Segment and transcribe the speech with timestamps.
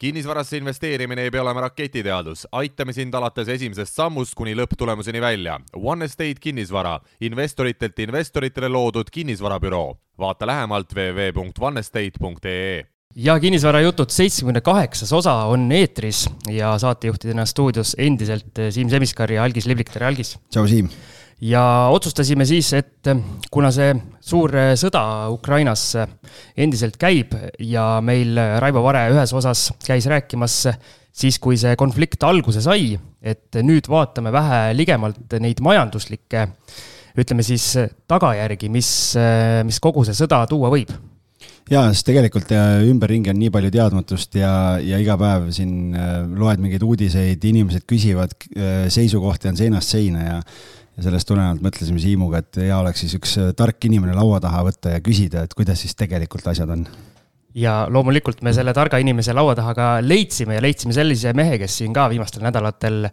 [0.00, 5.58] kinnisvarasse investeerimine ei pea olema raketiteadus, aitame sind alates esimesest sammust kuni lõpptulemuseni välja.
[5.76, 9.98] One Estate kinnisvara, investoritelt investoritele loodud kinnisvarabüroo.
[10.20, 12.84] vaata lähemalt www.onestate.ee
[13.16, 19.66] ja kinnisvarajutud seitsmekümne kaheksas osa on eetris ja saatejuhtidena stuudios endiselt Siim Semiskar ja Algis
[19.66, 20.38] Liblik, tere Algis!
[20.50, 20.88] tšau, Siim!
[21.40, 21.62] Ja
[21.92, 23.10] otsustasime siis, et
[23.50, 25.02] kuna see suur sõda
[25.32, 25.84] Ukrainas
[26.56, 27.34] endiselt käib
[27.64, 30.62] ja meil Raivo Vare ühes osas käis rääkimas
[31.10, 36.46] siis, kui see konflikt alguse sai, et nüüd vaatame vähe ligemalt neid majanduslikke,
[37.20, 37.72] ütleme siis
[38.08, 38.90] tagajärgi, mis,
[39.66, 40.92] mis kogu see sõda tuua võib.
[41.70, 44.52] Jaa, sest tegelikult ümberringi on nii palju teadmatust ja,
[44.82, 45.94] ja iga päev siin
[46.34, 48.34] loed mingeid uudiseid, inimesed küsivad,
[48.90, 50.40] seisukohti on seinast seina ja
[51.00, 54.92] ja sellest tulenevalt mõtlesime Siimuga, et hea oleks siis üks tark inimene laua taha võtta
[54.96, 56.84] ja küsida, et kuidas siis tegelikult asjad on.
[57.56, 61.80] Ja loomulikult me selle targa inimese laua taha ka leidsime ja leidsime sellise mehe, kes
[61.80, 63.08] siin ka viimastel nädalatel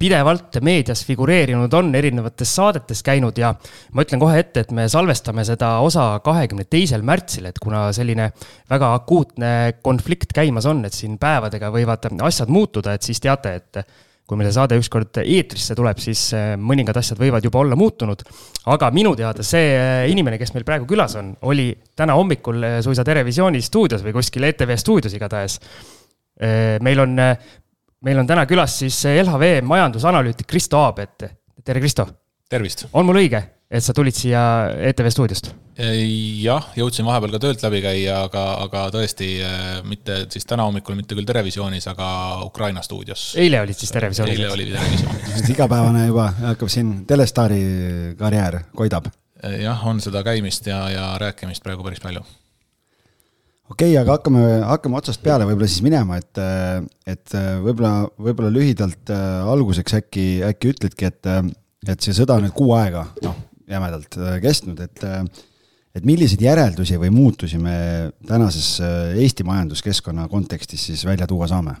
[0.00, 3.36] pidevalt meedias figureerinud on, erinevates saadetes käinud.
[3.36, 3.50] Ja
[3.92, 8.30] ma ütlen kohe ette, et me salvestame seda osa kahekümne teisel märtsil, et kuna selline
[8.70, 9.52] väga akuutne
[9.84, 13.82] konflikt käimas on, et siin päevadega võivad asjad muutuda, et siis teate, et
[14.32, 18.22] kui meil see saade ükskord eetrisse tuleb, siis äh, mõningad asjad võivad juba olla muutunud.
[18.72, 22.78] aga minu teada see äh, inimene, kes meil praegu külas on, oli täna hommikul äh,
[22.84, 25.60] suisa Terevisiooni stuudios või kuskil ETV stuudios igatahes.
[26.82, 27.12] meil on,
[28.02, 31.28] meil on täna külas siis LHV majandusanalüütik Kristo Aab, et
[31.62, 32.06] tere, Kristo.
[32.48, 32.86] tervist.
[32.92, 33.42] on mul õige?
[33.72, 34.42] Et sa tulid siia
[34.90, 35.52] ETV stuudiost?
[35.72, 39.28] jah, jõudsin vahepeal ka töölt läbi käia, aga, aga tõesti
[39.88, 42.08] mitte siis täna hommikul, mitte küll Terevisioonis, aga
[42.44, 43.30] Ukraina stuudios.
[43.40, 44.36] eile olid siis Terevisioonis?
[44.36, 47.62] eile oli Terevisioonis igapäevane juba hakkab siin telestaari
[48.20, 49.08] karjäär koidab.
[49.62, 52.20] jah, on seda käimist ja, ja rääkimist praegu päris palju
[53.72, 56.42] okei okay,, aga hakkame, hakkame otsast peale võib-olla siis minema, et,
[57.08, 59.14] et võib-olla, võib-olla lühidalt
[59.54, 61.32] alguseks äkki, äkki ütledki, et,
[61.88, 63.40] et see sõda nüüd kuu aega, noh,
[63.72, 65.24] jämedalt äh, kestnud, et äh,
[65.92, 67.74] et milliseid järeldusi või muutusi me
[68.24, 71.76] tänases äh, Eesti majanduskeskkonna kontekstis siis välja tuua saame?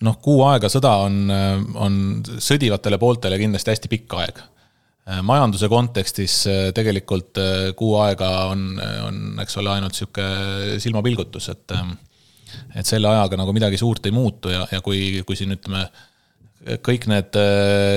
[0.00, 1.28] noh, kuu aega sõda on,
[1.76, 1.96] on
[2.40, 4.38] sõdivatele pooltele kindlasti hästi pikk aeg.
[5.28, 6.36] majanduse kontekstis
[6.72, 7.36] tegelikult
[7.76, 10.24] kuu aega on, on, eks ole, ainult sihuke
[10.80, 11.76] silmapilgutus, et
[12.80, 15.84] et selle ajaga nagu midagi suurt ei muutu ja, ja kui, kui siin ütleme
[16.60, 17.36] kõik need,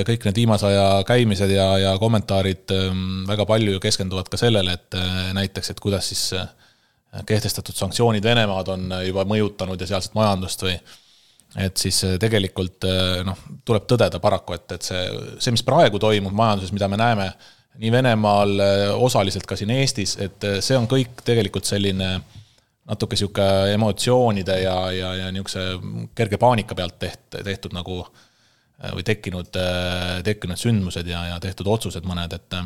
[0.08, 4.98] kõik need viimase aja käimised ja, ja kommentaarid ähm, väga palju keskenduvad ka sellele, et
[5.00, 6.48] äh, näiteks, et kuidas siis äh,
[7.28, 10.78] kehtestatud sanktsioonid Venemaad on juba mõjutanud ja sealset majandust või
[11.60, 12.88] et siis äh, tegelikult
[13.28, 15.04] noh, tuleb tõdeda paraku, et, et see,
[15.44, 17.30] see, mis praegu toimub majanduses, mida me näeme
[17.84, 18.52] nii Venemaal,
[19.02, 22.20] osaliselt ka siin Eestis, et see on kõik tegelikult selline
[22.86, 28.32] natuke sihuke emotsioonide ja, ja, ja niisuguse kerge paanika pealt teht-, tehtud nagu äh, Äh,
[28.82, 32.58] või tekkinud, äh, tekkinud sündmused ja, ja tehtud otsused mõned, et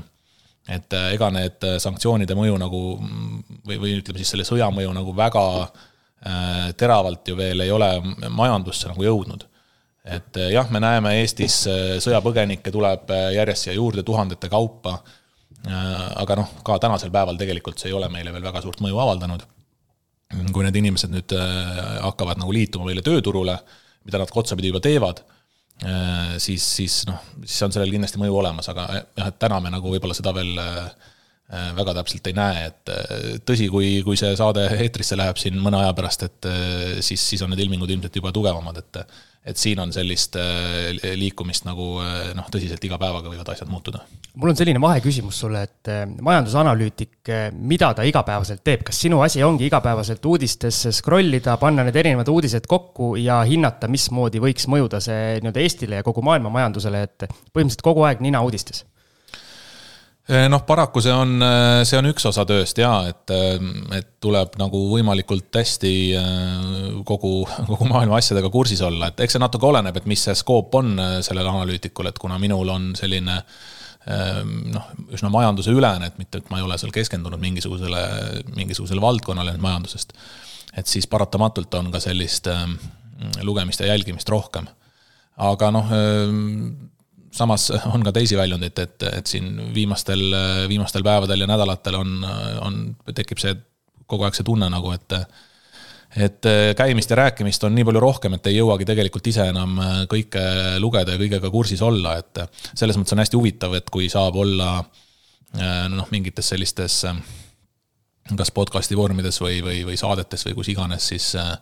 [0.67, 2.81] et äh, ega need sanktsioonide mõju nagu
[3.67, 5.45] või, või ütleme siis selle sõja mõju nagu väga
[6.75, 7.87] teravalt ju veel ei ole
[8.33, 9.43] majandusse nagu jõudnud.
[10.03, 11.59] et jah, me näeme Eestis
[12.01, 14.95] sõjapõgenikke tuleb järjest siia juurde tuhandete kaupa,
[16.17, 19.45] aga noh, ka tänasel päeval tegelikult see ei ole meile veel väga suurt mõju avaldanud.
[20.51, 21.37] kui need inimesed nüüd
[22.01, 23.59] hakkavad nagu liituma meile tööturule,
[24.03, 25.36] mida nad ka otsapidi juba teevad Äh,
[26.41, 29.91] siis, siis noh, siis on sellel kindlasti mõju olemas, aga jah, et täna me nagu
[29.91, 31.11] võib-olla seda veel äh,
[31.47, 35.79] väga täpselt ei näe, et äh, tõsi, kui, kui see saade eetrisse läheb siin mõne
[35.79, 36.51] aja pärast, et
[36.99, 39.03] siis, siis on need ilmingud ilmselt juba tugevamad, et
[39.47, 40.33] et siin on sellist
[41.15, 42.01] liikumist nagu
[42.35, 44.01] noh, tõsiselt iga päevaga võivad asjad muutuda
[44.37, 45.91] mul on selline vaheküsimus sulle, et
[46.21, 51.97] majandusanalüütik, mida ta igapäevaselt teeb, kas sinu asi ongi igapäevaselt uudistesse scroll ida, panna need
[51.97, 57.07] erinevad uudised kokku ja hinnata, mismoodi võiks mõjuda see nii-öelda Eestile ja kogu maailma majandusele,
[57.07, 58.83] et põhimõtteliselt kogu aeg nina uudistes?
[60.27, 61.37] Eh, noh, paraku see on,
[61.87, 63.31] see on üks osa tööst jaa, et,
[63.95, 65.91] et tuleb nagu võimalikult hästi
[67.07, 67.31] kogu,
[67.69, 70.99] kogu maailma asjadega kursis olla, et eks see natuke oleneb, et mis see skoop on
[71.23, 73.37] sellel analüütikul, et kuna minul on selline
[74.07, 78.03] noh, üsna majanduseülene, et mitte, et ma ei ole seal keskendunud mingisugusele,
[78.55, 80.13] mingisugusele valdkonnale nüüd majandusest.
[80.77, 82.47] et siis paratamatult on ka sellist
[83.43, 84.67] lugemist ja jälgimist rohkem.
[85.37, 85.91] aga noh,
[87.31, 90.23] samas on ka teisi väljundeid, et, et siin viimastel,
[90.69, 92.15] viimastel päevadel ja nädalatel on,
[92.63, 92.79] on,
[93.15, 93.55] tekib see
[94.07, 95.19] kogu aeg see tunne nagu, et
[96.17, 96.47] et
[96.79, 99.75] käimist ja rääkimist on nii palju rohkem, et ei jõuagi tegelikult ise enam
[100.09, 100.43] kõike
[100.79, 102.39] lugeda ja kõigega kursis olla, et
[102.71, 104.69] selles mõttes on hästi huvitav, et kui saab olla
[105.91, 107.01] noh, mingites sellistes
[108.35, 111.53] kas podcast'i vormides või, või, või saadetes või kus iganes, siis äh,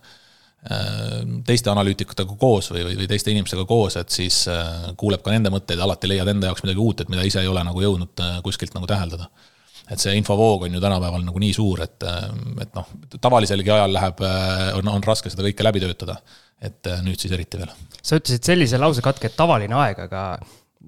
[1.45, 5.81] teiste analüütikutega koos või, või, teiste inimestega koos, et siis äh, kuuleb ka nende mõtteid,
[5.81, 8.73] alati leiad enda jaoks midagi uut, et mida ise ei ole nagu jõudnud äh, kuskilt
[8.77, 9.29] nagu täheldada.
[9.85, 12.01] et see infovoog on ju tänapäeval nagu nii suur, et,
[12.61, 12.87] et noh,
[13.21, 14.23] tavaliselgi ajal läheb,
[14.79, 16.17] on, on raske seda kõike läbi töötada.
[16.61, 17.69] et nüüd siis eriti veel.
[18.01, 20.23] sa ütlesid sellise lausekatke, et tavaline aeg, aga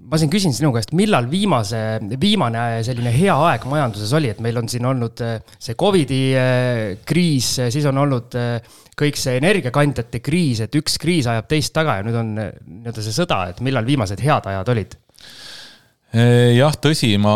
[0.07, 1.79] ma siin küsin sinu käest, millal viimase,
[2.19, 6.81] viimane selline hea aeg majanduses oli, et meil on siin olnud äh, see Covidi äh,
[7.07, 11.99] kriis, siis on olnud äh, kõik see energiakandjate kriis, et üks kriis ajab teist taga
[11.99, 14.97] ja nüüd on nii-öelda see sõda, et millal viimased head ajad olid?
[16.07, 17.35] jah, tõsi, ma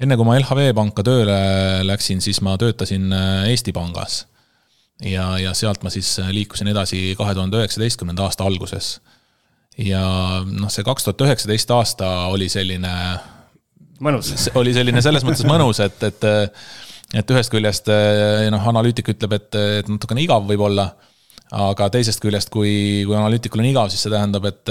[0.00, 1.36] enne kui ma LHV Panka tööle
[1.84, 3.12] läksin, siis ma töötasin
[3.52, 4.22] Eesti Pangas.
[5.04, 8.96] ja, ja sealt ma siis liikusin edasi kahe tuhande üheksateistkümnenda aasta alguses
[9.80, 10.04] ja
[10.46, 12.92] noh, see kaks tuhat üheksateist aasta oli selline.
[14.00, 14.34] mõnus.
[14.54, 16.28] oli selline selles mõttes mõnus, et, et,
[17.14, 17.90] et ühest küljest
[18.54, 19.50] noh, analüütik ütleb, et,
[19.80, 20.92] et natukene igav võib-olla
[21.54, 24.70] aga teisest küljest, kui, kui analüütikul on igav, siis see tähendab, et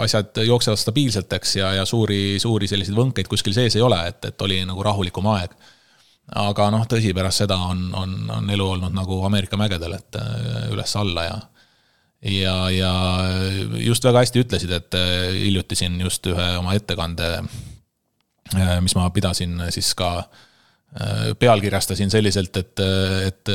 [0.00, 4.24] asjad jooksevad stabiilselt, eks, ja, ja suuri, suuri selliseid võnkeid kuskil sees ei ole, et,
[4.28, 5.54] et oli nagu rahulikum aeg.
[6.40, 10.18] aga noh, tõsi, pärast seda on, on, on elu olnud nagu Ameerika mägedel, et
[10.70, 11.38] üles-alla ja
[12.22, 12.92] ja, ja
[13.80, 17.30] just väga hästi ütlesid, et äh, hiljuti siin just ühe oma ettekande,
[18.56, 22.84] äh, mis ma pidasin siis ka äh, pealkirjastasin selliselt, et,
[23.26, 23.54] et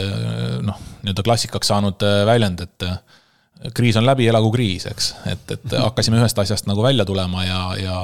[0.65, 6.19] noh, nii-öelda klassikaks saanud väljend, et kriis on läbi, elagu kriis, eks, et, et hakkasime
[6.21, 8.01] ühest asjast nagu välja tulema ja, ja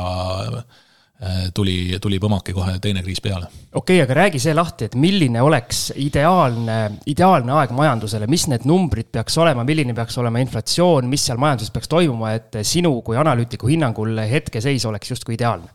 [0.52, 0.62] Äh,
[1.54, 3.46] tuli, tuli põmmaki kohe teine kriis peale.
[3.74, 8.66] okei okay,, aga räägi see lahti, et milline oleks ideaalne, ideaalne aeg majandusele, mis need
[8.70, 13.20] numbrid peaks olema, milline peaks olema inflatsioon, mis seal majanduses peaks toimuma, et sinu kui
[13.22, 15.70] analüütiku hinnangul hetkeseis oleks justkui ideaalne?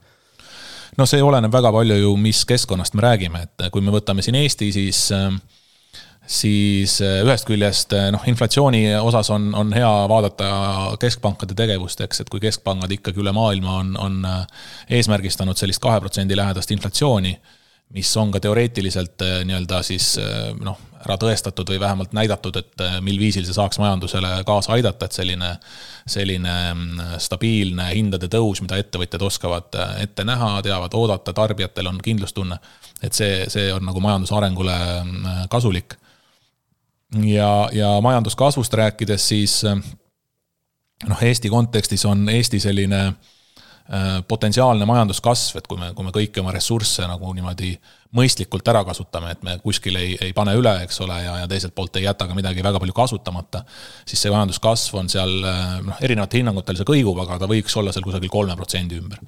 [0.96, 4.38] no see oleneb väga palju ju, mis keskkonnast me räägime, et kui me võtame siin
[4.40, 5.30] Eesti, siis äh,
[6.26, 10.48] siis äh, ühest küljest äh, noh, inflatsiooni osas on, on hea vaadata
[11.00, 14.42] keskpankade tegevust, eks, et kui keskpangad ikkagi üle maailma on, on äh,
[14.98, 17.36] eesmärgistanud sellist kahe protsendi lähedast inflatsiooni,
[17.94, 20.16] mis on ka teoreetiliselt nii-öelda siis
[20.58, 25.14] noh, ära tõestatud või vähemalt näidatud, et mil viisil see saaks majandusele kaasa aidata, et
[25.14, 25.52] selline,
[26.10, 32.58] selline mm, stabiilne hindade tõus, mida ettevõtjad oskavad ette näha, teavad oodata, tarbijatel on kindlustunne,
[33.06, 34.74] et see, see on nagu majanduse arengule
[35.04, 35.94] mm, kasulik
[37.14, 39.78] ja, ja majanduskasvust rääkides, siis äh,
[41.08, 46.42] noh, Eesti kontekstis on Eesti selline äh, potentsiaalne majanduskasv, et kui me, kui me kõiki
[46.42, 47.76] oma ressursse nagu niimoodi
[48.16, 51.74] mõistlikult ära kasutame, et me kuskil ei, ei pane üle, eks ole, ja, ja teiselt
[51.74, 53.64] poolt ei jäta ka midagi väga palju kasutamata,
[54.04, 57.94] siis see majanduskasv on seal äh, noh, erinevatel hinnangutel see kõigub, aga ta võiks olla
[57.94, 59.22] seal kusagil kolme protsendi ümber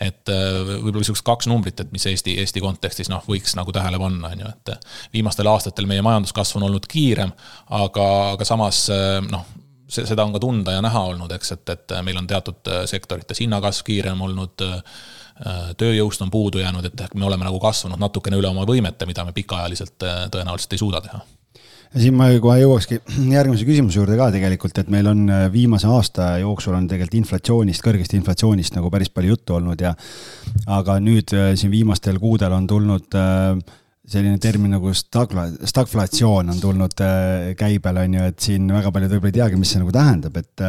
[0.00, 4.00] et äh, võib-olla niisugused kaks numbrit, et mis Eesti, Eesti kontekstis noh, võiks nagu tähele
[4.00, 7.34] panna, on ju, et äh, viimastel aastatel meie majanduskasv on olnud kiirem,
[7.78, 9.46] aga, aga samas äh, noh,
[9.94, 13.84] seda on ka tunda ja näha olnud, eks, et, et meil on teatud sektorites hinnakasv
[13.86, 14.64] kiirem olnud,
[15.78, 19.34] tööjõust on puudu jäänud, et me oleme nagu kasvanud natukene üle oma võimete, mida me
[19.36, 19.98] pikaajaliselt
[20.32, 21.20] tõenäoliselt ei suuda teha
[21.94, 22.98] ja siin ma kohe jõuakski
[23.36, 27.84] järgmise küsimuse juurde ka tegelikult, et meil on äh, viimase aasta jooksul on tegelikult inflatsioonist,
[27.84, 29.94] kõrgest inflatsioonist nagu päris palju juttu olnud ja
[30.74, 33.76] aga nüüd äh, siin viimastel kuudel on tulnud äh,
[34.10, 36.98] selline termin nagu stagla-, stagflatsioon on tulnud
[37.56, 40.66] käibele, on ju, et siin väga paljud võib-olla ei teagi, mis see nagu tähendab, et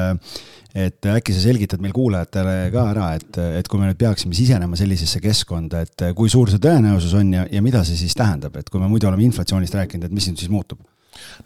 [0.76, 4.80] et äkki sa selgitad meil kuulajatele ka ära, et, et kui me nüüd peaksime sisenema
[4.80, 8.72] sellisesse keskkonda, et kui suur see tõenäosus on ja, ja mida see siis tähendab, et
[8.72, 10.84] kui me muidu oleme inflatsioonist rääkinud, et mis nüüd siis muutub?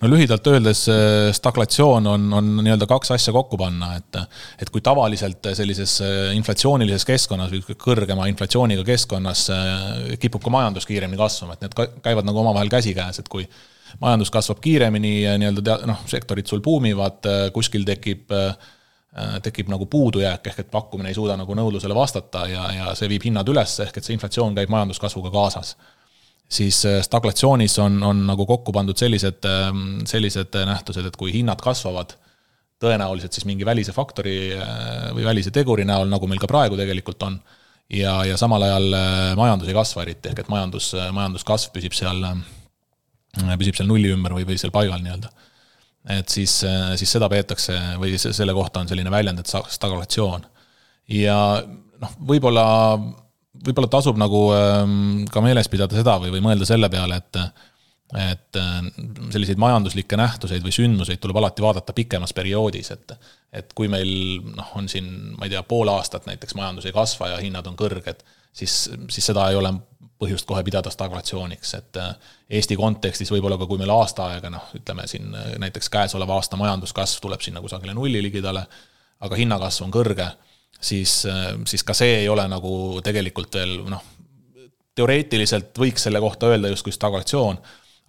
[0.02, 0.84] No lühidalt öeldes
[1.38, 4.22] staglatsioon on, on nii-öelda kaks asja kokku panna, et
[4.64, 6.00] et kui tavaliselt sellises
[6.36, 9.46] inflatsioonilises keskkonnas kõrgema inflatsiooniga keskkonnas
[10.22, 13.48] kipub ka majandus kiiremini kasvama, et need käivad nagu omavahel käsikäes, et kui
[14.02, 18.34] majandus kasvab kiiremini nii-öelda noh, sektorid sul buumivad, kuskil tekib
[19.44, 23.26] tekib nagu puudujääk, ehk et pakkumine ei suuda nagu nõudlusele vastata ja, ja see viib
[23.26, 25.74] hinnad üles, ehk et see inflatsioon käib majanduskasvuga kaasas
[26.50, 31.62] siis äh, staglatsioonis on, on nagu kokku pandud sellised, ähm, sellised nähtused, et kui hinnad
[31.64, 32.16] kasvavad,
[32.80, 37.28] tõenäoliselt siis mingi välise faktori äh, või välise teguri näol, nagu meil ka praegu tegelikult
[37.28, 37.38] on,
[37.94, 42.26] ja, ja samal ajal äh, majandus ei kasva eriti, ehk et majandus, majanduskasv püsib seal,
[43.60, 45.30] püsib seal nulli ümber või, või seal paigal nii-öelda.
[46.16, 46.54] et siis,
[46.98, 50.48] siis seda peetakse või selle kohta on selline väljend, et staglatsioon.
[51.14, 51.38] ja
[52.00, 52.66] noh, võib-olla
[53.66, 57.44] võib-olla tasub nagu ähm, ka meeles pidada seda või, või mõelda selle peale, et
[58.18, 58.58] et
[59.30, 63.14] selliseid majanduslikke nähtuseid või sündmuseid tuleb alati vaadata pikemas perioodis, et
[63.54, 64.10] et kui meil
[64.46, 65.06] noh, on siin,
[65.38, 68.24] ma ei tea, pool aastat näiteks majandus ei kasva ja hinnad on kõrged,
[68.54, 68.80] siis,
[69.14, 69.76] siis seda ei ole
[70.20, 72.00] põhjust kohe pidada stagflatsiooniks, et
[72.50, 75.30] Eesti kontekstis võib-olla ka kui meil aasta aega noh, ütleme siin
[75.62, 78.66] näiteks käesoleva aasta majanduskasv tuleb sinna kusagile nulli ligidale,
[79.22, 80.28] aga hinnakasv on kõrge
[80.82, 81.26] siis,
[81.68, 82.72] siis ka see ei ole nagu
[83.04, 84.04] tegelikult veel noh,
[84.96, 87.60] teoreetiliselt võiks selle kohta öelda justkui stagflatsioon,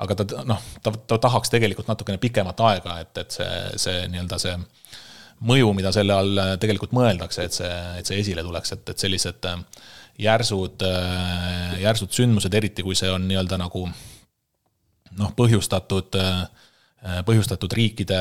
[0.01, 4.39] aga ta noh, ta, ta tahaks tegelikult natukene pikemat aega, et, et see, see nii-öelda
[4.43, 4.57] see
[5.51, 9.51] mõju, mida selle all tegelikult mõeldakse, et see, et see esile tuleks, et, et sellised
[10.21, 10.83] järsud,
[11.81, 13.87] järsud sündmused, eriti kui see on nii-öelda nagu
[15.21, 16.19] noh, põhjustatud,
[17.27, 18.19] põhjustatud riikide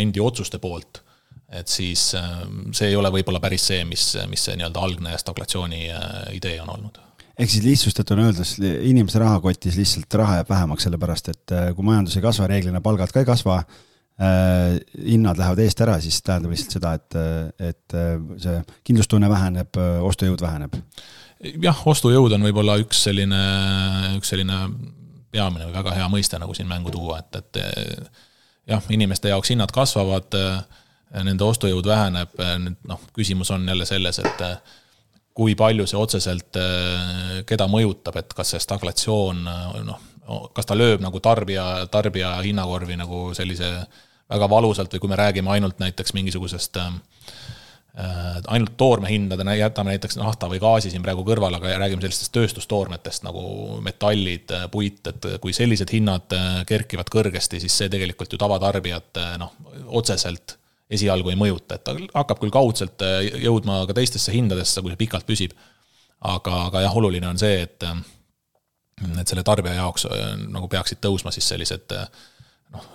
[0.00, 1.02] endi otsuste poolt
[1.48, 5.82] et siis ähm, see ei ole võib-olla päris see, mis, mis see nii-öelda algne stagflatsiooni
[5.94, 7.02] äh, idee on olnud
[7.36, 8.56] ehk siis lihtsustatuna öeldes,
[8.88, 13.12] inimese rahakotis lihtsalt raha jääb vähemaks, sellepärast et äh, kui majandus ei kasva, reeglina palgad
[13.14, 17.20] ka ei kasva äh,, hinnad lähevad eest ära, siis tähendab lihtsalt seda, et,
[17.72, 18.12] et äh,
[18.42, 18.58] see
[18.90, 20.80] kindlustunne väheneb, ostujõud väheneb.
[21.62, 23.42] jah, ostujõud on võib-olla üks selline,
[24.18, 24.64] üks selline
[25.30, 28.10] peamine või väga hea mõiste nagu siin mängu tuua, et, et
[28.70, 30.82] jah, inimeste jaoks hinnad kasvavad äh,
[31.24, 34.56] nende ostujõud väheneb, nüüd noh, küsimus on jälle selles, et äh,
[35.36, 40.00] kui palju see otseselt äh, keda mõjutab, et kas see stagflatsioon äh, noh,
[40.56, 43.70] kas ta lööb nagu tarbija, tarbija hinnakorvi nagu sellise
[44.26, 46.80] väga valusalt või kui me räägime ainult näiteks mingisugusest
[47.96, 53.78] ainult toormehindade, jätame näiteks nafta või gaasi siin praegu kõrvale, aga räägime sellistest tööstustoormetest nagu
[53.80, 56.34] metallid, puit, et kui sellised hinnad
[56.68, 59.54] kerkivad kõrgesti, siis see tegelikult ju tavatarbijat noh,
[59.96, 60.58] otseselt
[60.90, 65.02] esialgu ei mõjuta, et ta hakkab küll kaudselt äh, jõudma ka teistesse hindadesse, kui see
[65.02, 65.56] pikalt püsib.
[66.26, 67.98] aga, aga jah, oluline on see, et, äh,
[69.20, 71.92] et selle tarbija jaoks äh, nagu peaksid tõusma siis sellised
[72.74, 72.86] noh,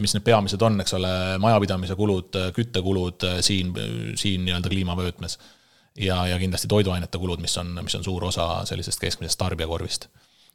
[0.00, 1.10] mis need peamised on, eks ole,
[1.42, 3.74] majapidamise kulud, küttekulud siin,
[4.16, 5.38] siin nii-öelda kliimavöötmes.
[6.00, 10.08] ja, ja kindlasti toiduainete kulud, mis on, mis on suur osa sellisest keskmisest tarbijakorvist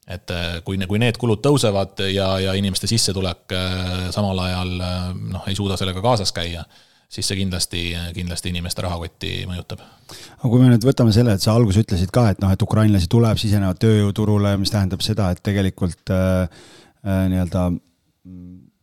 [0.10, 5.10] et äh, kui, kui need kulud tõusevad ja, ja inimeste sissetulek äh, samal ajal äh,
[5.36, 6.64] noh, ei suuda sellega kaasas käia,
[7.10, 7.84] siis see kindlasti,
[8.16, 9.84] kindlasti inimeste rahakotti mõjutab.
[9.84, 13.12] aga kui me nüüd võtame selle, et sa alguses ütlesid ka, et noh, et ukrainlasi
[13.12, 16.68] tuleb, sisenevad tööjõuturule, mis tähendab seda, et tegelikult äh,
[17.06, 17.70] nii-öelda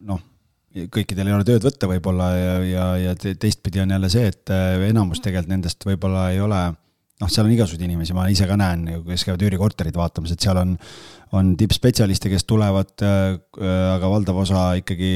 [0.06, 0.24] noh,
[0.92, 4.52] kõikidel ei ole tööd võtta võib-olla ja, ja, ja teistpidi on jälle see, et
[4.90, 6.60] enamus tegelikult nendest võib-olla ei ole
[7.22, 10.58] noh, seal on igasuguseid inimesi, ma ise ka näen, kes käivad üürikorterit vaatamas, et seal
[10.60, 10.74] on,
[11.36, 13.38] on tippspetsialiste, kes tulevad äh,,
[13.94, 15.10] aga valdav osa ikkagi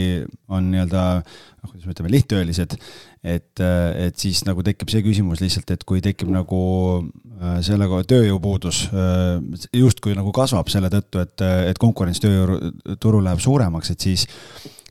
[0.49, 2.77] on nii-öelda noh, kuidas me ütleme, lihttöölised.
[3.21, 6.63] et, äh, et siis nagu tekib see küsimus lihtsalt, et kui tekib nagu
[7.05, 13.93] äh, sellega tööjõupuudus äh, justkui nagu kasvab selle tõttu, et, et konkurents tööjõuturul läheb suuremaks,
[13.93, 14.29] et siis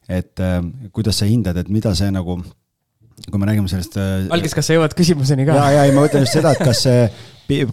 [0.10, 0.62] et äh,
[0.94, 2.40] kuidas sa hindad, et mida see nagu
[3.28, 3.98] kui me räägime sellest.
[4.00, 5.58] Äh, algis, kas sa jõuad küsimuseni ka?
[5.58, 7.04] ja, ja ei, ma mõtlen just seda, et kas see,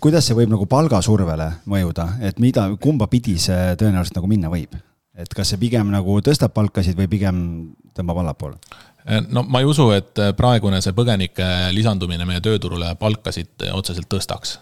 [0.02, 4.76] kuidas see võib nagu palgasurvele mõjuda, et mida, kumba pidi see tõenäoliselt nagu minna võib?
[5.16, 7.38] et kas see pigem nagu tõstab palkasid või pigem
[7.96, 8.60] tõmbab allapoole?
[9.06, 14.58] Äh, no ma ei usu, et praegune see põgenike lisandumine meie tööturule palkasid otseselt tõstaks.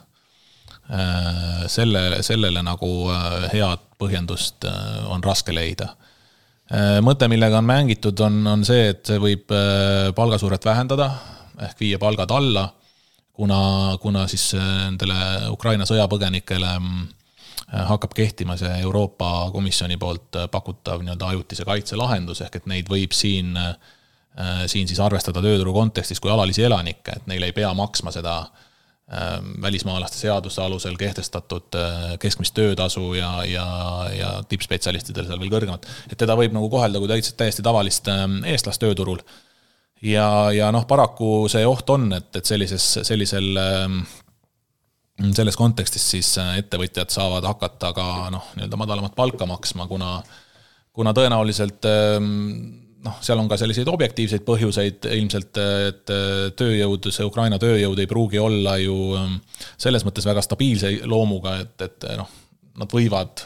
[0.84, 2.90] Äh, selle, sellele nagu
[3.50, 4.68] head põhjendust
[5.10, 6.10] on raske leida Äh,
[7.04, 11.11] mõte, millega on mängitud, on, on see, et see võib äh, palgasurvet vähendada
[11.62, 12.64] ehk viia palgad alla,
[13.37, 13.59] kuna,
[14.02, 17.04] kuna siis äh, nendele Ukraina sõjapõgenikele mm,
[17.90, 23.12] hakkab kehtima see Euroopa Komisjoni poolt pakutav nii-öelda ajutise kaitse lahendus, ehk et neid võib
[23.16, 23.56] siin,
[24.71, 28.73] siin siis arvestada tööturu kontekstis kui alalisi elanikke, et neile ei pea maksma seda äh,
[29.62, 33.66] välismaalaste seaduse alusel kehtestatud äh, keskmist töötasu ja, ja,
[34.16, 35.84] ja tippspetsialistidel seal veel kõrgemat.
[36.08, 39.20] et teda võib nagu kohelda kui täitsa, täiesti tavalist ähm, eestlast tööturul.
[40.00, 44.00] ja, ja noh, paraku see oht on, et, et sellises, sellisel ähm,
[45.37, 50.14] selles kontekstis siis äh, ettevõtjad saavad hakata ka noh, nii-öelda madalamat palka maksma, kuna,
[50.96, 51.92] kuna tõenäoliselt
[53.04, 56.12] noh, seal on ka selliseid objektiivseid põhjuseid ilmselt, et
[56.58, 59.37] tööjõud, see Ukraina tööjõud ei pruugi olla ju ähm,
[59.80, 62.30] selles mõttes väga stabiilse loomuga, et, et noh,
[62.80, 63.44] nad võivad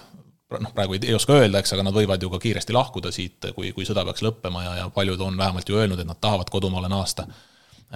[0.62, 3.50] noh, praegu ei, ei oska öelda, eks, aga nad võivad ju ka kiiresti lahkuda siit,
[3.56, 6.50] kui, kui sõda peaks lõppema ja, ja paljud on vähemalt ju öelnud, et nad tahavad
[6.52, 7.26] kodumaale naasta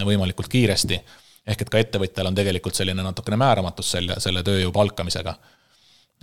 [0.02, 1.00] võimalikult kiiresti.
[1.46, 5.58] ehk et ka ettevõtjal on tegelikult selline natukene määramatus selle, selle tööjõu palkamisega Äh,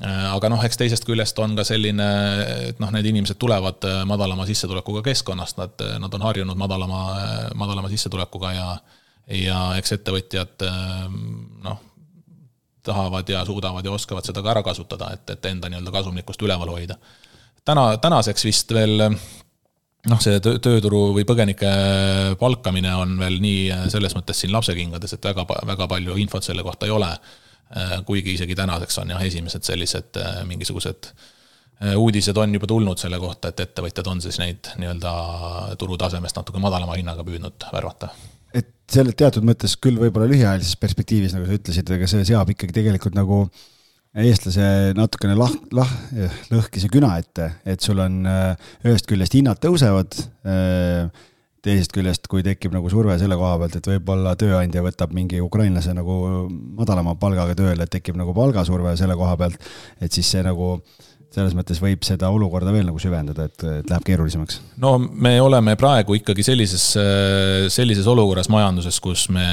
[0.08, 2.08] aga noh, eks teisest küljest on ka selline,
[2.70, 7.04] et noh, need inimesed tulevad äh, madalama sissetulekuga keskkonnast, nad, äh, nad on harjunud madalama,
[7.60, 8.70] madalama sissetulekuga ja
[9.30, 10.64] ja eks ettevõtjad
[11.62, 11.82] noh,
[12.82, 16.72] tahavad ja suudavad ja oskavad seda ka ära kasutada, et, et enda nii-öelda kasumlikkust üleval
[16.74, 16.96] hoida.
[17.62, 21.70] täna, tänaseks vist veel noh, see tööturu või põgenike
[22.42, 26.90] palkamine on veel nii selles mõttes siin lapsekingades, et väga, väga palju infot selle kohta
[26.90, 27.12] ei ole.
[28.06, 30.18] Kuigi isegi tänaseks on jah, esimesed sellised
[30.50, 31.12] mingisugused
[31.96, 35.12] uudised on juba tulnud selle kohta, et ettevõtjad on siis neid nii-öelda
[35.80, 38.10] turutasemest natuke madalama hinnaga püüdnud värvata.
[38.58, 42.76] Et selle teatud mõttes küll võib-olla lühiajalises perspektiivis, nagu sa ütlesid, aga see seab ikkagi
[42.76, 43.44] tegelikult nagu
[44.18, 45.96] eestlase natukene lah-, lah-,
[46.50, 50.18] lõhkise küna ette, et sul on äh, ühest küljest hinnad tõusevad,
[50.50, 51.28] äh,
[51.66, 55.94] teisest küljest, kui tekib nagu surve selle koha pealt, et võib-olla tööandja võtab mingi ukrainlase
[55.98, 56.16] nagu
[56.80, 60.78] madalama palgaga tööle, et tekib nagu palgasurve selle koha pealt, et siis see nagu
[61.30, 64.62] selles mõttes võib seda olukorda veel nagu süvendada, et, et läheb keerulisemaks?
[64.82, 66.92] no me oleme praegu ikkagi sellises,
[67.70, 69.46] sellises olukorras majanduses, kus me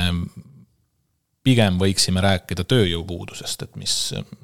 [1.47, 3.97] pigem võiksime rääkida tööjõupuudusest, et mis,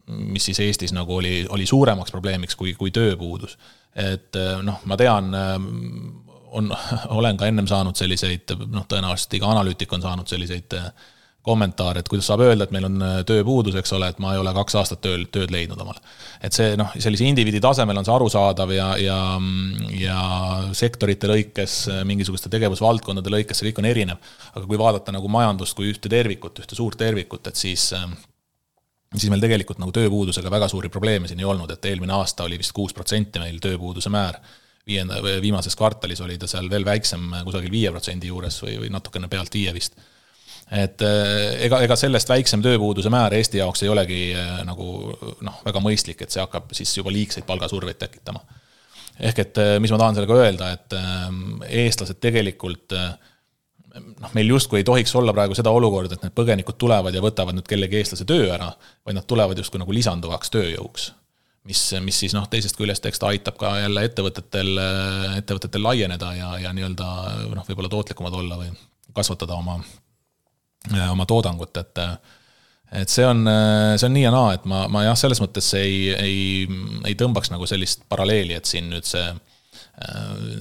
[0.06, 3.56] mis siis Eestis nagu oli, oli suuremaks probleemiks kui, kui tööpuudus.
[3.98, 5.32] et noh, ma tean,
[6.58, 6.70] on,
[7.18, 10.88] olen ka ennem saanud selliseid, noh, tõenäoliselt iga analüütik on saanud selliseid äh,
[11.42, 14.40] kommentaar, et kuidas saab öelda, et meil on äh, tööpuudus, eks ole, et ma ei
[14.40, 16.02] ole kaks aastat tööl, tööd leidnud omale.
[16.42, 19.18] et see noh, sellise indiviidi tasemel on see arusaadav ja, ja,
[19.98, 20.18] ja
[20.78, 24.34] sektorite lõikes, äh, mingisuguste tegevusvaldkondade lõikes, see kõik on erinev.
[24.52, 27.90] aga kui vaadata nagu majandust kui ühte tervikut, ühte suurt tervikut, et siis
[29.12, 32.56] siis meil tegelikult nagu tööpuudusega väga suuri probleeme siin ei olnud, et eelmine aasta oli
[32.60, 34.38] vist kuus protsenti meil tööpuuduse määr
[34.86, 39.30] viienda, viimases kvartalis oli ta seal veel väiksem, kusagil viie protsendi juures või, või natukene
[39.30, 39.98] pealt viie vist
[40.72, 44.86] et äh, ega, ega sellest väiksem tööpuuduse määr Eesti jaoks ei olegi äh, nagu
[45.44, 48.40] noh, väga mõistlik, et see hakkab siis juba liigseid palgasurveid tekitama.
[49.20, 50.96] ehk et äh, mis ma tahan sellega öelda, et
[51.84, 57.14] eestlased tegelikult noh, meil justkui ei tohiks olla praegu seda olukorda, et need põgenikud tulevad
[57.14, 58.72] ja võtavad nüüd kellegi eestlase töö ära,
[59.04, 61.10] vaid nad tulevad justkui nagu lisanduvaks tööjõuks
[61.68, 64.72] mis, mis siis noh, teisest küljest, eks ta aitab ka jälle ettevõtetel,
[65.38, 67.08] ettevõtetel laieneda ja, ja nii-öelda
[67.54, 68.72] noh, võib-olla tootlikumad olla või
[69.14, 69.78] kasvatada oma
[71.10, 72.00] oma toodangut, et
[72.92, 73.46] et see on,
[73.96, 76.66] see on nii ja naa, et ma, ma jah, selles mõttes ei, ei,
[77.08, 79.30] ei tõmbaks nagu sellist paralleeli, et siin nüüd see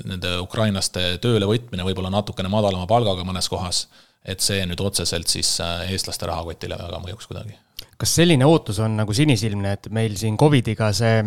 [0.06, 3.86] nende ukrainlaste tööle võtmine võib-olla natukene madalama palgaga mõnes kohas,
[4.24, 5.56] et see nüüd otseselt siis
[5.90, 7.58] eestlaste rahakotile väga mõjuks kuidagi.
[8.02, 11.22] Kas selline ootus on nagu sinisilmne, et meil siin Covidiga see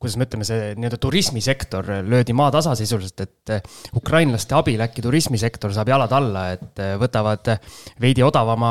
[0.00, 5.90] kuidas me ütleme, see nii-öelda turismisektor löödi maatasa sisuliselt, et ukrainlaste abil äkki turismisektor saab
[5.92, 7.50] jalad alla, et võtavad
[8.00, 8.70] veidi odavama,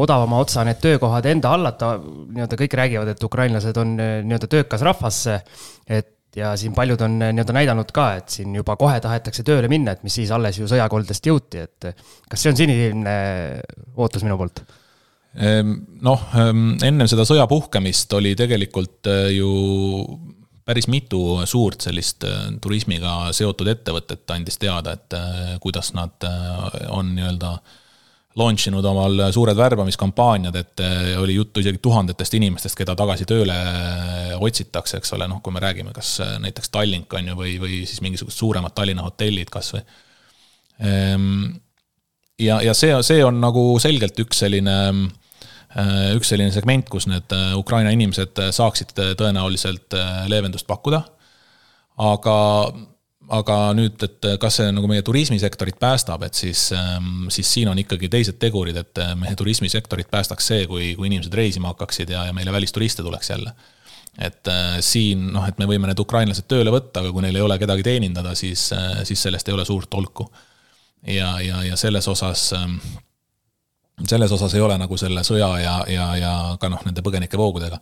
[0.00, 1.92] odavama otsa need töökohad enda hallata.
[2.00, 5.20] nii-öelda kõik räägivad, et ukrainlased on nii-öelda töökas rahvas.
[5.86, 9.92] et ja siin paljud on nii-öelda näidanud ka, et siin juba kohe tahetakse tööle minna,
[9.92, 11.92] et mis siis alles ju sõjakoldest jõuti, et
[12.30, 13.16] kas see on sinisilmne
[13.96, 14.64] ootus minu poolt?
[15.38, 19.50] Ehm, noh, ehm, ennem seda sõja puhkemist oli tegelikult ju
[20.70, 26.90] päris mitu suurt sellist äh, turismiga seotud ettevõtet andis teada, et äh, kuidas nad äh,
[26.94, 27.54] on nii-öelda
[28.38, 30.80] launch inud omal suured värbamiskampaaniad, et
[31.18, 33.56] oli juttu isegi tuhandetest inimestest, keda tagasi tööle
[34.38, 37.98] otsitakse, eks ole, noh, kui me räägime, kas näiteks Tallink on ju, või, või siis
[38.06, 39.82] mingisugused suuremad Tallinna hotellid kas või.
[40.86, 41.42] Ehm,
[42.38, 45.19] ja, ja see, see on nagu selgelt üks selline Äh,
[46.16, 49.94] üks selline segment, kus need äh, Ukraina inimesed äh, saaksid tõenäoliselt
[50.30, 51.04] leevendust pakkuda.
[52.00, 52.36] aga,
[53.28, 57.78] aga nüüd, et kas see nagu meie turismisektorit päästab, et siis, ähm, siis siin on
[57.78, 62.32] ikkagi teised tegurid, et meie turismisektorit päästaks see, kui, kui inimesed reisima hakkaksid ja, ja
[62.32, 63.52] meile välisturiste tuleks jälle
[64.18, 67.44] et äh, siin noh, et me võime need ukrainlased tööle võtta, aga kui neil ei
[67.44, 68.66] ole kedagi teenindada, siis,
[69.06, 70.26] siis sellest ei ole suurt tolku.
[71.06, 72.66] ja, ja, ja selles osas äh,
[74.08, 77.80] selles osas ei ole nagu selle sõja ja, ja, ja ka noh, nende põgenikevoogudega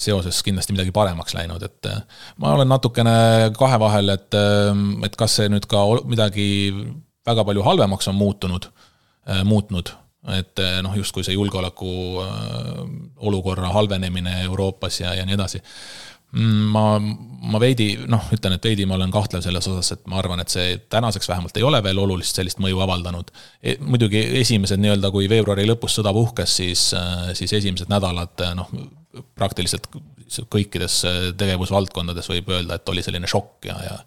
[0.00, 2.02] seoses kindlasti midagi paremaks läinud, et äh,
[2.40, 3.14] ma olen natukene
[3.58, 4.70] kahe vahel, et, äh,
[5.06, 6.46] et kas see nüüd ka midagi
[7.26, 8.70] väga palju halvemaks on muutunud,
[9.28, 9.92] äh, muutnud,
[10.36, 11.90] et noh, justkui see julgeoleku
[13.24, 15.62] olukorra halvenemine Euroopas ja, ja nii edasi
[16.32, 16.84] ma,
[17.50, 20.52] ma veidi noh, ütlen, et veidi ma olen kahtlev selles osas, et ma arvan, et
[20.52, 23.76] see tänaseks vähemalt ei ole veel olulist sellist mõju avaldanud e,.
[23.82, 28.70] muidugi esimesed nii-öelda, kui veebruari lõpus sõda puhkes, siis, äh, siis esimesed nädalad noh,
[29.34, 29.90] praktiliselt
[30.52, 34.00] kõikides äh, tegevusvaldkondades võib öelda, et oli selline šokk ja, ja,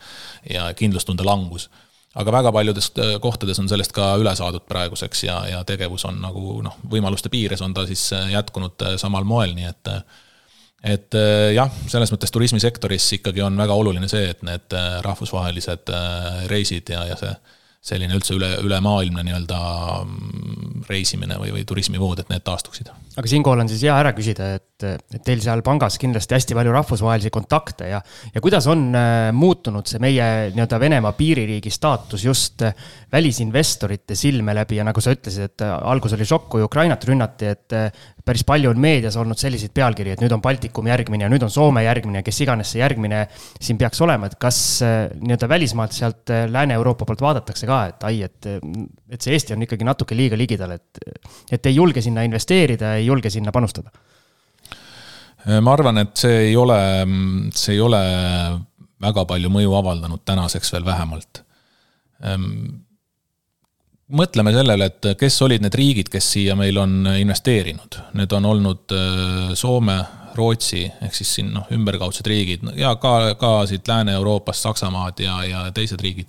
[0.55, 1.67] ja kindlustunde langus
[2.15, 6.23] aga väga paljudes äh, kohtades on sellest ka üle saadud praeguseks ja, ja tegevus on
[6.23, 9.97] nagu noh, võimaluste piires on ta siis jätkunud samal moel, nii et
[10.83, 15.91] et äh, jah, selles mõttes turismisektoris ikkagi on väga oluline see, et need äh, rahvusvahelised
[15.93, 17.33] äh, reisid ja, ja see
[17.83, 19.59] selline üldse üle, ülemaailmne nii-öelda
[20.03, 24.47] mm, reisimine või, või turismivood, et need taastuksid aga siinkohal on siis hea ära küsida,
[24.57, 27.99] et, et teil seal pangas kindlasti hästi palju rahvusvahelisi kontakte ja,
[28.33, 32.73] ja kuidas on äh, muutunud see meie nii-öelda Venemaa piiririigi staatus just äh,
[33.13, 37.53] välisinvestorite silme läbi ja nagu sa ütlesid, et äh, algus oli šokk, kui Ukrainat rünnati,
[37.53, 37.77] et
[38.23, 41.53] päris palju on meedias olnud selliseid pealkirju, et nüüd on Baltikum järgmine ja nüüd on
[41.53, 47.05] Soome järgmine, kes iganes see järgmine siin peaks olema, et kas nii-öelda välismaalt sealt Lääne-Euroopa
[47.05, 48.49] poolt vaadatakse ka, et ai, et,
[49.11, 51.03] et see Eesti on ikkagi natuke liiga ligidal, et,
[51.51, 53.91] et ei julge sinna investeerida, ei julge sinna panustada?
[55.43, 56.77] ma arvan, et see ei ole,
[57.51, 57.99] see ei ole
[59.03, 61.43] väga palju mõju avaldanud tänaseks veel vähemalt.
[64.13, 68.93] mõtleme sellele, et kes olid need riigid, kes siia meil on investeerinud, need on olnud
[68.95, 69.97] äh, Soome,
[70.33, 75.65] Rootsi ehk siis siin noh, ümberkaudsed riigid ja ka, ka siit Lääne-Euroopast Saksamaad ja, ja
[75.75, 76.27] teised riigid.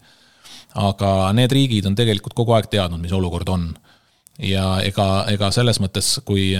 [0.74, 3.70] aga need riigid on tegelikult kogu aeg teadnud, mis olukord on
[4.42, 6.52] ja ega, ega selles mõttes, kui,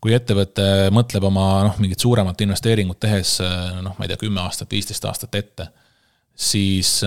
[0.00, 3.38] kui ettevõte mõtleb oma noh, mingit suuremat investeeringut tehes
[3.82, 5.68] noh, ma ei tea, kümme aastat, viisteist aastat ette,
[6.34, 7.00] siis,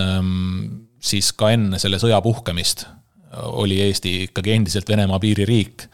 [1.02, 2.86] siis ka enne selle sõja puhkemist
[3.58, 5.88] oli Eesti ikkagi endiselt Venemaa piiririik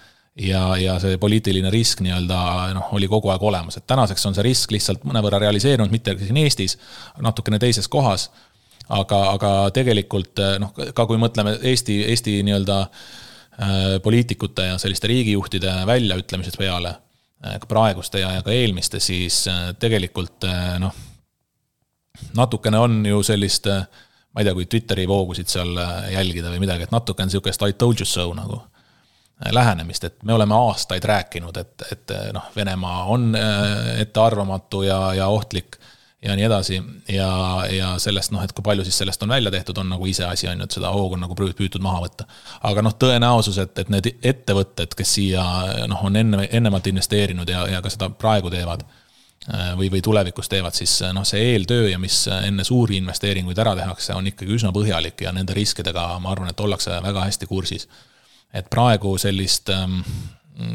[0.45, 2.41] ja, ja see poliitiline risk nii-öelda
[2.77, 6.37] noh, oli kogu aeg olemas, et tänaseks on see risk lihtsalt mõnevõrra realiseerunud, mitte siin
[6.43, 6.77] Eestis,
[7.25, 8.29] natukene teises kohas.
[8.91, 13.29] aga, aga tegelikult noh, ka kui mõtleme Eesti, Eesti nii-öelda Äh,
[14.03, 16.95] poliitikute ja selliste riigijuhtide väljaütlemised peale,
[17.45, 20.47] äh, ka praeguste ja, ja ka eelmiste, siis äh, tegelikult
[20.81, 20.97] noh,
[22.37, 25.77] natukene on ju sellist, ma ei tea, kui Twitteri voogusid seal
[26.13, 28.63] jälgida või midagi, et natuke on sihukest I told you so nagu
[29.41, 33.31] lähenemist, et me oleme aastaid rääkinud, et, et noh, Venemaa on
[33.97, 35.80] ettearvamatu ja, ja ohtlik
[36.23, 36.83] ja nii edasi.
[37.09, 37.31] ja,
[37.73, 40.61] ja sellest noh, et kui palju siis sellest on välja tehtud, on nagu iseasi, on
[40.61, 42.27] ju, et seda hoogu on nagu püütud maha võtta.
[42.71, 45.45] aga noh, tõenäosus, et, et need ettevõtted, kes siia
[45.89, 50.53] noh, on enne, ennemalt investeerinud ja, ja ka seda praegu teevad äh, või, või tulevikus
[50.53, 54.75] teevad, siis noh, see eeltöö ja mis enne suuri investeeringuid ära tehakse, on ikkagi üsna
[54.77, 57.89] põhjalik ja nende riskidega, ma arvan, et ollakse väga hästi kursis.
[58.53, 60.01] et praegu sellist ähm,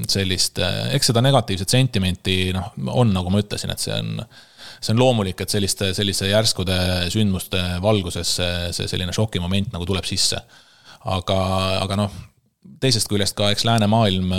[0.10, 4.24] sellist, äh, eks seda negatiivset sentimenti noh, on, nagu ma ütlesin, et see on
[4.80, 6.78] see on loomulik, et selliste, sellise järskude
[7.14, 10.40] sündmuste valguses see, see selline šokimoment nagu tuleb sisse.
[11.06, 11.38] aga,
[11.84, 12.16] aga noh,
[12.82, 14.34] teisest küljest ka eks läänemaailm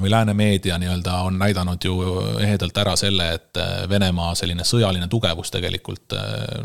[0.00, 1.96] või lääne meedia nii-öelda on näidanud ju
[2.40, 6.14] ehedalt ära selle, et Venemaa selline sõjaline tugevus tegelikult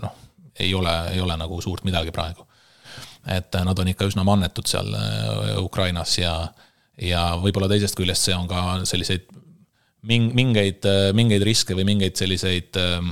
[0.02, 0.20] noh,
[0.60, 2.48] ei ole, ei ole nagu suurt midagi praegu.
[3.26, 4.92] et nad on ikka üsna mannetud seal
[5.58, 6.36] Ukrainas ja,
[7.02, 9.26] ja võib-olla teisest küljest see on ka selliseid
[10.10, 10.88] ming-, mingeid,
[11.18, 13.12] mingeid riske või mingeid selliseid ähm,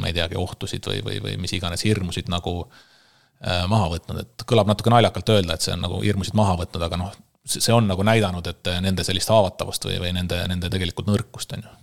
[0.00, 4.46] ma ei teagi, ohtusid või, või, või mis iganes hirmusid nagu äh, maha võtnud, et
[4.48, 7.12] kõlab natuke naljakalt öelda, et see on nagu hirmusid maha võtnud, aga noh,
[7.48, 11.64] see on nagu näidanud, et nende sellist haavatavust või, või nende, nende tegelikult nõrkust, on
[11.64, 11.77] ju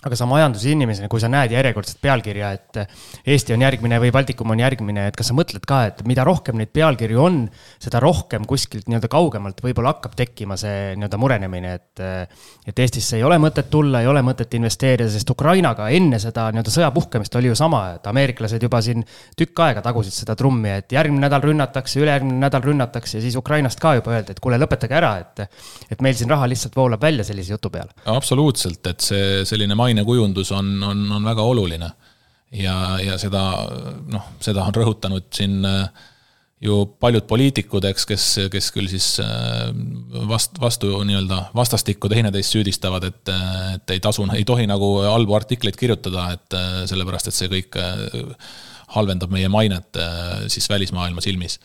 [0.00, 2.78] aga sa majandusinimesena, kui sa näed järjekordset pealkirja, et
[3.28, 6.56] Eesti on järgmine või Baltikum on järgmine, et kas sa mõtled ka, et mida rohkem
[6.56, 7.40] neid pealkirju on,
[7.82, 12.04] seda rohkem kuskilt nii-öelda kaugemalt võib-olla hakkab tekkima see nii-öelda murenemine, et
[12.70, 16.72] et Eestisse ei ole mõtet tulla, ei ole mõtet investeerida, sest Ukrainaga enne seda nii-öelda
[16.72, 19.04] sõja puhkemist oli ju sama, et ameeriklased juba siin
[19.36, 23.80] tükk aega tagusid seda trummi, et järgmine nädal rünnatakse, ülejärgmine nädal rünnatakse ja siis Ukrainast
[23.82, 25.44] ka juba öeldi, et kuule, lõpetage ära, et
[25.90, 27.92] et meil siin raha lihtsalt voolab välja sellise jutu peale.
[28.08, 31.90] absoluutselt, et see selline maine mainekujundus on, on, on väga oluline.
[32.50, 33.42] ja, ja seda
[34.10, 35.84] noh, seda on rõhutanud siin äh,
[36.60, 39.68] ju paljud poliitikud, eks, kes, kes küll siis äh,
[40.28, 43.30] vast-, vastu nii-öelda vastastikku teineteist süüdistavad, et,
[43.76, 47.78] et ei tasu, ei tohi nagu halbu artikleid kirjutada, et äh, sellepärast, et see kõik
[48.90, 49.94] halvendab meie mainet
[50.50, 51.60] siis välismaailma silmis.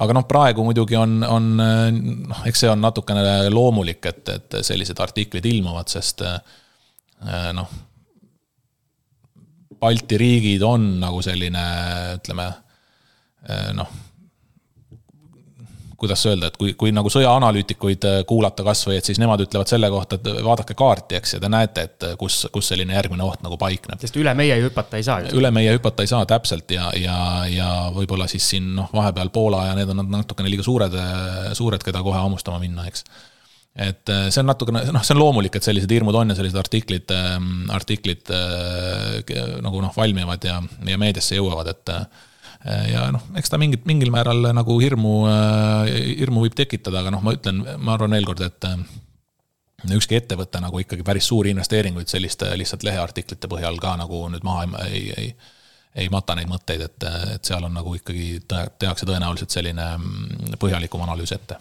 [0.00, 4.96] aga noh, praegu muidugi on, on noh, eks see on natukene loomulik, et, et sellised
[5.04, 6.24] artiklid ilmuvad, sest
[7.56, 7.78] noh,
[9.80, 11.64] Balti riigid on nagu selline,
[12.18, 12.46] ütleme
[13.72, 13.92] noh,
[16.00, 20.16] kuidas öelda, et kui, kui nagu sõjaanalüütikuid kuulata kasvõi, et siis nemad ütlevad selle kohta,
[20.16, 24.00] et vaadake kaarti, eks, ja te näete, et kus, kus selline järgmine oht nagu paikneb.
[24.00, 25.20] sest üle meie hüpata ei saa.
[25.36, 27.16] üle meie hüpata ei saa täpselt ja, ja,
[27.52, 30.96] ja võib-olla siis siin noh, vahepeal Poola ja need on natukene liiga suured,
[31.56, 33.04] suured, keda kohe hammustama minna, eks
[33.76, 36.58] et äh, see on natukene, noh, see on loomulik, et sellised hirmud on ja sellised
[36.58, 39.20] artiklid, ähm, artiklid äh,
[39.62, 42.26] nagu noh, valmivad ja, ja meediasse jõuavad, et äh,
[42.90, 45.14] ja noh, eks ta mingit, mingil määral nagu hirmu,
[45.94, 48.68] hirmu võib tekitada, aga noh, ma ütlen, ma arvan veel kord, et
[49.96, 54.66] ükski ettevõte nagu ikkagi päris suuri investeeringuid selliste lihtsalt leheartiklite põhjal ka nagu nüüd maha
[54.90, 55.30] ei, ei,
[56.04, 61.06] ei mata neid mõtteid, et, et seal on nagu ikkagi tehakse tõenäoliselt selline mm, põhjalikum
[61.06, 61.56] analüüs ette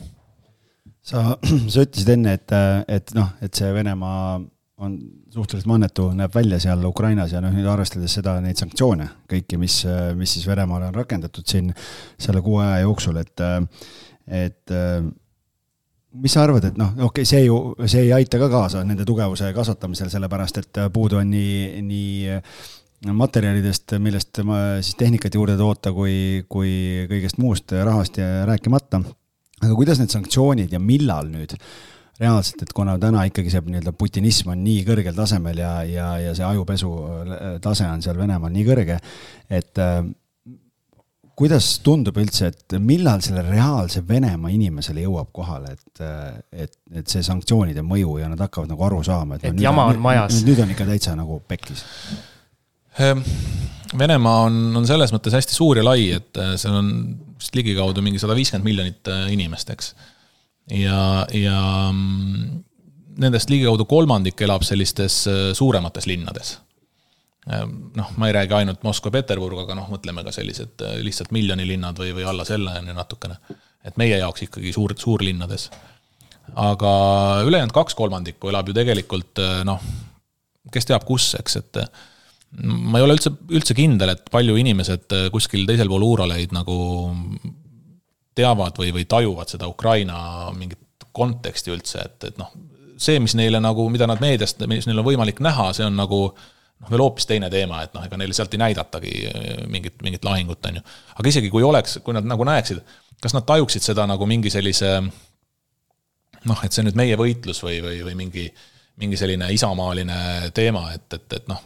[1.01, 1.35] sa,
[1.73, 2.55] sa ütlesid enne, et,
[2.87, 4.39] et noh, et see Venemaa
[4.79, 4.93] on
[5.33, 9.81] suhteliselt mannetu, näeb välja seal Ukrainas ja noh, nüüd arvestades seda, neid sanktsioone kõiki, mis,
[10.15, 11.73] mis siis Venemaale on rakendatud siin
[12.15, 13.43] selle kuu aja jooksul, et,
[14.39, 14.75] et
[16.23, 19.05] mis sa arvad, et noh, okei okay,, see ju, see ei aita ka kaasa nende
[19.07, 26.45] tugevuse kasvatamisel, sellepärast et puudu on nii, nii materjalidest, millest siis tehnikat juurde toota, kui,
[26.51, 26.71] kui
[27.11, 29.03] kõigest muust rahast rääkimata.
[29.59, 31.55] Aga kuidas need sanktsioonid ja millal nüüd
[32.19, 36.33] reaalselt, et kuna täna ikkagi see nii-öelda putinism on nii kõrgel tasemel ja, ja, ja
[36.35, 38.97] see ajupesu äh, tase on seal Venemaal nii kõrge,
[39.59, 40.01] et äh,
[41.39, 47.07] kuidas tundub üldse, et millal selle reaalse Venemaa inimesele jõuab kohale, et, äh, et, et
[47.07, 50.41] see sanktsioonide mõju ja nad hakkavad nagu aru saama, et, et jama on, on majas.
[50.47, 51.85] nüüd on ikka täitsa nagu pekkis.
[52.97, 53.21] Ehm,
[53.97, 56.89] Venemaa on, on selles mõttes hästi suur ja lai, et seal on
[57.39, 59.93] vist ligikaudu mingi sada viiskümmend miljonit inimest, eks
[60.69, 62.63] ja, ja mm,
[63.21, 66.57] nendest ligikaudu kolmandik elab sellistes äh, suuremates linnades.
[67.49, 67.65] Äh,
[67.97, 72.13] noh, ma ei räägi ainult Moskva-Peterburg, aga noh, mõtleme ka sellised äh, lihtsalt miljonilinnad või,
[72.17, 73.39] või alla selle on ju natukene.
[73.83, 75.69] et meie jaoks ikkagi suur, suurlinnades.
[76.55, 76.93] aga
[77.47, 79.83] ülejäänud kaks kolmandikku elab ju tegelikult noh,
[80.71, 81.77] kes teab kus, eks, et
[82.57, 86.77] ma ei ole üldse, üldse kindel, et palju inimesed kuskil teisel pool Uuraleid nagu
[88.39, 92.51] teavad või, või tajuvad seda Ukraina mingit konteksti üldse, et, et noh,
[92.99, 96.21] see, mis neile nagu, mida nad meediast, mis neil on võimalik näha, see on nagu
[96.29, 100.25] noh, veel hoopis teine teema, et noh, ega neile sealt ei näidatagi eh, mingit, mingit
[100.27, 100.85] lahingut, on ju.
[101.15, 102.81] aga isegi kui oleks, kui nad nagu näeksid,
[103.23, 107.81] kas nad tajuksid seda nagu mingi sellise noh, et see on nüüd meie võitlus või,
[107.83, 108.45] või, või mingi,
[109.01, 111.65] mingi selline isamaaline teema, et, et, et noh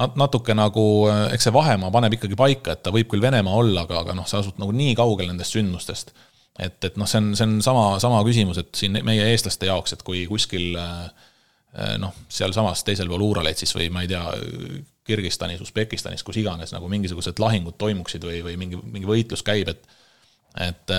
[0.00, 0.84] nat-, natuke nagu,
[1.32, 4.28] eks see vahemaa paneb ikkagi paika, et ta võib küll Venemaa olla, aga, aga noh,
[4.28, 6.14] sa asud nagu nii kaugel nendest sündmustest.
[6.58, 9.96] et, et noh, see on, see on sama, sama küsimus, et siin meie eestlaste jaoks,
[9.96, 10.76] et kui kuskil
[11.98, 14.24] noh, sealsamas teisel pool Uuraleid siis või ma ei tea,
[15.08, 19.98] Kirgistanis, Usbekistanis, kus iganes nagu mingisugused lahingud toimuksid või, või mingi, mingi võitlus käib, et
[20.60, 20.90] et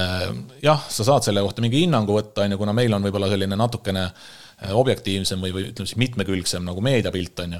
[0.66, 3.54] jah, sa saad selle kohta mingi hinnangu võtta, on ju, kuna meil on võib-olla selline
[3.54, 4.08] natukene
[4.74, 7.54] objektiivsem või, või ütleme siis mitmekülgsem nagu meediapilt, on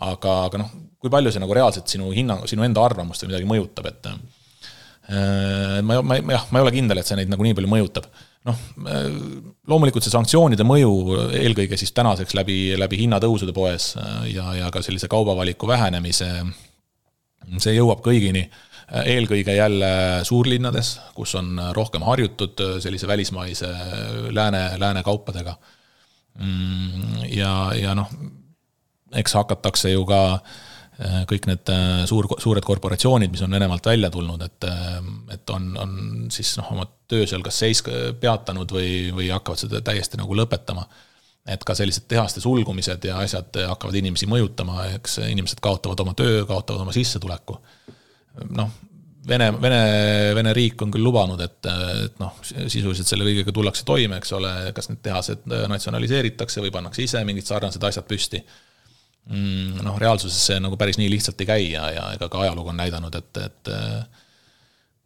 [0.00, 3.48] aga, aga noh, kui palju see nagu reaalselt sinu hinnang, sinu enda arvamust või midagi
[3.50, 7.56] mõjutab, et äh, ma, ma, jah, ma ei ole kindel, et see neid nagu nii
[7.58, 8.08] palju mõjutab.
[8.48, 8.58] noh,
[8.90, 9.06] äh,
[9.70, 10.90] loomulikult see sanktsioonide mõju
[11.38, 16.32] eelkõige siis tänaseks läbi, läbi hinnatõusude poes äh, ja, ja ka sellise kaubavaliku vähenemise,
[17.58, 18.46] see jõuab kõigini
[18.92, 19.88] eelkõige jälle
[20.26, 23.70] suurlinnades, kus on rohkem harjutud sellise välismaise
[24.34, 25.54] lääne, lääne kaupadega.
[26.42, 28.10] Mm, ja, ja noh,
[29.18, 34.10] eks hakatakse ju ka äh, kõik need äh, suur, suured korporatsioonid, mis on Venemaalt välja
[34.12, 34.98] tulnud, et, äh,
[35.36, 35.96] et on, on
[36.32, 37.84] siis noh, oma töö seal kas seis-,
[38.20, 40.86] peatanud või, või hakkavad seda täiesti nagu lõpetama.
[41.42, 46.44] et ka sellised tehaste sulgumised ja asjad hakkavad inimesi mõjutama, eks inimesed kaotavad oma töö,
[46.46, 47.58] kaotavad oma sissetuleku.
[48.50, 48.70] noh,
[49.28, 51.66] Vene, Vene, Vene riik on küll lubanud, et,
[52.04, 57.04] et noh, sisuliselt selle kõigega tullakse toime, eks ole, kas need tehased natsionaliseeritakse või pannakse
[57.04, 58.42] ise mingid sarnased asjad püsti
[59.30, 62.72] Mm, noh, reaalsuses see nagu päris nii lihtsalt ei käi ja, ja ega ka ajalugu
[62.72, 63.70] on näidanud, et, et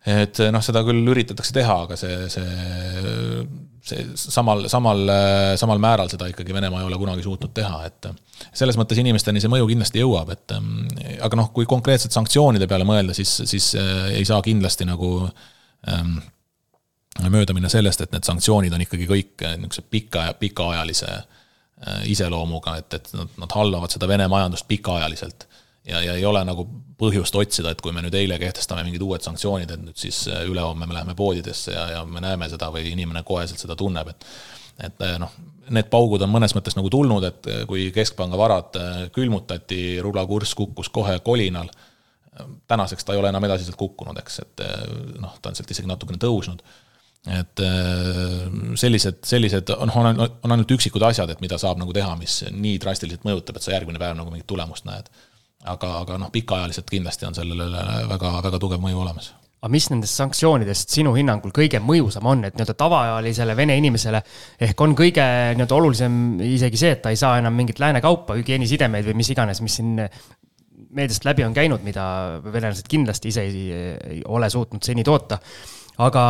[0.07, 3.43] et noh, seda küll üritatakse teha, aga see, see,
[3.85, 5.03] see samal, samal,
[5.61, 8.09] samal määral seda ikkagi Venemaa ei ole kunagi suutnud teha, et
[8.57, 10.57] selles mõttes inimesteni see mõju kindlasti jõuab, et
[11.27, 15.11] aga noh, kui konkreetselt sanktsioonide peale mõelda, siis, siis ei saa kindlasti nagu
[15.93, 16.21] ähm,
[17.29, 21.36] mööda minna sellest, et need sanktsioonid on ikkagi kõik niisuguse pika, pikaajalise Äh,
[22.09, 25.47] iseloomuga, et, et nad, nad hallavad seda Vene majandust pikaajaliselt.
[25.85, 26.65] ja, ja ei ole nagu
[26.99, 30.47] põhjust otsida, et kui me nüüd eile kehtestame mingid uued sanktsioonid, et nüüd siis äh,
[30.49, 34.31] ülehomme me läheme poodidesse ja, ja me näeme seda või inimene koheselt seda tunneb, et
[34.87, 35.33] et äh, noh,
[35.73, 38.77] need paugud on mõnes mõttes nagu tulnud, et kui keskpanga varad
[39.13, 41.71] külmutati, rubla kurss kukkus kohe kolinal,
[42.69, 44.63] tänaseks ta ei ole enam edasi sealt kukkunud, eks, et
[45.21, 46.61] noh, ta on sealt isegi natukene tõusnud
[47.27, 48.43] et äh,
[48.79, 53.27] sellised, sellised on, on, ainult üksikud asjad, et mida saab nagu teha, mis nii drastiliselt
[53.27, 55.11] mõjutab, et sa järgmine päev nagu mingit tulemust näed.
[55.67, 57.67] aga, aga noh, pikaajaliselt kindlasti on sellele
[58.07, 59.33] väga, väga tugev mõju olemas.
[59.57, 64.21] Aga mis nendest sanktsioonidest sinu hinnangul kõige mõjusam on, et nii-öelda tavaealisele vene inimesele
[64.63, 65.25] ehk on kõige
[65.57, 69.33] nii-öelda olulisem isegi see, et ta ei saa enam mingit lääne kaupa, hügieenisidemeid või mis
[69.35, 69.97] iganes, mis siin
[70.97, 72.05] meediast läbi on käinud, mida
[72.45, 75.41] venelased kindlasti ise ei ole suutnud seni toota
[76.03, 76.25] aga,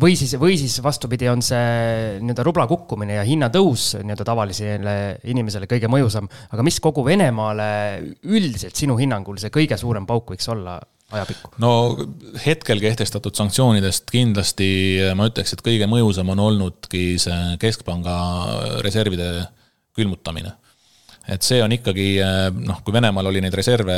[0.00, 4.94] või siis, või siis vastupidi, on see nii-öelda rubla kukkumine ja hinnatõus nii-öelda tavalisele
[5.32, 6.30] inimesele kõige mõjusam.
[6.50, 7.70] aga mis kogu Venemaale
[8.22, 10.78] üldiselt sinu hinnangul see kõige suurem pauk võiks olla
[11.10, 11.54] ajapikku?
[11.62, 11.72] no
[12.44, 14.70] hetkel kehtestatud sanktsioonidest kindlasti
[15.18, 18.16] ma ütleks, et kõige mõjusam on olnudki see keskpanga
[18.84, 19.32] reservide
[19.96, 20.54] külmutamine.
[21.30, 22.08] Et see on ikkagi
[22.66, 23.94] noh, kui Venemaal oli neid reserve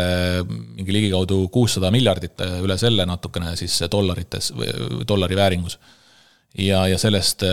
[0.48, 4.52] mingi ligikaudu kuussada miljardit, üle selle natukene siis dollarites,
[5.08, 5.78] dollari vääringus.
[6.58, 7.44] ja, ja sellest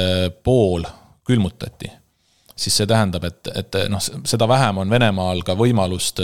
[0.44, 0.84] pool
[1.24, 1.92] külmutati
[2.60, 6.20] siis see tähendab, et, et noh, seda vähem on Venemaal ka võimalust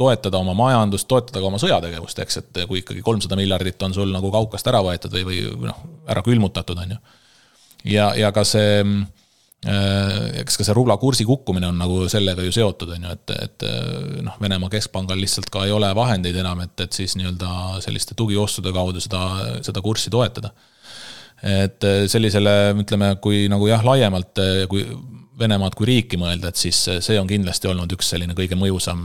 [0.00, 4.12] toetada oma majandust, toetada ka oma sõjategevust, eks, et kui ikkagi kolmsada miljardit on sul
[4.14, 7.00] nagu kaukast ära võetud või, või noh, ära külmutatud, on ju.
[7.92, 8.94] ja, ja ka see äh,
[9.58, 13.66] eks ka see rubla kursi kukkumine on nagu sellega ju seotud, on ju, et, et
[13.66, 18.14] äh, noh, Venemaa keskpangal lihtsalt ka ei ole vahendeid enam, et, et siis nii-öelda selliste
[18.18, 19.24] tugiostude kaudu seda,
[19.66, 20.52] seda kurssi toetada
[21.42, 24.86] et äh, sellisele, ütleme, kui nagu jah, laiemalt, kui
[25.38, 29.04] Venemaad kui riiki mõelda, et siis see on kindlasti olnud üks selline kõige mõjusam,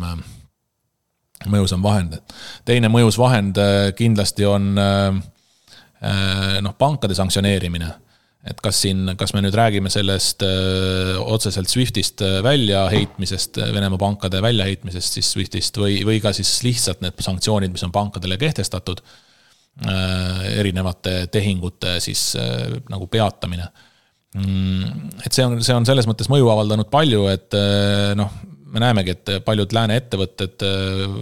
[1.49, 2.17] mõjusam vahend.
[2.65, 5.19] teine mõjus vahend äh, kindlasti on äh,
[6.03, 7.91] äh, noh, pankade sanktsioneerimine.
[8.43, 15.19] Et kas siin, kas me nüüd räägime sellest öö, otseselt SWIFTist väljaheitmisest, Venemaa pankade väljaheitmisest
[15.19, 18.99] siis SWIFTist või, või ka siis lihtsalt need sanktsioonid, mis on pankadele kehtestatud,
[20.53, 22.35] erinevate tehingute siis
[22.93, 23.65] nagu peatamine.
[24.37, 27.57] Mm, et see on, see on selles mõttes mõju avaldanud palju, et
[28.19, 28.35] noh,
[28.73, 30.67] me näemegi, et paljud lääne ettevõtted,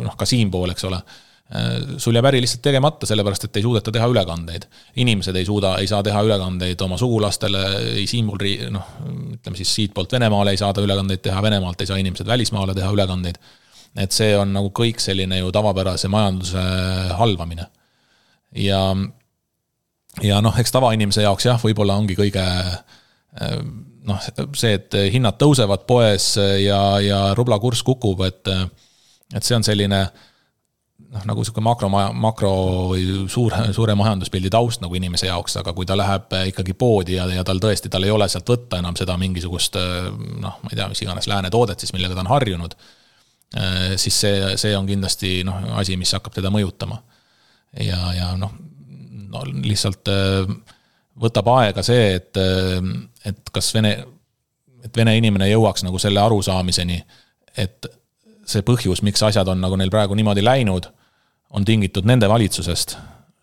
[0.03, 0.99] noh ka siinpool, eks ole,
[1.97, 4.67] sul jääb äri lihtsalt tegemata, sellepärast et ei suudeta teha ülekandeid.
[4.95, 7.63] inimesed ei suuda, ei saa teha ülekandeid oma sugulastele,
[7.99, 8.93] ei siinpool, noh,
[9.35, 13.41] ütleme siis siitpoolt Venemaale ei saada ülekandeid teha, Venemaalt ei saa inimesed välismaale teha ülekandeid.
[13.99, 16.61] et see on nagu kõik selline ju tavapärase majanduse
[17.19, 17.67] halvamine.
[18.55, 18.95] ja,
[20.23, 23.59] ja noh, eks tavainimese jaoks jah, võib-olla ongi kõige äh,
[24.07, 24.23] noh,
[24.55, 28.47] see, et hinnad tõusevad poes ja, ja rubla kurss kukub, et,
[29.35, 30.05] et see on selline
[31.11, 32.51] noh, nagu sihuke makro, makro
[32.91, 37.27] või suure, suure majanduspildi taust nagu inimese jaoks, aga kui ta läheb ikkagi poodi ja,
[37.31, 40.87] ja tal tõesti, tal ei ole sealt võtta enam seda mingisugust noh, ma ei tea,
[40.91, 42.75] mis iganes lääne toodet siis, millega ta on harjunud,
[43.99, 47.01] siis see, see on kindlasti noh, asi, mis hakkab teda mõjutama.
[47.79, 48.53] ja, ja noh,
[49.31, 50.09] no lihtsalt
[51.21, 52.37] võtab aega see, et
[53.27, 53.95] et kas Vene,
[54.85, 57.01] et Vene inimene jõuaks nagu selle arusaamiseni,
[57.57, 57.91] et
[58.51, 60.89] see põhjus, miks asjad on nagu neil praegu niimoodi läinud,
[61.51, 62.95] on tingitud nende valitsusest,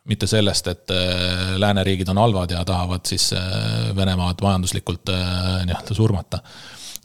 [0.08, 5.96] mitte sellest, et äh, lääneriigid on halvad ja tahavad siis äh, Venemaad majanduslikult äh, nii-öelda
[5.96, 6.42] surmata.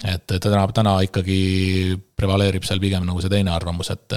[0.04, 4.16] et täna, täna ikkagi prevaleerib seal pigem nagu see teine arvamus, et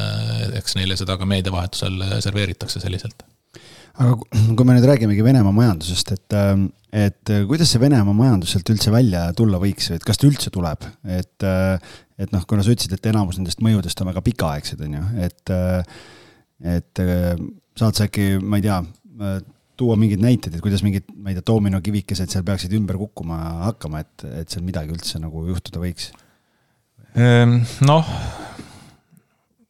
[0.59, 3.23] eks neile seda ka meedia vahetusel serveeritakse selliselt
[3.95, 6.37] aga kui me nüüd räägimegi Venemaa majandusest, et,
[7.05, 10.51] et kuidas see Venemaa majandus sealt üldse välja tulla võiks või et kas ta üldse
[10.55, 11.47] tuleb, et,
[12.19, 15.53] et noh, kuna sa ütlesid, et enamus nendest mõjudest on väga pikaaegsed, on ju, et,
[15.53, 15.99] äh,
[16.77, 17.05] et
[17.77, 18.81] saad sa äkki, ma ei tea,
[19.77, 24.01] tuua mingeid näiteid, et kuidas mingid, ma ei tea, doominokivikesed seal peaksid ümber kukkuma hakkama,
[24.05, 26.11] et, et seal midagi üldse nagu juhtuda võiks?
[27.17, 28.09] Ehm, noh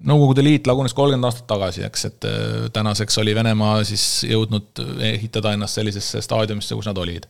[0.06, 5.54] Nõukogude Liit lagunes kolmkümmend aastat tagasi, eks, et äh, tänaseks oli Venemaa siis jõudnud ehitada
[5.56, 7.26] ennast sellisesse staadiumisse, kus nad olid.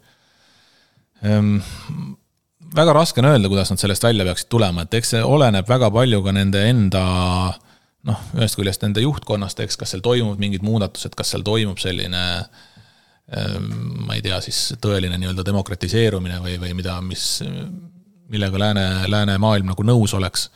[2.67, 5.69] Ehm, väga raske on öelda, kuidas nad sellest välja peaksid tulema, et eks see oleneb
[5.69, 7.03] väga palju ka nende enda
[8.07, 12.23] noh, ühest küljest nende juhtkonnast, eks, kas seal toimuvad mingid muudatused, kas seal toimub selline
[13.33, 13.73] ehm,
[14.07, 17.43] ma ei tea, siis tõeline nii-öelda demokratiseerumine või, või mida, mis,
[18.31, 20.51] millega lääne, läänemaailm nagu nõus oleks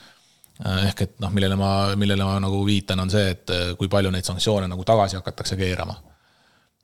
[0.60, 4.10] ehk et noh, millele ma, millele ma nagu viitan, on see, et äh, kui palju
[4.12, 5.94] neid sanktsioone nagu tagasi hakatakse keerama.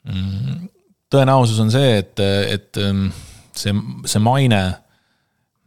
[0.09, 0.69] Mm,
[1.13, 3.11] tõenäosus on see, et, et ähm,
[3.53, 3.75] see,
[4.09, 4.63] see maine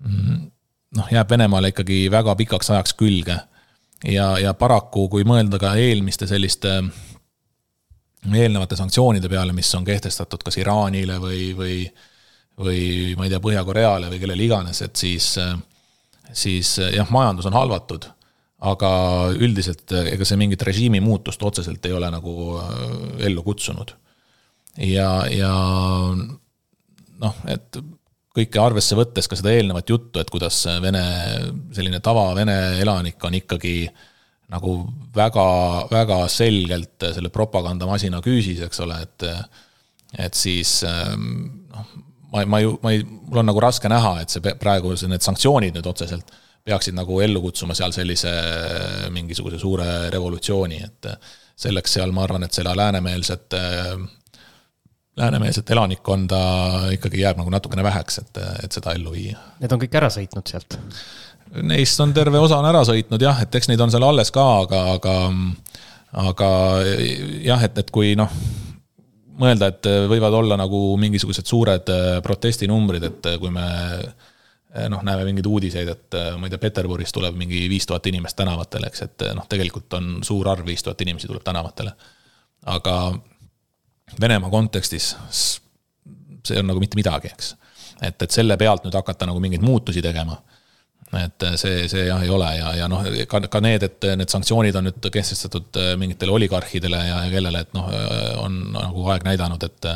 [0.08, 3.40] noh, jääb Venemaale ikkagi väga pikaks ajaks külge.
[4.08, 6.82] ja, ja paraku, kui mõelda ka eelmiste selliste
[8.34, 11.82] eelnevate sanktsioonide peale, mis on kehtestatud kas Iraanile või, või
[12.60, 15.54] või ma ei tea, Põhja-Koreale või kellele iganes, et siis äh,
[16.34, 18.08] siis eh, jah, majandus on halvatud,
[18.70, 18.90] aga
[19.40, 22.34] üldiselt ega see mingit režiimi muutust otseselt ei ole nagu
[23.24, 23.94] ellu kutsunud.
[24.84, 25.54] ja, ja
[27.20, 27.80] noh, et
[28.36, 31.04] kõike arvesse võttes ka seda eelnevat juttu, et kuidas Vene,
[31.76, 33.74] selline tava Vene elanik on ikkagi
[34.50, 34.76] nagu
[35.14, 35.48] väga,
[35.92, 39.28] väga selgelt selle propagandamasina küüsis, eks ole, et
[40.18, 41.90] et siis noh,
[42.34, 45.78] ma, ma ju, ma ei, mul on nagu raske näha, et see praegu, need sanktsioonid
[45.78, 46.34] nüüd otseselt
[46.66, 48.32] peaksid nagu ellu kutsuma seal sellise
[49.14, 51.10] mingisuguse suure revolutsiooni, et
[51.60, 53.56] selleks seal ma arvan, et seda läänemeelset,
[55.20, 56.40] läänemeelset elanikkonda
[56.96, 59.40] ikkagi jääb nagu natukene väheks, et, et seda ellu viia.
[59.60, 60.80] Need on kõik ära sõitnud sealt?
[61.66, 64.46] Neist on terve osa on ära sõitnud jah, et eks neid on seal alles ka,
[64.64, 65.16] aga, aga
[66.18, 66.50] aga
[67.46, 68.32] jah, et, et kui noh,
[69.40, 71.92] mõelda, et võivad olla nagu mingisugused suured
[72.26, 73.68] protestinumbrid, et kui me
[74.90, 78.90] noh, näeme mingeid uudiseid, et ma ei tea, Peterburis tuleb mingi viis tuhat inimest tänavatele,
[78.90, 81.94] eks, et noh, tegelikult on suur arv, viis tuhat inimesi tuleb tänavatele.
[82.70, 82.96] aga
[84.22, 85.14] Venemaa kontekstis
[86.46, 87.56] see on nagu mitte midagi, eks.
[88.02, 90.40] et, et selle pealt nüüd hakata nagu mingeid muutusi tegema
[91.18, 94.76] et see, see jah, ei ole ja, ja noh, ka, ka need, et need sanktsioonid
[94.78, 97.88] on nüüd kehtestatud mingitele oligarhidele ja, kellele, et noh,
[98.44, 99.90] on nagu aeg näidanud, et.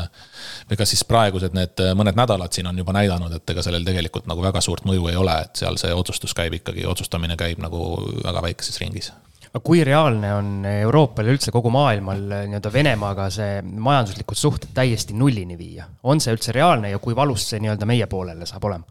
[0.70, 4.26] või kas siis praegused need mõned nädalad siin on juba näidanud, et ega sellel tegelikult
[4.26, 7.94] nagu väga suurt mõju ei ole, et seal see otsustus käib ikkagi, otsustamine käib nagu
[8.24, 9.12] väga väikeses ringis
[9.54, 15.14] aga kui reaalne on Euroopal ja üldse kogu maailmal nii-öelda Venemaaga see majanduslikud suhted täiesti
[15.14, 15.86] nullini viia?
[16.02, 18.84] on see üldse reaalne ja kui valus see nii-öelda meie poolele saab olema?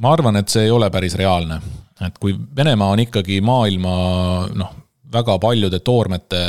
[0.00, 1.60] ma arvan, et see ei ole päris reaalne,
[2.02, 3.92] et kui Venemaa on ikkagi maailma
[4.58, 4.72] noh,
[5.12, 6.40] väga paljude toormete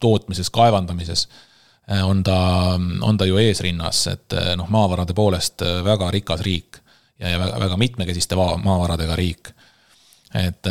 [0.00, 1.26] tootmises, kaevandamises
[2.08, 2.38] on ta,
[3.04, 6.80] on ta ju eesrinnas, et noh, maavarade poolest väga rikas riik
[7.20, 9.52] ja, ja väga, väga mitmekesiste maavaradega riik.
[10.34, 10.66] et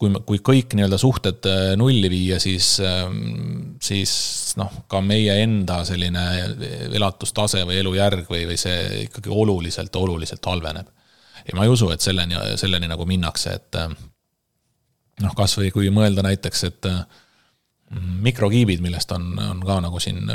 [0.00, 4.12] kui, kui kõik nii-öelda suhted äh, nulli viia, siis, ähm, siis
[4.60, 6.24] noh, ka meie enda selline
[6.96, 10.92] elatustase või elujärg või, või see ikkagi oluliselt, oluliselt halveneb.
[11.46, 13.94] ja ma ei usu, et selleni, selleni nagu minnakse, et äh,
[15.24, 17.04] noh, kasvõi kui mõelda näiteks, et äh,
[18.26, 20.26] mikrokiibid, millest on, on ka nagu siin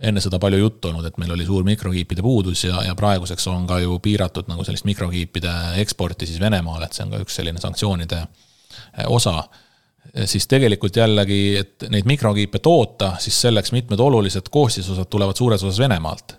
[0.00, 3.66] enne seda palju juttu olnud, et meil oli suur mikrokiipide puudus ja, ja praeguseks on
[3.68, 7.60] ka ju piiratud nagu sellist mikrokiipide eksporti siis Venemaale, et see on ka üks selline
[7.60, 8.46] sanktsioonide äh,
[8.98, 9.42] Eh, osa,
[10.24, 15.78] siis tegelikult jällegi, et neid mikrokiipe toota, siis selleks mitmed olulised koostisosad tulevad suures osas
[15.78, 16.36] Venemaalt.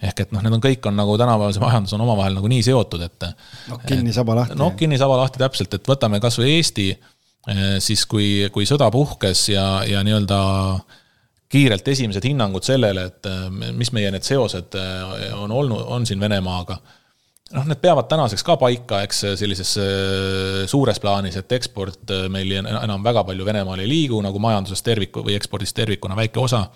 [0.00, 2.62] ehk et noh, need on kõik on nagu tänapäeval see majandus on omavahel nagu nii
[2.64, 3.24] seotud, et.
[3.68, 4.56] nokk kinni, saba lahti.
[4.56, 6.86] nokk kinni, saba lahti, täpselt, et võtame kasvõi Eesti,
[7.52, 10.40] eh, siis kui, kui sõda puhkes ja, ja nii-öelda
[11.50, 13.26] kiirelt esimesed hinnangud sellele, et
[13.74, 14.76] mis meie need seosed
[15.34, 16.76] on olnud, on siin Venemaaga
[17.54, 22.52] noh, need peavad tänaseks ka paika, eks sellises äh, suures plaanis, et eksport äh, meil
[22.60, 26.66] enam väga palju Venemaale ei liigu, nagu majandusest terviku või ekspordist tervikuna väike osa.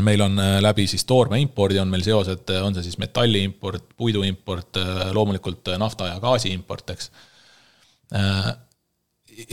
[0.00, 3.88] meil on äh, läbi siis toorme impordi on meil seosed, on see siis metalli import,
[3.96, 4.76] puidu import,
[5.12, 7.10] loomulikult nafta ja gaasi import, eks.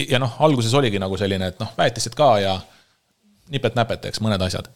[0.10, 2.60] ja noh, alguses oligi nagu selline, et noh, väetised ka ja
[3.52, 4.72] nipet-näpet, eks, mõned asjad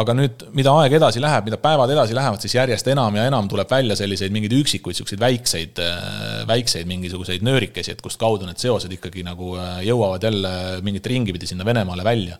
[0.00, 3.46] aga nüüd, mida aeg edasi läheb, mida päevad edasi lähevad, siis järjest enam ja enam
[3.50, 8.58] tuleb välja selliseid mingeid üksikuid, siukseid väikseid, äh, väikseid mingisuguseid nöörikesi, et kust kaudu need
[8.62, 10.50] seosed ikkagi nagu äh, jõuavad jälle
[10.86, 12.38] mingit ringi pidi sinna Venemaale välja.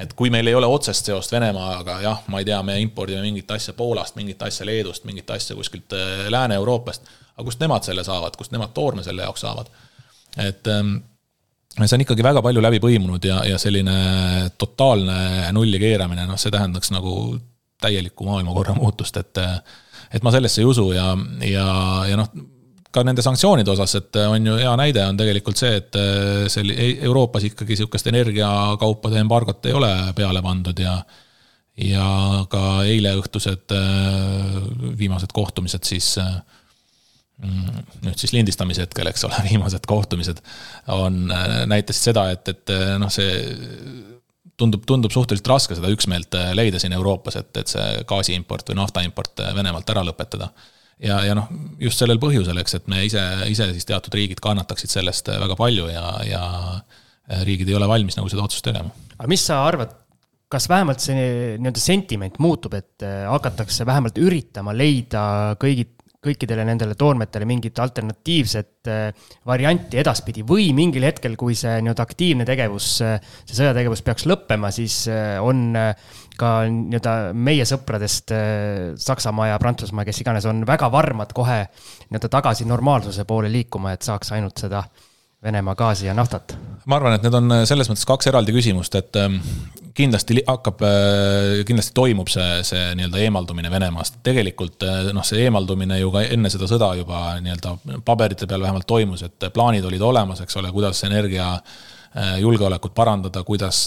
[0.00, 3.50] et kui meil ei ole otsest seost Venemaaga, jah, ma ei tea, me impordime mingit
[3.52, 8.38] asja Poolast, mingit asja Leedust, mingit asja kuskilt äh, Lääne-Euroopast, aga kust nemad selle saavad,
[8.38, 9.70] kust nemad toorme selle jaoks saavad?
[10.38, 10.96] et ähm,
[11.78, 13.94] see on ikkagi väga palju läbi põimunud ja, ja selline
[14.58, 17.36] totaalne nulli keeramine, noh, see tähendaks nagu
[17.80, 19.40] täielikku maailmakorra muutust, et
[20.10, 21.12] et ma sellesse ei usu ja,
[21.46, 21.66] ja,
[22.10, 22.28] ja noh,
[22.90, 25.98] ka nende sanktsioonide osas, et on ju hea näide on tegelikult see, et
[26.50, 30.98] seal Euroopas ikkagi sihukest energiakaupade embargot ei ole peale pandud ja
[31.80, 32.06] ja
[32.50, 33.72] ka eileõhtused
[34.98, 36.40] viimased kohtumised siis äh,
[37.40, 40.40] nüüd siis lindistamise hetkel, eks ole, viimased kohtumised
[40.92, 43.30] on, äh, näitasid seda, et, et äh, noh, see
[44.60, 48.80] tundub, tundub suhteliselt raske seda üksmeelt äh, leida siin Euroopas, et, et see gaasiimport või
[48.82, 50.50] naftaimport Venemaalt ära lõpetada.
[51.00, 51.48] ja, ja noh,
[51.80, 55.88] just sellel põhjusel, eks, et me ise, ise siis teatud riigid kannataksid sellest väga palju
[55.92, 56.44] ja, ja
[57.46, 58.92] riigid ei ole valmis nagu seda otsust tegema.
[59.16, 59.94] aga mis sa arvad,
[60.50, 65.22] kas vähemalt see nii-öelda sentiment muutub, et hakatakse vähemalt üritama leida
[65.62, 65.86] kõigi
[66.20, 72.46] kõikidele nendele toormetele mingit alternatiivset äh, varianti edaspidi või mingil hetkel, kui see nii-öelda aktiivne
[72.48, 73.16] tegevus, äh,
[73.46, 75.72] see sõjategevus peaks lõppema, siis äh, on
[76.40, 78.32] ka nii-öelda meie sõpradest
[79.00, 81.62] Saksamaa ja Prantsusmaa, kes iganes, on väga varmad kohe
[82.10, 84.84] nii-öelda tagasi normaalsuse poole liikuma, et saaks ainult seda
[85.44, 86.56] Venemaa gaasi ja naftat?
[86.86, 89.38] ma arvan, et need on selles mõttes kaks eraldi küsimust, et ähm,
[89.96, 94.20] kindlasti hakkab, äh, kindlasti toimub see, see nii-öelda eemaldumine Venemaast.
[94.26, 98.88] tegelikult äh, noh, see eemaldumine ju ka enne seda sõda juba nii-öelda paberite peal vähemalt
[98.88, 103.86] toimus, et plaanid olid olemas, eks ole, kuidas energiajulgeolekut äh, parandada, kuidas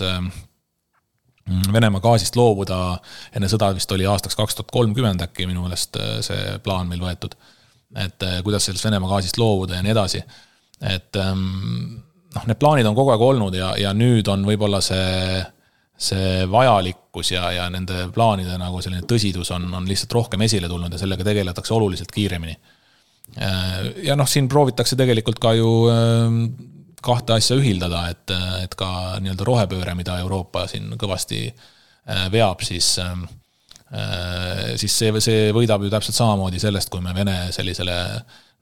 [1.74, 2.97] Venemaa gaasist loobuda.
[3.36, 7.36] enne sõda vist oli aastaks kaks tuhat kolmkümmend äkki minu meelest see plaan meil võetud.
[7.99, 10.24] et kuidas sellest Venemaa gaasist loobuda ja nii edasi
[10.84, 11.44] et ähm,
[12.36, 15.40] noh, need plaanid on kogu aeg olnud ja, ja nüüd on võib-olla see,
[15.96, 20.94] see vajalikkus ja, ja nende plaanide nagu selline tõsidus on, on lihtsalt rohkem esile tulnud
[20.94, 22.56] ja sellega tegeletakse oluliselt kiiremini.
[24.04, 25.70] ja noh, siin proovitakse tegelikult ka ju
[27.04, 28.32] kahte asja ühildada, et,
[28.64, 31.46] et ka nii-öelda rohepööre, mida Euroopa siin kõvasti
[32.32, 32.96] veab, siis
[34.80, 37.98] siis see, see võidab ju täpselt samamoodi sellest, kui me Vene sellisele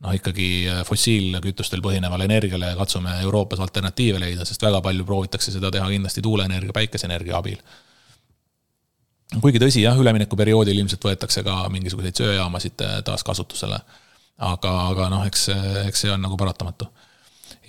[0.01, 0.47] noh, ikkagi
[0.87, 6.75] fossiilkütustel põhinevale energiale katsume Euroopas alternatiive leida, sest väga palju proovitakse seda teha kindlasti tuuleenergia,
[6.75, 7.61] päikeseenergia abil
[9.39, 13.79] kuigi tõsi jah, üleminekuperioodil ilmselt võetakse ka mingisuguseid söejaamasid taaskasutusele.
[14.41, 15.47] aga, aga noh, eks,
[15.85, 16.89] eks see on nagu paratamatu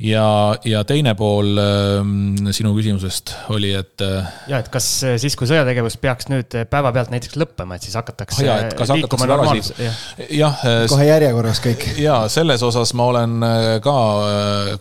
[0.03, 4.03] ja, ja teine pool ähm, sinu küsimusest oli, et.
[4.03, 7.86] Äh, ja, et kas äh, siis, kui sõjategevus peaks nüüd äh, päevapealt näiteks lõppema, et
[7.86, 8.94] siis hakatakse ah,.
[8.96, 9.78] liikuma normaalselt.
[10.32, 10.59] jah.
[10.90, 11.86] kohe järjekorras kõik.
[12.03, 13.46] ja selles osas ma olen
[13.84, 13.96] ka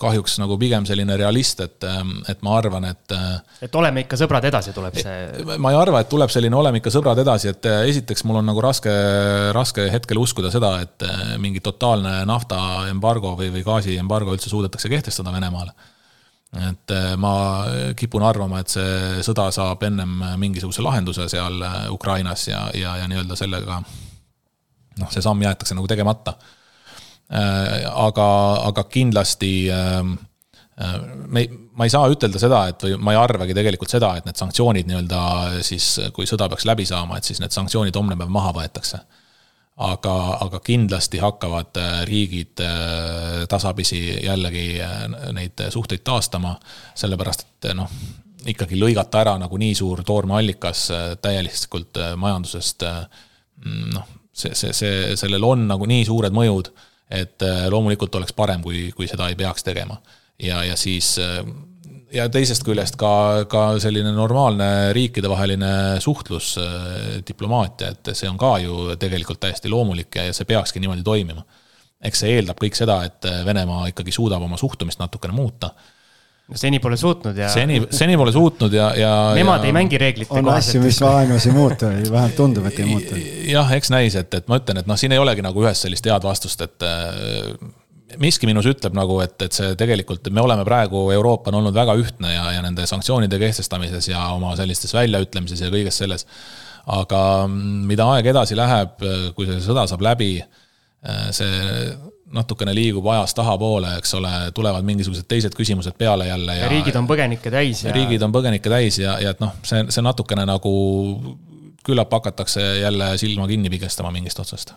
[0.01, 3.15] kahjuks nagu pigem selline realist, et, ähm, et ma arvan, et.
[3.61, 5.45] et oleme ikka sõbrad edasi, tuleb see.
[5.61, 8.63] ma ei arva, et tuleb selline oleme ikka sõbrad edasi, et esiteks mul on nagu
[8.63, 8.93] raske,
[9.55, 11.07] raske hetkel uskuda seda, et
[11.41, 15.71] mingi totaalne naftaembargo või, või gaasiembargo üldse suudetakse kehtestada kehtestada Venemaale.
[16.71, 17.63] et eh, ma
[17.95, 23.05] kipun arvama, et see sõda saab ennem mingisuguse lahenduse seal eh, Ukrainas ja, ja, ja
[23.07, 23.77] nii-öelda sellega
[24.99, 26.35] noh, see samm jäetakse nagu tegemata.
[27.31, 28.27] Eh, aga,
[28.67, 29.53] aga kindlasti
[31.31, 31.45] me,
[31.77, 34.91] ma ei saa ütelda seda, et või ma ei arvagi tegelikult seda, et need sanktsioonid
[34.91, 35.23] nii-öelda
[35.63, 38.99] siis, kui sõda peaks läbi saama, et siis need sanktsioonid homne päev maha võetakse
[39.77, 40.15] aga,
[40.45, 46.55] aga kindlasti hakkavad äh, riigid äh, tasapisi jällegi äh, neid suhteid taastama,
[46.95, 47.89] sellepärast et noh,
[48.47, 50.87] ikkagi lõigata ära nagu nii suur toormeallikas
[51.21, 52.87] täielikult majandusest,
[53.93, 56.71] noh, see, see, see, sellel on nagu nii suured mõjud,
[57.11, 59.99] et loomulikult oleks parem, kui, kui seda ei peaks tegema.
[60.41, 61.19] ja, ja siis
[62.13, 63.11] ja teisest küljest ka,
[63.51, 65.71] ka selline normaalne riikidevaheline
[66.03, 70.83] suhtlus, äh, diplomaatia, et see on ka ju tegelikult täiesti loomulik ja, ja see peakski
[70.83, 71.45] niimoodi toimima.
[72.01, 75.69] eks see eeldab kõik seda, et Venemaa ikkagi suudab oma suhtumist natukene muuta
[76.55, 77.49] seni pole suutnud ja.
[77.49, 79.11] seni, seni pole suutnud ja, ja.
[79.35, 79.69] Nemad ja...
[79.69, 80.47] ei mängi reeglite kohaselt.
[80.47, 83.19] on asju, mis maailmas ei muutu, vähemalt tundub, et ei muutu.
[83.51, 86.09] jah, eks näis, et, et ma ütlen, et noh, siin ei olegi nagu ühest sellist
[86.09, 86.87] head vastust, et
[88.21, 91.95] miski minus ütleb nagu, et, et see tegelikult, me oleme praegu, Euroopa on olnud väga
[91.99, 96.27] ühtne ja, ja nende sanktsioonide kehtestamises ja oma sellistes väljaütlemises ja kõiges selles.
[96.91, 99.03] aga mida aeg edasi läheb,
[99.35, 100.31] kui see sõda saab läbi,
[101.31, 101.91] see
[102.31, 106.65] natukene liigub ajas tahapoole, eks ole, tulevad mingisugused teised küsimused peale jälle ja.
[106.65, 107.93] ja riigid on põgenikke täis ja.
[107.95, 110.73] riigid on põgenikke täis ja, ja et noh, see, see natukene nagu
[111.85, 114.75] küllap hakatakse jälle silma kinni pigestama mingist otsast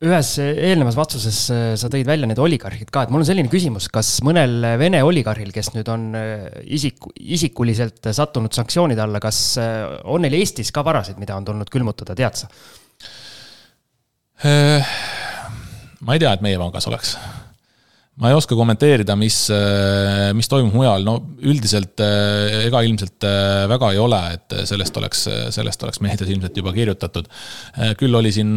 [0.00, 3.90] ühes eelnevas vastuses äh, sa tõid välja need oligarhid ka, et mul on selline küsimus,
[3.92, 9.84] kas mõnel Vene oligarhil, kes nüüd on äh, isik, isikuliselt sattunud sanktsioonide alla, kas äh,
[10.08, 12.52] on neil Eestis ka varasid, mida on tulnud külmutada, tead sa?
[14.40, 17.10] ma ei tea, et meie pangas oleks
[18.20, 23.64] ma ei oska kommenteerida, mis, äh, mis toimub mujal, no üldiselt äh, ega ilmselt äh,
[23.70, 25.24] väga ei ole, et sellest oleks,
[25.56, 27.30] sellest oleks meedias ilmselt juba kirjutatud.
[27.98, 28.52] küll oli siin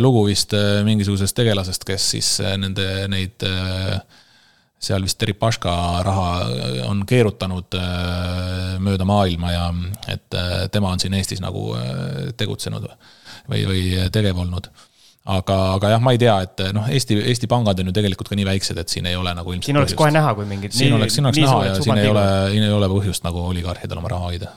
[0.00, 0.54] lugu vist
[0.86, 3.44] mingisugusest tegelasest, kes siis nende, neid
[4.82, 5.74] seal vist Deripaška
[6.06, 6.28] raha
[6.88, 7.76] on keerutanud
[8.82, 9.66] mööda maailma ja
[10.14, 10.38] et
[10.72, 11.68] tema on siin Eestis nagu
[12.40, 12.88] tegutsenud
[13.50, 13.84] või, või
[14.14, 14.72] tegev olnud
[15.24, 18.38] aga, aga jah, ma ei tea, et noh, Eesti, Eesti pangad on ju tegelikult ka
[18.38, 19.70] nii väiksed, et siin ei ole nagu ilmselt.
[19.70, 20.02] siin oleks põhjust.
[20.02, 20.74] kohe näha, kui mingid.
[20.74, 24.02] siin oleks, siin oleks näha ja siin ei ole, siin ei ole põhjust nagu oligarhidel
[24.02, 24.52] oma raha hoida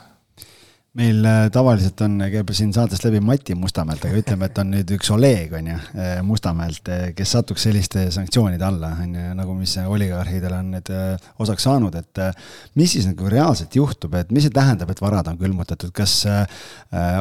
[0.95, 4.91] meil äh, tavaliselt on, käib siin saatest läbi Mati Mustamäelt, aga ütleme, et on nüüd
[4.95, 9.55] üks Oleg, on ju, äh, Mustamäelt, äh, kes satuks selliste sanktsioonide alla, on ju, nagu
[9.57, 10.91] mis oligarhidel on need
[11.43, 12.21] osaks saanud, et
[12.79, 16.21] mis siis nagu reaalselt juhtub, et mis see tähendab, et varad on külmutatud, kas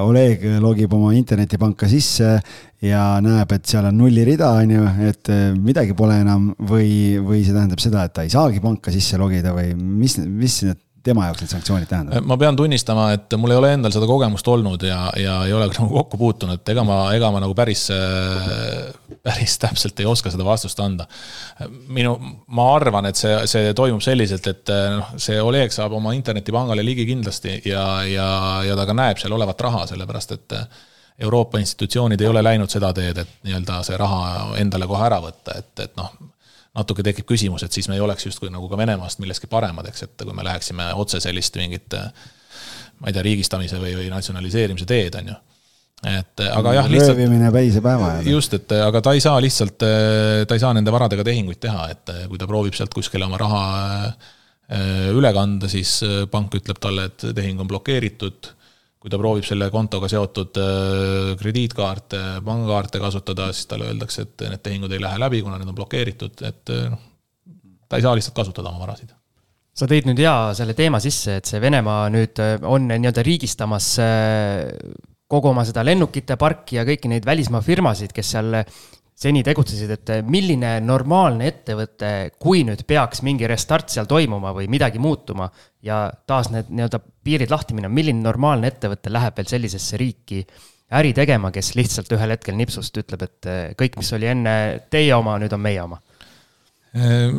[0.04, 2.36] Oleg logib oma internetipanka sisse
[2.84, 7.56] ja näeb, et seal on nullirida, on ju, et midagi pole enam või, või see
[7.56, 11.42] tähendab seda, et ta ei saagi panka sisse logida või mis, mis need tema jaoks
[11.44, 12.26] need sanktsioonid tähendavad?
[12.26, 15.68] ma pean tunnistama, et mul ei ole endal seda kogemust olnud ja, ja ei ole
[15.72, 17.86] nagu kokku puutunud, ega ma, ega ma nagu päris,
[19.24, 21.06] päris täpselt ei oska seda vastust anda.
[21.88, 22.16] minu,
[22.56, 27.06] ma arvan, et see, see toimub selliselt, et noh, see Oleg saab oma internetipangale ligi
[27.08, 28.28] kindlasti ja, ja,
[28.64, 30.58] ja ta ka näeb seal olevat raha, sellepärast et
[31.24, 35.60] Euroopa institutsioonid ei ole läinud seda teed, et nii-öelda see raha endale kohe ära võtta,
[35.60, 36.10] et, et noh
[36.74, 40.06] natuke tekib küsimus, et siis me ei oleks justkui nagu ka Venemaast milleski paremad, eks,
[40.08, 45.18] et kui me läheksime otse sellist mingit ma ei tea, riigistamise või, või natsionaliseerimise teed,
[45.20, 45.40] on ju
[46.04, 47.14] et aga jah, lihtsalt.
[47.16, 48.30] röövimine päise päeva ajal.
[48.34, 52.12] just, et aga ta ei saa lihtsalt, ta ei saa nende varadega tehinguid teha, et
[52.28, 53.62] kui ta proovib sealt kuskile oma raha
[55.14, 55.98] üle kanda, siis
[56.32, 58.50] pank ütleb talle, et tehing on blokeeritud.
[59.04, 60.56] Kui ta proovib selle kontoga seotud
[61.40, 65.76] krediitkaarte, pangakaarte kasutada, siis talle öeldakse, et need tehingud ei lähe läbi, kuna need on
[65.76, 67.02] blokeeritud, et noh,
[67.88, 69.12] ta ei saa lihtsalt kasutada oma varasid.
[69.74, 73.88] Sa tõid nüüd hea selle teema sisse, et see Venemaa nüüd äh, on nii-öelda riigistamas
[74.02, 74.68] äh,
[75.30, 78.60] kogu oma seda lennukite parki ja kõiki neid välismaa firmasid, kes seal
[79.14, 84.68] seni tegutsesid, et äh, milline normaalne ettevõte, kui nüüd peaks mingi restart seal toimuma või
[84.72, 85.48] midagi muutuma
[85.86, 90.42] ja taas need nii-öelda piirid lahti minna, milline normaalne ettevõte läheb veel sellisesse riiki
[90.94, 93.48] äri tegema, kes lihtsalt ühel hetkel nipsust ütleb, et
[93.80, 94.56] kõik, mis oli enne
[94.92, 95.96] teie oma, nüüd on meie oma?
[96.94, 97.38] Ehm,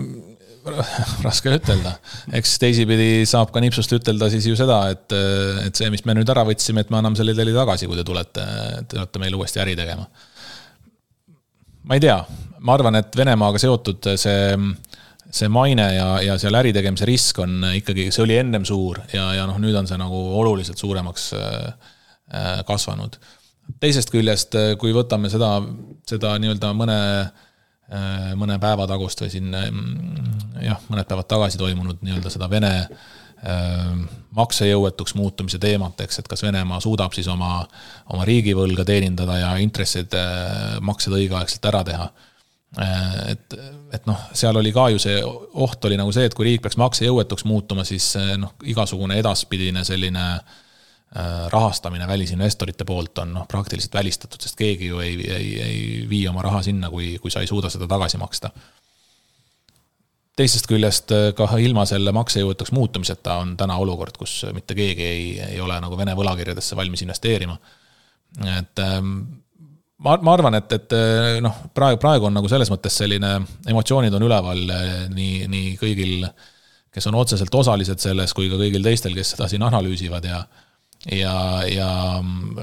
[1.23, 1.93] raske ütelda,
[2.35, 5.13] eks teisipidi saab ka nipsust ütelda siis ju seda, et,
[5.65, 8.05] et see, mis me nüüd ära võtsime, et me anname selle teile tagasi, kui te
[8.07, 8.45] tulete,
[8.89, 10.07] te olete meil uuesti äri tegema.
[11.85, 12.17] Ma ei tea,
[12.65, 14.57] ma arvan, et Venemaaga seotud see,
[15.29, 19.31] see maine ja, ja seal äri tegemise risk on ikkagi, see oli ennem suur ja,
[19.37, 21.89] ja noh, nüüd on see nagu oluliselt suuremaks äh,
[22.67, 23.17] kasvanud.
[23.81, 25.57] teisest küljest, kui võtame seda,
[26.09, 27.01] seda nii-öelda mõne
[27.85, 32.71] Äh, mõne päeva tagust või siin mm, jah, mõned päevad tagasi toimunud nii-öelda seda Vene
[32.79, 33.03] äh,
[34.35, 37.59] maksejõuetuks muutumise teemat, eks, et kas Venemaa suudab siis oma,
[38.13, 40.15] oma riigivõlga teenindada ja intressid,
[40.85, 42.09] maksed õigeaegselt ära teha.
[43.31, 43.55] et,
[43.95, 46.77] et noh, seal oli ka ju see oht oli nagu see, et kui riik peaks
[46.81, 50.25] maksejõuetuks muutuma, siis noh, igasugune edaspidine selline
[51.51, 55.77] rahastamine välisinvestorite poolt on noh, praktiliselt välistatud, sest keegi ju ei, ei, ei
[56.09, 58.51] vii oma raha sinna, kui, kui sa ei suuda seda tagasi maksta.
[60.35, 65.25] Teisest küljest äh, ka ilma selle maksejõuetuks muutumiseta on täna olukord, kus mitte keegi ei,
[65.55, 67.57] ei ole nagu Vene võlakirjadesse valmis investeerima.
[68.57, 69.13] et ähm,
[69.97, 74.13] ma, ma arvan, et, et äh, noh, praegu, praegu on nagu selles mõttes selline, emotsioonid
[74.13, 74.67] on üleval
[75.13, 76.27] nii, nii kõigil,
[76.91, 80.45] kes on otseselt osalised selles, kui ka kõigil teistel, kes seda siin analüüsivad ja
[81.11, 81.89] ja, ja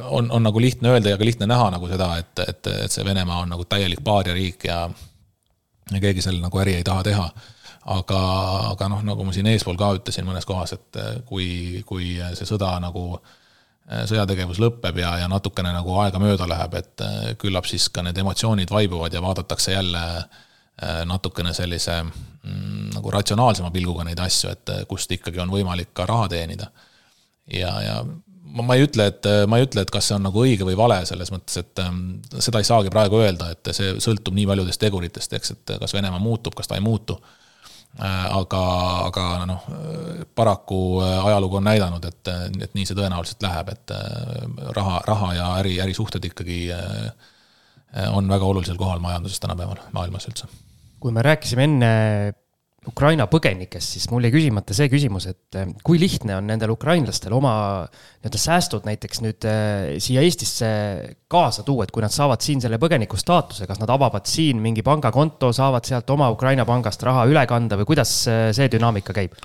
[0.09, 3.05] on, on nagu lihtne öelda ja ka lihtne näha nagu seda, et, et, et see
[3.05, 4.85] Venemaa on nagu täielik paariariik ja,
[5.93, 7.29] ja keegi seal nagu äri ei taha teha.
[7.85, 8.18] Aga,
[8.72, 12.76] aga noh, nagu ma siin eespool ka ütlesin mõnes kohas, et kui, kui see sõda
[12.83, 13.16] nagu,
[14.09, 17.05] sõjategevus lõpeb ja, ja natukene nagu aega mööda läheb, et
[17.43, 20.05] küllap siis ka need emotsioonid vaibuvad ja vaadatakse jälle
[21.07, 26.30] natukene sellise mm, nagu ratsionaalsema pilguga neid asju, et kust ikkagi on võimalik ka raha
[26.33, 26.70] teenida.
[27.51, 30.47] ja, ja ma, ma ei ütle, et ma ei ütle, et kas see on nagu
[30.47, 34.39] õige või vale selles mõttes, et ähm, seda ei saagi praegu öelda, et see sõltub
[34.39, 37.39] nii paljudest teguritest, eks, et kas Venemaa muutub, kas ta ei muutu äh,.
[38.01, 38.62] Aga,
[39.09, 39.64] aga noh,
[40.34, 42.30] paraku äh, ajalugu on näidanud, et,
[42.64, 47.11] et nii see tõenäoliselt läheb, et äh, raha, raha ja äri, ärisuhted ikkagi äh,
[48.12, 50.49] on väga olulisel kohal majanduses tänapäeval, maailmas üldse.
[51.03, 51.93] kui me rääkisime enne
[52.83, 57.30] Ukraina põgenikest, siis mul jäi küsimata see küsimus, et eh, kui lihtne on nendel ukrainlastel
[57.37, 57.53] oma
[57.87, 60.70] nii-öelda säästud näiteks nüüd äh, siia Eestisse
[61.30, 64.83] kaasa tuua, et kui nad saavad siin selle põgeniku staatuse, kas nad avavad siin mingi
[64.83, 69.37] pangakonto, saavad sealt oma Ukraina pangast raha üle kanda või kuidas äh, see dünaamika käib?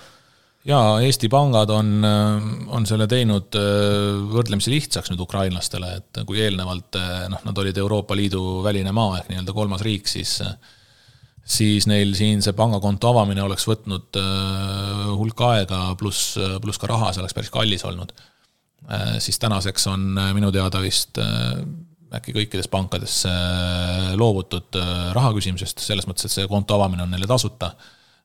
[0.67, 2.01] jaa, Eesti pangad on,
[2.73, 3.53] on selle teinud
[4.33, 6.97] võrdlemisi lihtsaks nüüd ukrainlastele, et kui eelnevalt
[7.31, 10.41] noh, nad olid Euroopa Liidu väline maa ehk nii-öelda kolmas riik, siis
[11.47, 17.13] siis neil siin see pangakonto avamine oleks võtnud äh, hulk aega, pluss, pluss ka raha,
[17.13, 18.13] see oleks päris kallis olnud.
[18.91, 21.19] Äh, siis tänaseks on äh, minu teada vist
[22.17, 23.17] äkki kõikides pankades
[24.15, 24.77] loovutud
[25.11, 27.73] raha küsimisest, selles mõttes, et see konto avamine on neile tasuta.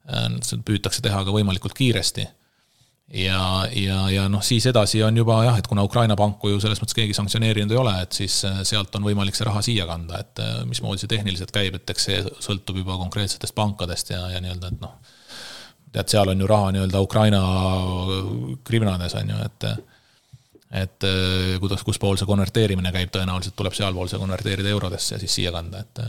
[0.06, 2.28] seda püütakse teha ka võimalikult kiiresti
[3.12, 6.80] ja, ja, ja noh, siis edasi on juba jah, et kuna Ukraina panku ju selles
[6.80, 10.22] mõttes keegi sanktsioneerinud ei ole, et siis äh, sealt on võimalik see raha siia kanda,
[10.22, 14.40] et äh, mismoodi see tehniliselt käib, et eks see sõltub juba konkreetsetest pankadest ja, ja
[14.40, 14.96] nii-öelda, et noh.
[15.92, 17.42] tead, seal on ju raha nii-öelda Ukraina
[18.64, 19.70] kriminaalnes on ju, et
[20.72, 25.20] et äh, kuidas, kus pool see konverteerimine käib, tõenäoliselt tuleb sealpool see konverteerida eurodesse ja
[25.20, 26.00] siis siia kanda, et.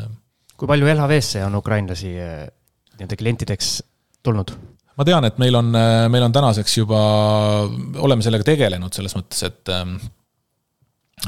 [0.55, 3.81] kui palju LHV-sse on ukrainlasi nii-öelda klientideks
[4.23, 4.55] tulnud?
[4.97, 5.71] Ma tean, et meil on,
[6.13, 6.99] meil on tänaseks juba,
[8.03, 9.97] oleme sellega tegelenud selles mõttes, et ähm,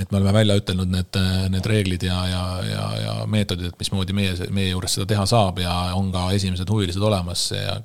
[0.01, 1.17] et me oleme välja ütelnud need,
[1.53, 5.61] need reeglid ja, ja, ja, ja meetodid, et mismoodi meie, meie juures seda teha saab
[5.63, 7.77] ja on ka esimesed huvilised olemas ja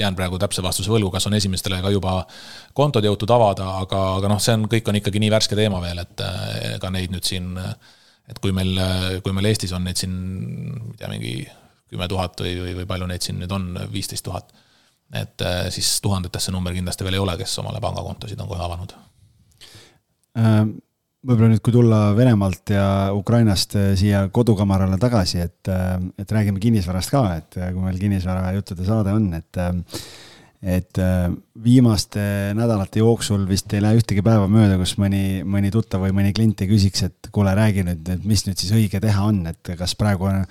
[0.00, 2.18] jään praegu täpse vastuse võlgu, kas on esimestele ka juba
[2.76, 6.02] kontod jõutud avada, aga, aga noh, see on, kõik on ikkagi nii värske teema veel,
[6.04, 6.24] et
[6.74, 7.56] ega neid nüüd siin,
[8.30, 8.76] et kui meil,
[9.24, 10.14] kui meil Eestis on neid siin,
[10.76, 11.34] ma ei tea, mingi
[11.90, 14.52] kümme tuhat või, või, või palju neid siin nüüd on, viisteist tuhat.
[15.14, 18.62] et äh, siis tuhandetes see number kindlasti veel ei ole, kes omale pangakontosid on kohe
[18.62, 18.94] avanud.
[20.38, 20.60] Äh,
[21.26, 22.86] võib-olla nüüd, kui tulla Venemaalt ja
[23.16, 25.70] Ukrainast äh, siia kodukamarale tagasi, et,
[26.18, 29.62] et räägime kinnisvarast ka, et kui meil kinnisvara juttude saade on, et
[30.60, 31.30] et äh,
[31.64, 32.20] viimaste
[32.52, 36.60] nädalate jooksul vist ei lähe ühtegi päeva mööda, kus mõni, mõni tuttav või mõni klient
[36.60, 39.96] ei küsiks, et kuule, räägi nüüd, et mis nüüd siis õige teha on, et kas
[39.96, 40.42] praegu on,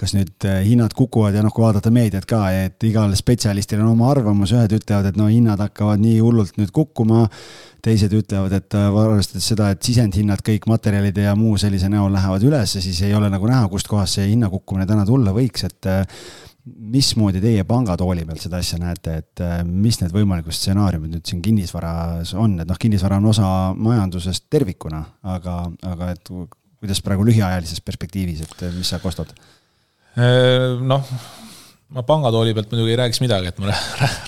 [0.00, 3.92] kas nüüd äh, hinnad kukuvad ja noh, kui vaadata meediat ka, et igal spetsialistil on
[3.92, 7.26] oma arvamus, ühed ütlevad, et no hinnad hakkavad nii hullult nüüd kukkuma,
[7.84, 12.48] teised ütlevad, et äh, arvestades seda, et sisendhinnad, kõik materjalid ja muu sellise näol lähevad
[12.48, 15.92] üles, siis ei ole nagu näha, kustkohast see hinnakukkumine täna tulla võiks, et
[16.76, 21.42] mismoodi teie pangatooli peal seda asja näete, et äh, mis need võimalikud stsenaariumid nüüd siin
[21.44, 25.02] kinnisvaras on, et noh, kinnisvara on osa majandusest tervikuna,
[25.36, 25.58] aga,
[25.88, 26.32] aga et
[26.78, 29.34] kuidas praegu lühiajalises perspektiivis, et äh, mis sa kostad?
[30.18, 31.12] Äh, noh,
[31.94, 33.74] ma pangatooli pealt muidugi ei räägiks midagi, et ma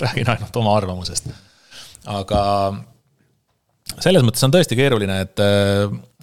[0.04, 1.32] räägin ainult oma arvamusest.
[2.10, 2.42] aga
[4.00, 5.40] selles mõttes on tõesti keeruline, et,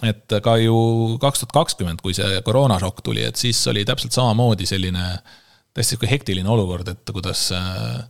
[0.08, 0.78] et ka ju
[1.20, 5.36] kaks tuhat kakskümmend, kui see koroonašokk tuli, et siis oli täpselt samamoodi selline äh,
[5.78, 8.00] täiesti sihuke hektiline olukord, et kuidas äh,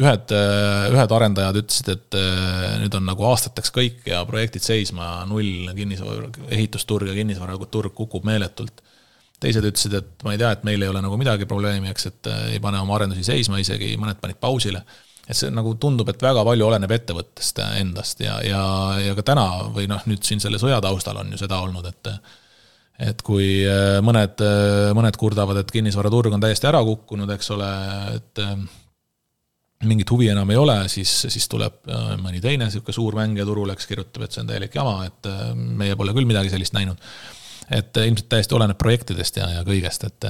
[0.00, 5.22] ühed, äh, ühed arendajad ütlesid, et äh, nüüd on nagu aastateks kõik ja projektid seisma,
[5.30, 8.84] null kinnisvara, ehitusturg ja kinnisvaraturg kukub meeletult.
[9.44, 12.30] teised ütlesid, et ma ei tea, et meil ei ole nagu midagi probleemi, eks, et
[12.54, 14.84] ei pane oma arendusi seisma, isegi mõned panid pausile.
[15.28, 18.62] et see nagu tundub, et väga palju oleneb ettevõttest endast ja, ja,
[19.00, 22.12] ja ka täna või noh, nüüd siin selle sõja taustal on ju seda olnud, et
[23.02, 27.70] et kui äh, mõned, äh, mõned kurdavad, et kinnisvaraturg on täiesti ära kukkunud, eks ole,
[28.14, 28.52] et äh,
[29.84, 31.82] mingit huvi enam ei ole, siis, siis tuleb
[32.22, 35.96] mõni teine niisugune suur mängija turule, kes kirjutab, et see on täielik jama, et meie
[35.98, 37.02] pole küll midagi sellist näinud.
[37.68, 40.26] et ilmselt täiesti oleneb projektidest ja, ja kõigest, et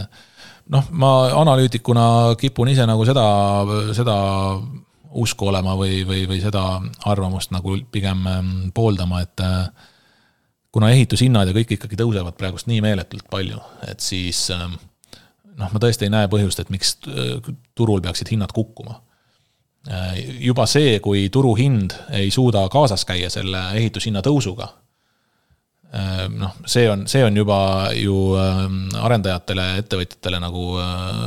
[0.74, 3.24] noh, ma analüütikuna kipun ise nagu seda,
[3.94, 4.16] seda
[5.22, 6.64] usku olema või, või, või seda
[7.06, 8.26] arvamust nagu pigem
[8.74, 9.44] pooldama, et
[10.74, 14.74] kuna ehitushinnad ja kõik ikkagi tõusevad praegust nii meeletult palju, et siis ähm,
[15.58, 18.98] noh, ma tõesti ei näe põhjust, et miks äh, turul peaksid hinnad kukkuma.
[19.90, 24.70] Äh, juba see, kui turuhind ei suuda kaasas käia selle ehitushinna tõusuga,
[25.92, 27.58] äh, noh, see on, see on juba
[27.98, 30.72] ju ähm, arendajatele, ettevõtjatele nagu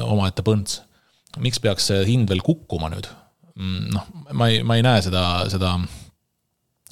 [0.07, 0.81] omaette põnts.
[1.37, 3.07] miks peaks see hind veel kukkuma nüüd?
[3.57, 5.77] Mm, noh, ma ei, ma ei näe seda, seda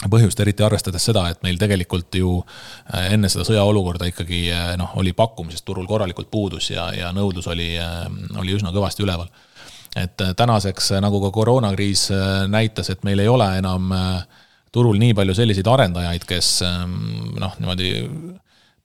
[0.03, 4.95] põhjust, eriti arvestades seda, et meil tegelikult ju äh, enne seda sõjaolukorda ikkagi äh, noh,
[4.99, 8.03] oli pakkumisest turul korralikult puudus ja, ja nõudlus oli, äh,
[8.41, 9.29] oli üsna kõvasti üleval.
[9.95, 12.09] et tänaseks, nagu ka koroonakriis
[12.51, 13.93] näitas, et meil ei ole enam
[14.75, 16.49] turul nii palju selliseid arendajaid, kes
[17.39, 17.93] noh, niimoodi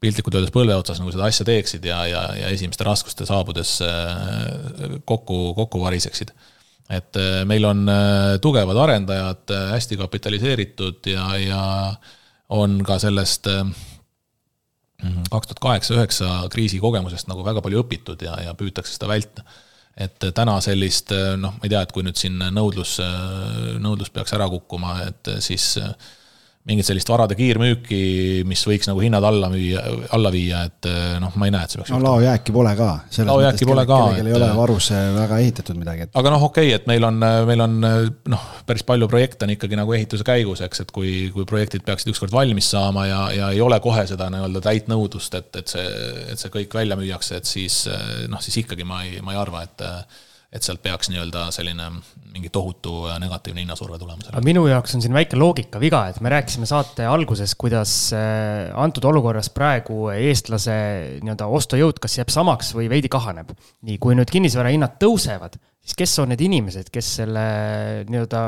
[0.00, 3.80] piltlikult öeldes põlve otsas nagu seda asja teeksid ja, ja, ja esimeste raskuste saabudes
[5.04, 6.30] kokku, kokku variseksid
[6.90, 11.62] et äh, meil on äh, tugevad arendajad, äh, hästi kapitaliseeritud ja, ja
[12.50, 13.46] on ka sellest
[15.30, 19.44] kaks tuhat kaheksa, üheksa kriisi kogemusest nagu väga palju õpitud ja, ja püütakse seda vältida.
[19.96, 22.98] et täna sellist noh, ma ei tea, et kui nüüd siin nõudlus,
[23.80, 25.78] nõudlus peaks ära kukkuma, et siis
[26.68, 27.98] mingit sellist varade kiirmüüki,
[28.48, 29.80] mis võiks nagu hinnad alla müüa,
[30.12, 32.88] alla viia, et eh, noh, ma ei näe, et see peaks no laojääki pole ka.
[33.30, 34.00] laojääki pole ka.
[34.10, 36.12] kellelgi ei ole varus väga ehitatud midagi et....
[36.20, 37.16] aga noh, okei okay,, et meil on,
[37.48, 41.48] meil on noh, päris palju projekte on ikkagi nagu ehituse käigus, eks, et kui, kui
[41.48, 45.62] projektid peaksid ükskord valmis saama ja, ja ei ole kohe seda nii-öelda täit nõudlust, et,
[45.62, 45.86] et see,
[46.34, 47.86] et see kõik välja müüakse, et siis
[48.28, 49.88] noh, siis ikkagi ma ei, ma ei arva, et
[50.50, 51.86] et sealt peaks nii-öelda selline
[52.30, 54.26] mingi tohutu negatiivne hinnasurve tulema.
[54.32, 59.06] aga minu jaoks on siin väike loogikaviga, et me rääkisime saate alguses, kuidas äh, antud
[59.06, 60.74] olukorras praegu eestlase
[61.22, 63.54] nii-öelda ostujõud kas jääb samaks või veidi kahaneb.
[63.86, 67.46] nii, kui nüüd kinnisvarahinnad tõusevad, siis kes on need inimesed, kes selle
[68.10, 68.44] nii-öelda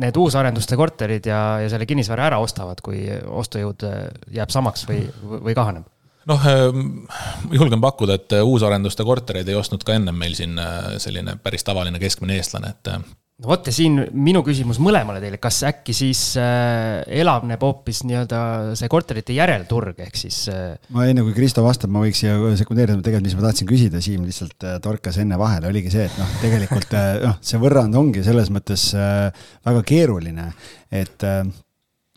[0.00, 4.06] need uusarenduste korterid ja, ja selle kinnisvara ära ostavad, kui ostujõud äh,
[4.40, 5.90] jääb samaks või, või kahaneb?
[6.30, 6.86] Noh, ehm,
[7.54, 11.66] julgen pakkuda, et äh, uusarenduste kortereid ei ostnud ka ennem meil siin äh, selline päris
[11.66, 12.90] tavaline keskmine eestlane, et.
[12.92, 13.04] Äh,
[13.42, 18.40] no vot ja siin minu küsimus mõlemale teile, kas äkki siis äh, elavneb hoopis nii-öelda
[18.78, 20.78] see korterite järelturg, ehk siis äh....
[20.94, 24.24] ma enne kui Kristo vastab, ma võiks siia sekundeerida, tegelikult, mis ma tahtsin küsida, Siim
[24.28, 26.96] lihtsalt äh, torkas enne vahele, oligi see, et noh, tegelikult
[27.26, 30.50] noh, see võrrand ongi selles mõttes väga keeruline,
[30.94, 31.26] et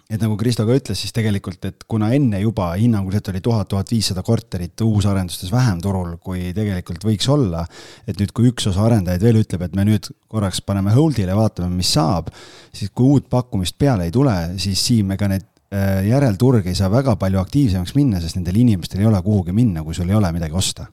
[0.08, 3.92] et nagu Kristo ka ütles, siis tegelikult, et kuna enne juba hinnanguliselt oli tuhat, tuhat
[3.92, 7.66] viissada korterit uusarendustes vähem turul, kui tegelikult võiks olla,
[8.08, 11.74] et nüüd, kui üks osa arendajaid veel ütleb, et me nüüd korraks paneme hold'ile, vaatame,
[11.76, 12.32] mis saab,
[12.76, 15.44] siis kui uut pakkumist peale ei tule, siis Siim, ega need
[15.76, 19.84] äh, järelturg ei saa väga palju aktiivsemaks minna, sest nendel inimestel ei ole kuhugi minna,
[19.84, 20.88] kui sul ei ole midagi osta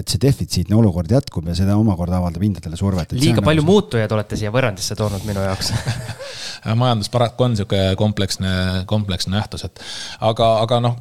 [0.00, 3.12] et see defitsiitne olukord jätkub ja seda omakorda avaldab hindadele survet.
[3.18, 3.72] liiga palju nagu...
[3.72, 5.72] muutujaid olete siia võrrandisse toonud minu jaoks
[6.82, 8.50] majandus paraku on niisugune kompleksne,
[8.90, 9.80] kompleksne nähtus, et
[10.24, 10.98] aga, aga noh,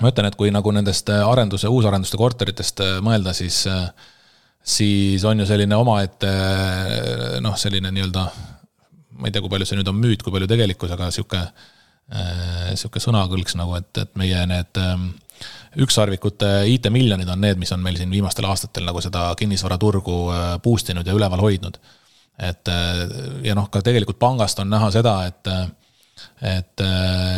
[0.00, 3.64] ma ütlen, et kui nagu nendest arenduse, uusarenduste korteritest mõelda, siis
[4.64, 6.30] siis on ju selline omaette
[7.44, 8.24] noh, selline nii-öelda,
[9.20, 11.42] ma ei tea, kui palju see nüüd on müüt, kui palju tegelikkus, aga sihuke,
[12.80, 14.80] sihuke sõnakõlks nagu, et, et meie need
[15.80, 20.18] ükssarvikute IT-miljonid on need, mis on meil siin viimastel aastatel nagu seda kinnisvaraturgu
[20.62, 21.78] boost inud ja üleval hoidnud.
[22.38, 22.68] et
[23.46, 25.50] ja noh, ka tegelikult pangast on näha seda, et
[26.42, 26.82] et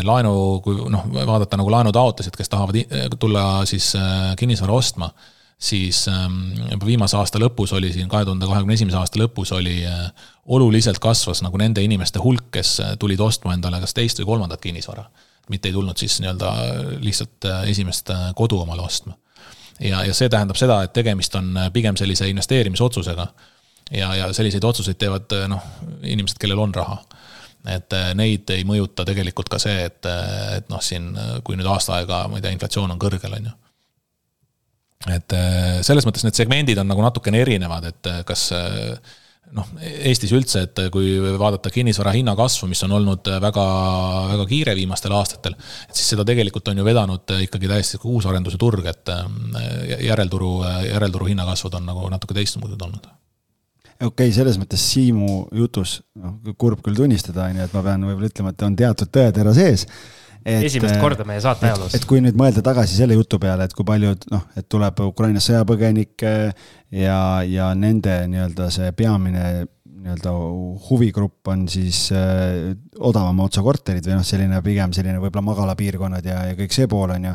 [0.05, 0.33] laenu,
[0.65, 2.77] kui noh, vaadata nagu laenutaotlesid, kes tahavad
[3.21, 3.93] tulla siis
[4.37, 5.11] kinnisvara ostma
[5.59, 9.79] siis ähm, juba viimase aasta lõpus oli siin, kahe tuhande kahekümne esimese aasta lõpus oli
[9.89, 10.11] äh,
[10.53, 14.61] oluliselt kasvas nagu nende inimeste hulk, kes äh, tulid ostma endale kas teist või kolmandat
[14.65, 15.07] kinnisvara.
[15.53, 16.53] Mitte ei tulnud siis nii-öelda
[17.03, 19.17] lihtsalt äh, esimest kodu omale ostma.
[19.81, 23.27] ja, ja see tähendab seda, et tegemist on pigem sellise investeerimisotsusega.
[23.91, 25.63] ja, ja selliseid otsuseid teevad noh,
[26.03, 27.03] inimesed, kellel on raha
[27.67, 30.07] et neid ei mõjuta tegelikult ka see, et,
[30.55, 31.09] et noh, siin
[31.43, 33.55] kui nüüd aasta aega, ma ei tea, inflatsioon on kõrgel, on ju
[35.13, 38.97] et äh, selles mõttes need segmendid on nagu natukene erinevad, et äh, kas äh,
[39.55, 43.67] noh, Eestis üldse, et kui vaadata kinnisvara hinna kasvu, mis on olnud väga,
[44.33, 48.89] väga kiire viimastel aastatel, et siis seda tegelikult on ju vedanud ikkagi täiesti uusarenduse turg,
[48.91, 49.13] et
[50.07, 50.51] järelturu,
[50.91, 53.09] järelturu hinnakasvud on nagu natuke teistsugused olnud.
[53.97, 58.03] Okei okay,, selles mõttes Siimu jutus, noh, kurb küll tunnistada, on ju, et ma pean
[58.05, 59.87] võib-olla ütlema, et on teatud tõetera sees
[60.47, 61.95] esimest äh, korda meie saate ajaloos.
[61.99, 65.49] et kui nüüd mõelda tagasi selle jutu peale, et kui paljud noh, et tuleb Ukrainas
[65.51, 66.35] sõjapõgenikke
[66.97, 69.47] ja, ja nende nii-öelda see peamine
[70.07, 70.33] nii-öelda
[70.87, 76.39] huvigrupp on siis äh, odavama otsa korterid või noh, selline pigem selline võib-olla magalapiirkonnad ja,
[76.51, 77.35] ja kõik see pool on ju.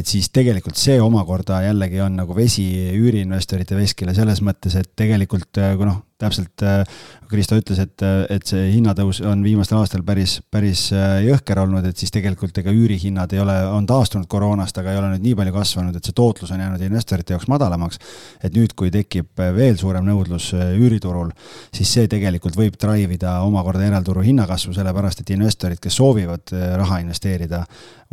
[0.00, 5.60] et siis tegelikult see omakorda jällegi on nagu vesi üüriinvestorite veskile selles mõttes, et tegelikult
[5.60, 6.82] äh, kui noh, täpselt äh,
[7.28, 8.02] Kristo ütles, et,
[8.32, 12.72] et see hinnatõus on viimastel aastatel päris, päris äh, jõhker olnud, et siis tegelikult ega
[12.72, 16.16] üürihinnad ei ole, on taastunud koroonast, aga ei ole nüüd nii palju kasvanud, et see
[16.16, 18.00] tootlus on jäänud investorite jaoks madalamaks.
[18.42, 21.34] et nüüd, kui tekib veel suurem nõudlus äh, üüriturul,
[21.74, 27.02] siis see tegelikult võib drive ida omakorda järelturu hinnakasvu, sellepärast et investorid, kes soovivad raha
[27.04, 27.64] investeerida,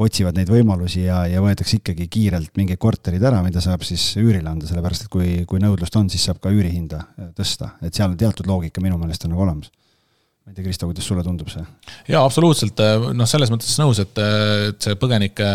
[0.02, 4.52] otsivad neid võimalusi ja, ja võetakse ikkagi kiirelt mingid korterid ära, mida saab siis üürile
[4.52, 7.06] anda, sellepärast et kui, kui nõudlust on, siis saab ka üürihinda
[7.38, 9.72] tõsta, et seal on teatud loogika minu meelest on nagu olemas
[10.46, 11.64] ma ei tea, Kristo, kuidas sulle tundub see?
[12.12, 12.82] jaa, absoluutselt,
[13.18, 14.22] noh, selles mõttes nõus, et,
[14.70, 15.48] et see põgenike,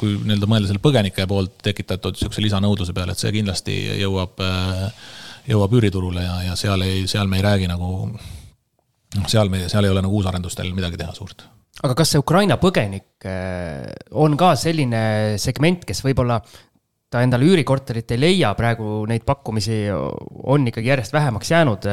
[0.00, 4.40] kui nii-öelda mõelda selle põgenike poolt tekitatud niisuguse lisanõudluse peale, et see kindlasti jõuab,
[5.50, 9.84] jõuab üüriturule ja, ja seal ei, seal me ei räägi nagu, noh, seal me, seal
[9.84, 11.44] ei ole nagu uusarendustel midagi teha suurt.
[11.82, 13.28] aga kas see Ukraina põgenik
[14.24, 16.40] on ka selline segment, kes võib-olla
[17.10, 21.88] ta endale üürikorterit ei leia, praegu neid pakkumisi on ikkagi järjest vähemaks jäänud.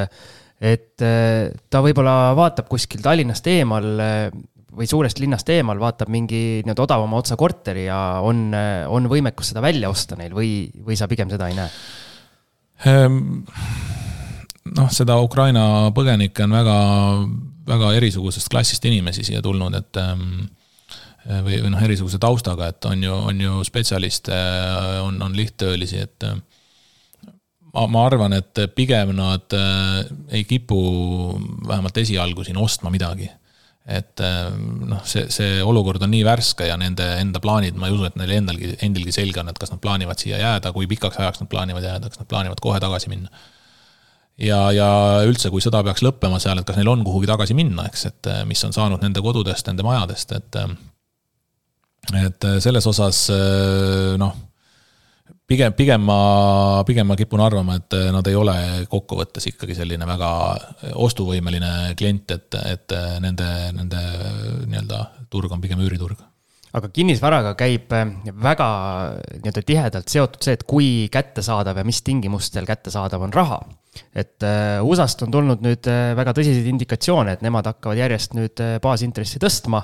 [0.62, 4.30] Et eh, ta võib-olla vaatab kuskil Tallinnast eemal eh,
[4.78, 9.53] või suurest linnast eemal, vaatab mingi nii-öelda odavama otsa korteri ja on, eh, on võimekus
[9.53, 11.70] seda välja osta neil või, või sa pigem seda ei näe?
[12.86, 13.22] Ehm,
[14.78, 16.78] noh, seda Ukraina põgenikke on väga,
[17.70, 20.45] väga erisugusest klassist inimesi siia tulnud, et ehm,
[21.28, 25.34] Äh, või, või noh, erisuguse taustaga, et on ju, on ju spetsialiste, äh, on, on
[25.36, 26.38] lihttöölisi, et äh,
[27.86, 29.53] ma, arvan, et pigem nad
[30.34, 30.78] ei kipu
[31.67, 33.30] vähemalt esialgu siin ostma midagi.
[33.88, 38.09] et noh, see, see olukord on nii värske ja nende enda plaanid, ma ei usu,
[38.09, 41.39] et neil endalgi, endilgi selge on, et kas nad plaanivad siia jääda, kui pikaks ajaks
[41.39, 43.32] nad plaanivad jääda, kas nad plaanivad kohe tagasi minna
[44.41, 44.89] ja, ja
[45.28, 48.32] üldse, kui sõda peaks lõppema seal, et kas neil on kuhugi tagasi minna, eks, et
[48.49, 50.61] mis on saanud nende kodudest, nende majadest, et
[52.15, 54.36] et äh, selles osas äh, noh,
[55.48, 58.56] pigem, pigem ma, pigem ma kipun arvama, et äh, nad ei ole
[58.91, 60.32] kokkuvõttes ikkagi selline väga
[61.08, 64.02] ostuvõimeline klient, et, et nende, nende
[64.68, 66.20] nii-öelda turg on pigem üüriturg
[66.78, 67.93] aga kinnisvaraga käib
[68.43, 68.68] väga
[69.39, 73.62] nii-öelda tihedalt seotud see, et kui kättesaadav ja mis tingimustel kättesaadav on raha.
[74.14, 74.43] et
[74.86, 75.88] USA-st on tulnud nüüd
[76.20, 79.82] väga tõsiseid indikatsioone, et nemad hakkavad järjest nüüd baasintressi tõstma.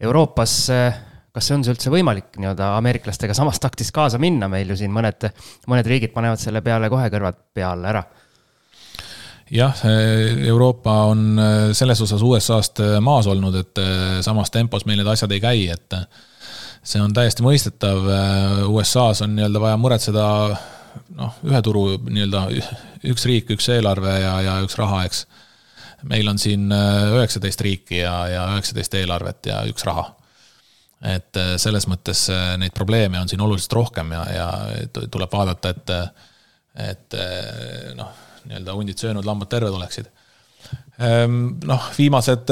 [0.00, 0.54] Euroopas
[1.36, 4.94] kas see on see üldse võimalik nii-öelda ameeriklastega samas taktis kaasa minna, meil ju siin
[4.94, 5.28] mõned,
[5.68, 8.06] mõned riigid panevad selle peale kohe kõrvad peale ära
[9.50, 9.82] jah,
[10.46, 15.12] Euroopa on äh, selles osas USA-st äh, maas olnud, et äh, samas tempos meil need
[15.12, 15.98] asjad ei käi, et
[16.86, 18.04] see on täiesti mõistetav.
[18.70, 20.26] USA-s on nii-öelda vaja muretseda
[21.18, 22.44] noh, ühe turu nii-öelda
[23.10, 25.26] üks riik, üks eelarve ja, ja üks raha, eks.
[26.06, 30.12] meil on siin üheksateist riiki ja, ja üheksateist eelarvet ja üks raha
[31.04, 34.46] et äh, selles mõttes äh, neid probleeme on siin oluliselt rohkem ja, ja
[35.12, 35.96] tuleb vaadata, et,
[36.88, 38.12] et äh, noh,
[38.46, 40.08] nii-öelda hundid söönud, lambad terved oleksid.
[40.96, 42.48] Ehm, noh, viimased,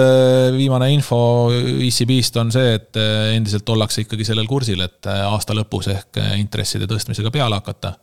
[0.54, 1.18] viimane info
[1.54, 2.98] ECB-st on see, et
[3.32, 7.94] endiselt ollakse ikkagi sellel kursil, et aasta lõpus ehk intresside tõstmisega peale hakata.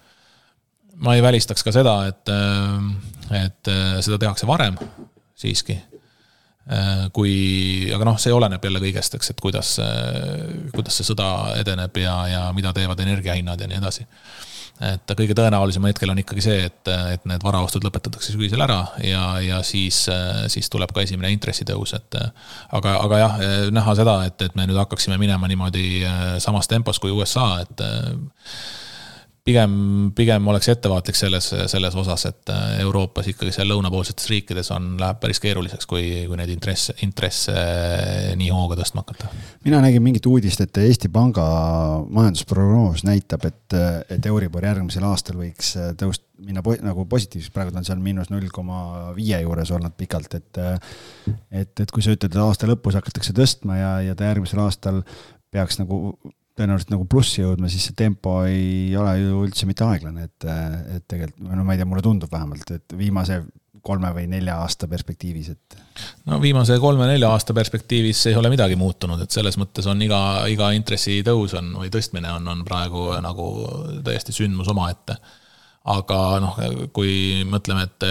[1.06, 2.34] ma ei välistaks ka seda, et,
[3.38, 3.72] et
[4.02, 4.80] seda tehakse varem
[5.38, 5.78] siiski
[7.12, 7.34] kui,
[7.91, 9.74] aga noh, see oleneb jälle kõigest, eks, et kuidas,
[10.76, 14.05] kuidas see sõda edeneb ja, ja mida teevad energiahinnad ja nii edasi
[14.82, 19.24] et kõige tõenäolisem hetkel on ikkagi see, et, et need varaostud lõpetatakse sügisel ära ja,
[19.43, 20.03] ja siis,
[20.53, 22.18] siis tuleb ka esimene intressitõus, et.
[22.74, 23.39] aga, aga jah,
[23.74, 26.01] näha seda, et, et me nüüd hakkaksime minema niimoodi
[26.41, 27.86] samas tempos kui USA, et
[29.46, 29.74] pigem,
[30.16, 35.22] pigem oleks ettevaatlik selles, selles osas, et äh, Euroopas ikkagi seal lõunapoolsetes riikides on, läheb
[35.22, 39.32] päris keeruliseks, kui, kui neid intresse, intresse äh, nii hooga tõstma hakata.
[39.66, 41.46] mina nägin mingit uudist, et Eesti Panga
[42.10, 43.78] majandusprognoos näitab, et,
[44.14, 48.02] et Euribor järgmisel aastal võiks äh, tõust-, minna po nagu positiivseks, praegu ta on seal
[48.02, 52.70] miinus null koma viie juures olnud pikalt, et et, et kui sa ütled, et aasta
[52.70, 55.02] lõpus hakatakse tõstma ja, ja ta järgmisel aastal
[55.52, 56.16] peaks nagu
[56.58, 60.47] tõenäoliselt nagu plussi jõudma, siis see tempo ei ole ju üldse mitte aeglane, et,
[60.97, 63.41] et tegelikult, no ma ei tea, mulle tundub vähemalt, et viimase
[63.82, 65.78] kolme või nelja aasta perspektiivis, et.
[66.30, 70.22] no viimase kolme-nelja aasta perspektiivis ei ole midagi muutunud, et selles mõttes on iga,
[70.52, 73.47] iga intressitõus on või tõstmine on, on praegu nagu
[74.06, 75.18] täiesti sündmus omaette.
[75.91, 76.58] aga noh,
[76.93, 78.06] kui mõtleme, et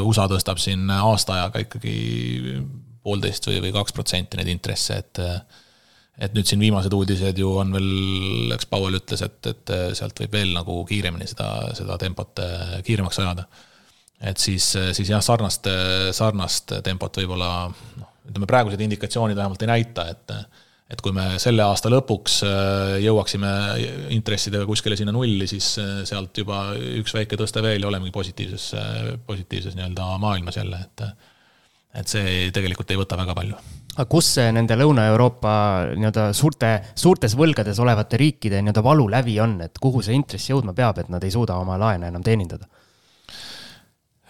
[0.00, 1.96] USA tõstab siin aasta ajaga ikkagi
[3.04, 5.20] poolteist või, või kaks protsenti neid intresse, et
[6.20, 10.36] et nüüd siin viimased uudised ju on veel, eks Powell ütles, et, et sealt võib
[10.36, 13.46] veel nagu kiiremini seda, seda tempot äh, kiiremaks ajada.
[14.20, 14.66] et siis,
[14.96, 15.68] siis jah, sarnast,
[16.16, 20.36] sarnast tempot võib-olla noh, ütleme praegused indikatsioonid vähemalt ei näita, et
[20.90, 22.40] et kui me selle aasta lõpuks
[22.98, 23.50] jõuaksime
[24.16, 26.64] intressidega kuskile sinna nulli, siis sealt juba
[26.98, 28.72] üks väike tõste veel ja olemegi positiivses,
[29.28, 31.06] positiivses nii-öelda maailmas jälle, et
[32.02, 35.52] et see tegelikult ei võta väga palju kus see nende Lõuna-Euroopa
[35.96, 41.02] nii-öelda suurte, suurtes võlgades olevate riikide nii-öelda valulävi on, et kuhu see intress jõudma peab,
[41.02, 42.68] et nad ei suuda oma laene enam teenindada?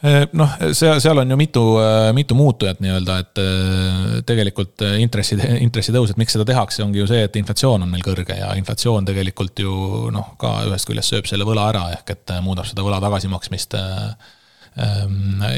[0.00, 5.36] Eh, noh, seal, seal on ju mitu, eh, mitu muutujat nii-öelda, et eh, tegelikult intressi,
[5.60, 9.04] intressitõus, et miks seda tehakse, ongi ju see, et inflatsioon on meil kõrge ja inflatsioon
[9.10, 9.74] tegelikult ju
[10.14, 13.76] noh, ka ühest küljest sööb selle võla ära, ehk et muudab seda võla tagasimaksmist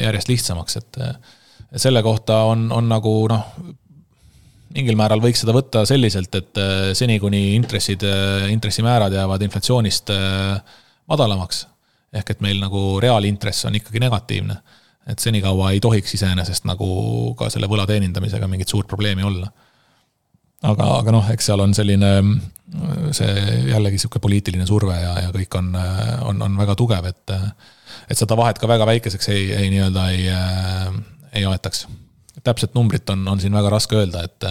[0.03, 0.99] järjest lihtsamaks, et
[1.79, 3.45] selle kohta on, on nagu noh,
[4.73, 10.13] mingil määral võiks seda võtta selliselt, et äh, seni, kuni intressid, äh, intressimäärad jäävad inflatsioonist
[10.13, 11.65] äh, madalamaks,
[12.13, 14.57] ehk et meil nagu reaalintress on ikkagi negatiivne,
[15.09, 16.87] et senikaua ei tohiks iseenesest nagu
[17.37, 19.51] ka selle võla teenindamisega mingit suurt probleemi olla.
[20.63, 22.11] aga, aga noh, eks seal on selline
[23.13, 23.33] see
[23.67, 25.73] jällegi sihuke poliitiline surve ja, ja kõik on,
[26.29, 27.35] on, on väga tugev, et
[28.09, 30.31] et seda vahet ka väga väikeseks ei, ei nii-öelda ei,
[31.35, 31.85] ei aetaks
[32.43, 34.49] täpset numbrit on, on siin väga raske öelda, et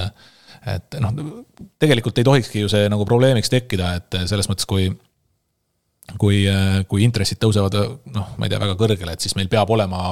[0.62, 1.10] et noh,
[1.82, 4.92] tegelikult ei tohikski ju see nagu probleemiks tekkida, et selles mõttes, kui
[6.18, 6.42] kui,
[6.90, 7.76] kui intressid tõusevad
[8.14, 10.02] noh, ma ei tea, väga kõrgele, et siis meil peab olema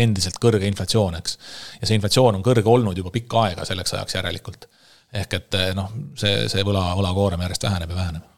[0.00, 1.38] endiselt kõrge inflatsioon, eks.
[1.80, 4.68] ja see inflatsioon on kõrge olnud juba pikka aega selleks ajaks järelikult.
[5.14, 8.30] ehk et noh, see, see võla, võlakoorem järjest väheneb ja väheneb.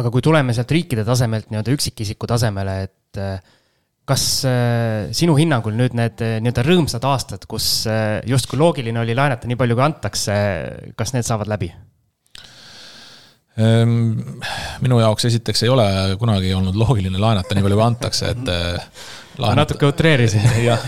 [0.00, 3.22] aga kui tuleme sealt riikide tasemelt nii-öelda üksikisiku tasemele, et
[4.08, 9.16] kas äh, sinu hinnangul nüüd need äh, nii-öelda rõõmsad aastad, kus äh, justkui loogiline oli
[9.16, 10.36] laenata nii palju, kui antakse,
[10.98, 11.70] kas need saavad läbi?
[13.54, 13.94] Ehm,
[14.82, 15.86] minu jaoks esiteks ei ole
[16.20, 19.60] kunagi olnud loogiline laenata nii palju, kui antakse, et laenata....
[19.62, 20.84] natuke utreerisin jah,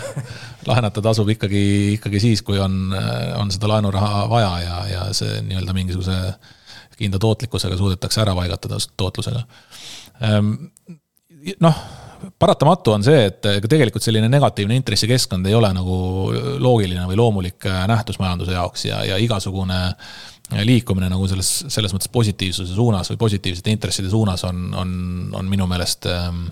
[0.68, 1.62] laenata tasub ikkagi,
[1.96, 2.90] ikkagi siis, kui on,
[3.38, 6.18] on seda laenuraha vaja ja, ja see nii-öelda mingisuguse
[6.96, 9.46] kindla tootlikkusega suudetakse ära paigata tootlusega.
[10.26, 10.52] Ehm,
[11.64, 11.80] noh
[12.38, 15.98] paratamatu on see, et tegelikult selline negatiivne intressikeskkond ei ole nagu
[16.62, 21.92] loogiline või loomulik äh, nähtus majanduse jaoks ja, ja igasugune äh, liikumine nagu selles, selles
[21.94, 24.92] mõttes positiivsuse suunas või positiivsete intresside suunas on, on,
[25.34, 26.44] on minu meelest ähm,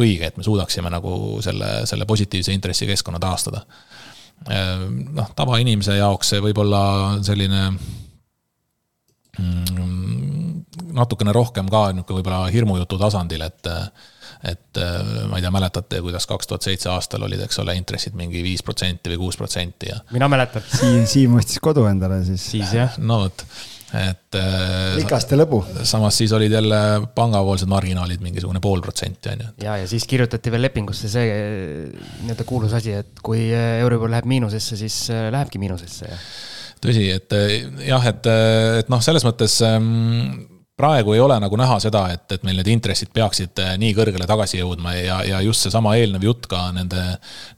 [0.00, 3.62] õige, et me suudaksime nagu selle, selle positiivse intressikeskkonna taastada.
[4.50, 6.82] Ähm, noh, tavainimese jaoks see võib olla
[7.26, 7.62] selline
[9.38, 10.64] mm,
[10.98, 13.70] natukene rohkem ka niisugune võib-olla hirmujutu tasandil, et
[14.42, 14.98] et äh,
[15.30, 18.62] ma ei tea, mäletate, kuidas kaks tuhat seitse aastal olid, eks ole, intressid mingi viis
[18.66, 19.98] protsenti või kuus protsenti ja.
[20.14, 20.64] mina mäletan.
[20.68, 22.44] Siim, Siim ostis kodu endale siis.
[22.54, 22.98] siis jah.
[23.02, 23.44] no vot,
[23.98, 24.38] et.
[24.98, 25.62] rikaste äh, lõbu.
[25.88, 26.82] samas siis olid jälle
[27.14, 29.54] pangapoolsed marginaalid mingisugune pool protsenti, on ju.
[29.64, 34.78] ja, ja siis kirjutati veel lepingusse see nii-öelda kuulus asi, et kui Euribor läheb miinusesse,
[34.80, 36.20] siis äh, lähebki miinusesse ja
[36.78, 37.34] tõsi, et
[37.88, 38.28] jah, et,
[38.78, 42.70] et noh, selles mõttes ähm, praegu ei ole nagu näha seda, et, et meil need
[42.70, 47.02] intressid peaksid eh, nii kõrgele tagasi jõudma ja, ja just seesama eelnev jutt ka nende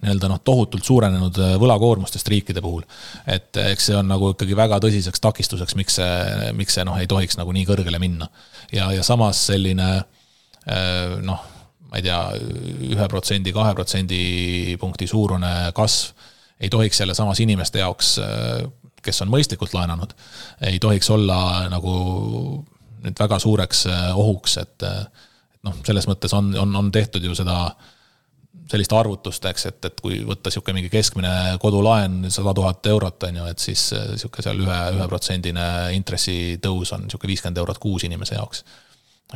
[0.00, 2.86] nii-öelda noh, tohutult suurenenud eh, võlakoormustest riikide puhul.
[3.26, 6.96] et eh, eks see on nagu ikkagi väga tõsiseks takistuseks, miks see, miks see noh,
[7.00, 8.30] ei tohiks nagu nii kõrgele minna.
[8.72, 9.92] ja, ja samas selline
[11.24, 11.44] noh,
[11.90, 12.18] ma ei tea,
[12.92, 16.28] ühe protsendi, kahe protsendipunkti suurune kasv
[16.60, 18.10] ei tohiks jälle samas inimeste jaoks,
[19.00, 20.12] kes on mõistlikult laenanud,
[20.68, 21.38] ei tohiks olla
[21.72, 21.94] nagu
[23.04, 24.84] nüüd väga suureks ohuks, et
[25.66, 27.62] noh, selles mõttes on, on, on tehtud ju seda
[28.70, 31.32] sellist arvutust, eks, et, et kui võtta niisugune mingi keskmine
[31.62, 37.32] kodulaen sada tuhat eurot, on ju, et siis niisugune seal ühe, üheprotsendine intressitõus on niisugune
[37.32, 38.64] viiskümmend eurot kuus inimese jaoks.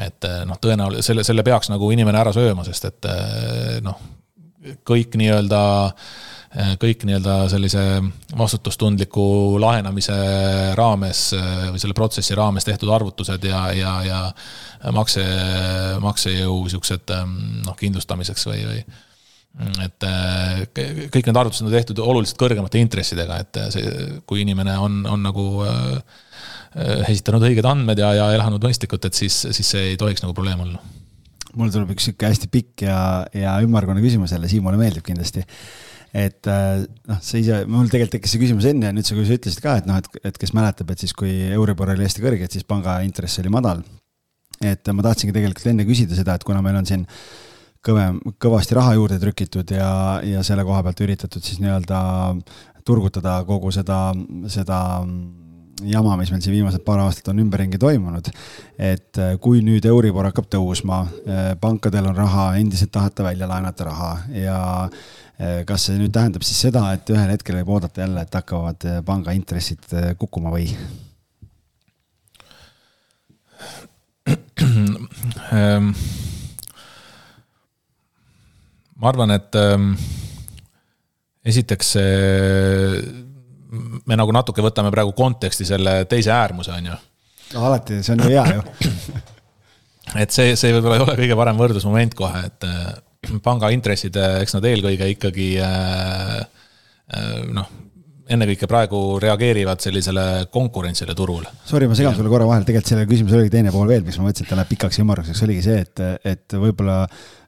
[0.02, 3.10] et noh, tõenäoliselt selle, selle peaks nagu inimene ära sööma, sest et
[3.82, 3.98] noh,
[4.86, 5.60] kõik nii-öelda
[6.78, 7.80] kõik nii-öelda sellise
[8.38, 9.24] vastutustundliku
[9.58, 10.16] laenamise
[10.78, 15.24] raames või selle protsessi raames tehtud arvutused ja, ja, ja makse,
[16.04, 17.10] maksejõu siuksed
[17.66, 18.84] noh, kindlustamiseks või, või
[19.84, 20.06] et
[21.14, 23.90] kõik need arvutused on tehtud oluliselt kõrgemate intressidega, et see,
[24.26, 25.98] kui inimene on, on nagu äh,
[27.06, 30.64] esitanud õiged andmed ja, ja elanud mõistlikult, et siis, siis see ei tohiks nagu probleem
[30.66, 30.82] olla.
[31.54, 32.98] mul tuleb üks sihuke hästi pikk ja,
[33.30, 35.44] ja ümmargune küsimus jälle, Siimule meeldib kindlasti
[36.14, 39.34] et noh, sa ise, mul tegelikult tekkis see küsimus enne ja nüüd sa, kui sa
[39.38, 42.46] ütlesid ka, et noh, et, et kes mäletab, et siis kui Euribor oli hästi kõrge,
[42.46, 43.82] et siis panga intress oli madal.
[44.62, 47.02] et ma tahtsingi tegelikult enne küsida seda, et kuna meil on siin
[47.84, 51.98] kõvem, kõvasti raha juurde trükitud ja, ja selle koha pealt üritatud siis nii-öelda
[52.86, 53.98] turgutada kogu seda,
[54.52, 54.78] seda
[55.84, 58.30] jama, mis meil siin viimased paar aastat on ümberringi toimunud.
[58.78, 61.02] et kui nüüd Euribor hakkab tõusma,
[61.60, 64.58] pankadel on raha, endiselt tahate välja laenata raha ja
[65.66, 69.00] kas see nüüd tähendab siis seda, et ühel hetkel võib oodata jälle, et hakkavad eh,
[69.06, 70.68] panga intressid eh, kukkuma või?
[75.54, 75.90] Ehm,
[78.96, 79.90] ma arvan, et ehm,
[81.44, 81.90] esiteks
[84.08, 86.98] me nagu natuke võtame praegu konteksti selle teise äärmuse, on ju.
[87.54, 88.62] no alati, see on ju hea ju
[90.22, 92.68] et see, see võib-olla ei ole kõige parem võrdlusmoment kohe, et
[93.44, 96.36] panga intressid, eks nad eelkõige ikkagi äh,
[97.14, 97.70] äh, noh,
[98.24, 101.44] ennekõike praegu reageerivad sellisele konkurentsile turul.
[101.68, 104.28] Sorry, ma segan sulle korra vahele, tegelikult sellel küsimusel oligi teine pool veel, miks ma
[104.28, 106.02] mõtlesin, et ta läheb pikaks ja ümmarguseks, oligi see, et,
[106.32, 107.02] et võib-olla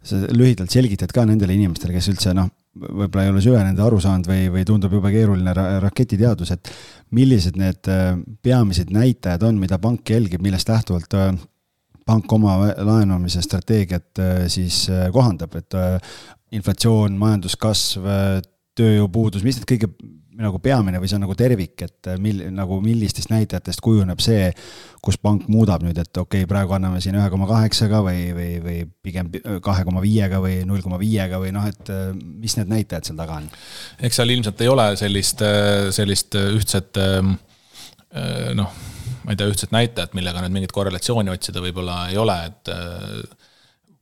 [0.07, 4.03] sa lühidalt selgitad ka nendele inimestele, kes üldse noh, võib-olla ei ole süvenenud ja aru
[4.05, 6.73] saanud või, või tundub jube keeruline ra raketiteadus, et
[7.17, 8.13] millised need äh,
[8.45, 11.09] peamised näitajad on, mida pank jälgib, millest lähtuvalt
[12.07, 15.97] pank oma laenamise strateegiat äh, siis äh, kohandab, et äh,
[16.55, 18.07] inflatsioon, majanduskasv,
[18.77, 19.89] tööjõupuudus, mis need kõige
[20.37, 24.51] nagu peamine või see on nagu tervik, et mil-, nagu millistest näitajatest kujuneb see,
[25.03, 28.51] kus pank muudab nüüd, et okei okay,, praegu anname siin ühe koma kaheksaga või, või,
[28.63, 29.33] või pigem
[29.65, 31.89] kahe koma viiega või null koma viiega või noh, et
[32.21, 33.49] mis need näitajad seal taga on?
[34.07, 35.41] eks seal ilmselt ei ole sellist,
[35.97, 37.01] sellist ühtset
[38.61, 38.77] noh
[39.27, 43.47] ma ei tea, ühtset näitajat, millega nüüd mingit korrelatsiooni otsida võib-olla ei ole, et äh,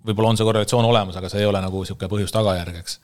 [0.04, 2.98] võib-olla on see korrelatsioon olemas, aga see ei ole nagu niisugune põhjus-tagajärg, eks.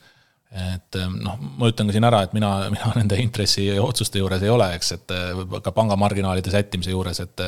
[0.61, 4.53] et äh, noh, ma ütlen ka siin ära, et mina, mina nende intressiotsuste juures ei
[4.53, 7.47] ole, eks, et äh, ka pangamarginaalide sättimise juures, et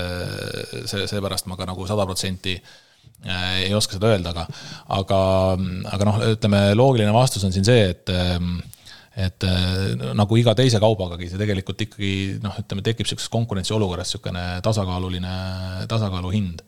[0.86, 2.56] see, seepärast ma ka nagu sada protsenti
[3.22, 4.48] ei oska seda öelda, aga,
[4.96, 5.18] aga,
[5.94, 8.10] aga noh, ütleme loogiline vastus on siin see, et
[9.16, 14.44] et äh, nagu iga teise kaubagagi, see tegelikult ikkagi noh, ütleme, tekib sihukeses konkurentsiolukorras niisugune
[14.64, 15.34] tasakaaluline,
[15.90, 16.62] tasakaalu hind.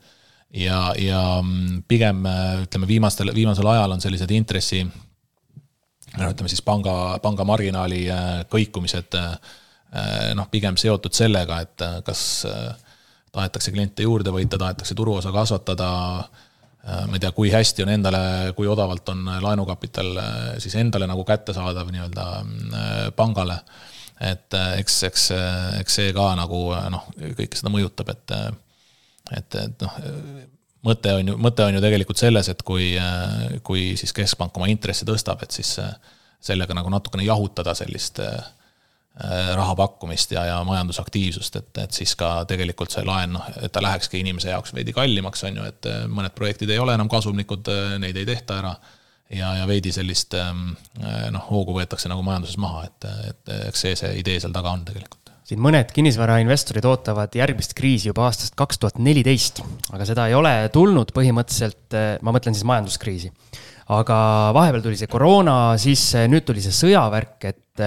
[0.53, 2.21] ja, ja mm, pigem
[2.67, 9.17] ütleme, viimastel, viimasel ajal on sellised intressi no ütleme siis panga, panga marginaali äh, kõikumised
[9.19, 9.37] äh,
[10.37, 12.21] noh, pigem seotud sellega, et kas
[13.31, 15.87] tahetakse kliente juurde võita, tahetakse turuosa kasvatada
[16.25, 16.44] Äh,
[16.85, 18.21] ma ei tea, kui hästi on endale,
[18.57, 23.59] kui odavalt on laenukapital äh, siis endale nagu kättesaadav nii-öelda äh, pangale.
[24.21, 25.23] et eks, eks,
[25.81, 26.59] eks see ka nagu
[26.93, 28.31] noh, kõike seda mõjutab, et,
[29.35, 29.97] et, et noh,
[30.87, 32.93] mõte on ju, mõte on ju tegelikult selles, et kui,
[33.67, 35.73] kui siis keskpank oma intressi tõstab, et siis
[36.39, 38.64] sellega nagu natukene jahutada sellist äh, Äh,
[39.15, 43.83] raha pakkumist ja, ja majandusaktiivsust, et, et siis ka tegelikult see laen, noh, et ta
[43.83, 47.71] lähekski inimese jaoks veidi kallimaks, on ju, et äh, mõned projektid ei ole enam kasumlikud,
[47.71, 48.75] äh, neid ei tehta ära.
[49.31, 50.75] ja, ja veidi sellist ähm,
[51.33, 54.83] noh, hoogu võetakse nagu majanduses maha, et, et eks see, see idee seal taga on
[54.85, 59.61] tegelikult siin mõned kinnisvarainvestorid ootavad järgmist kriisi juba aastast kaks tuhat neliteist,
[59.93, 63.29] aga seda ei ole tulnud põhimõtteliselt, ma mõtlen siis majanduskriisi.
[63.93, 64.17] aga
[64.57, 67.85] vahepeal tuli see koroona, siis nüüd tuli see sõjavärk, et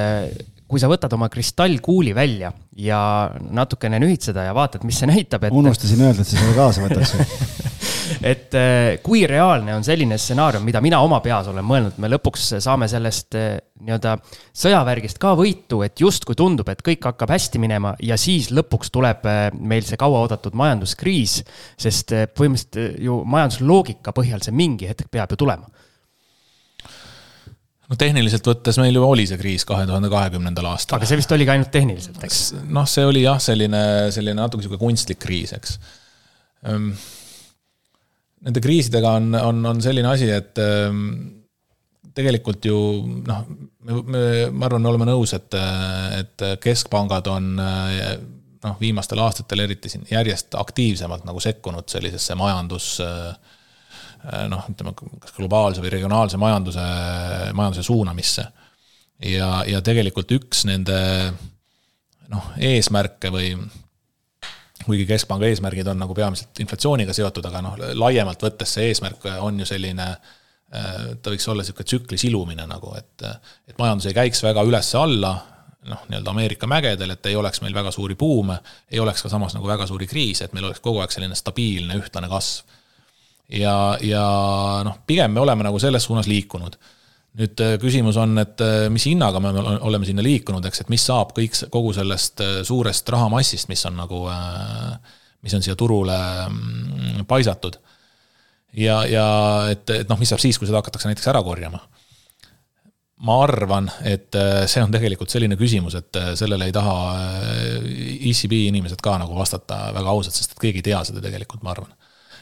[0.69, 3.01] kui sa võtad oma kristallkuuli välja ja
[3.41, 5.57] natukene nühid seda ja vaatad, mis see näitab, et.
[5.57, 7.15] unustasin öelda, et sa selle kaasa võtaks
[8.33, 12.51] et eh, kui reaalne on selline stsenaarium, mida mina oma peas olen mõelnud, me lõpuks
[12.65, 13.49] saame sellest eh,
[13.81, 14.17] nii-öelda
[14.57, 19.27] sõjavärgist ka võitu, et justkui tundub, et kõik hakkab hästi minema ja siis lõpuks tuleb
[19.29, 21.41] eh, meil see kauaoodatud majanduskriis.
[21.79, 25.78] sest põhimõtteliselt ju majandusloogika põhjal see mingi hetk peab ju tulema
[27.89, 30.99] no tehniliselt võttes meil ju oli see kriis kahe tuhande kahekümnendal aastal.
[30.99, 32.43] aga see vist oli ka ainult tehniliselt, eks?
[32.69, 33.83] noh, see oli jah, selline,
[34.15, 35.79] selline natuke sihuke kunstlik kriis, eks.
[36.69, 36.93] Ehm,
[38.45, 41.03] nende kriisidega on, on, on selline asi, et ehm,
[42.19, 42.79] tegelikult ju
[43.27, 43.45] noh,
[43.87, 45.55] me, me, ma arvan, me oleme nõus, et,
[46.19, 53.57] et keskpangad on noh, viimastel aastatel eriti siin järjest aktiivsemalt nagu sekkunud sellisesse majandus Äh,
[54.51, 56.87] noh, ütleme kas globaalse või regionaalse majanduse,
[57.55, 58.47] majanduse suunamisse.
[59.25, 60.99] ja, ja tegelikult üks nende
[62.29, 63.53] noh, eesmärke või
[64.89, 69.61] kuigi keskpanga eesmärgid on nagu peamiselt inflatsiooniga seotud, aga noh, laiemalt võttes see eesmärk on
[69.61, 73.27] ju selline äh, ta võiks olla niisugune tsükli silumine nagu, et,
[73.69, 75.35] et majandus ei käiks väga üles-alla,
[75.89, 78.59] noh, nii-öelda Ameerika mägedel, et ei oleks meil väga suuri buume,
[78.91, 81.99] ei oleks ka samas nagu väga suuri kriise, et meil oleks kogu aeg selline stabiilne,
[82.01, 82.78] ühtlane kasv
[83.49, 84.23] ja, ja
[84.85, 86.79] noh, pigem me oleme nagu selles suunas liikunud.
[87.39, 89.53] nüüd äh, küsimus on, et äh, mis hinnaga me
[89.87, 93.95] oleme sinna liikunud, eks, et mis saab kõik, kogu sellest äh, suurest rahamassist, mis on
[94.01, 94.25] nagu,
[95.45, 96.17] mis on siia turule
[96.49, 97.79] mm, paisatud.
[98.75, 99.29] ja, ja
[99.71, 101.81] et, et noh, mis saab siis, kui seda hakatakse näiteks ära korjama
[103.19, 104.37] ma arvan, et
[104.71, 106.93] see on tegelikult selline küsimus, et sellele ei taha
[108.31, 111.73] ECB inimesed ka nagu vastata väga ausalt, sest et keegi ei tea seda tegelikult, ma
[111.75, 111.91] arvan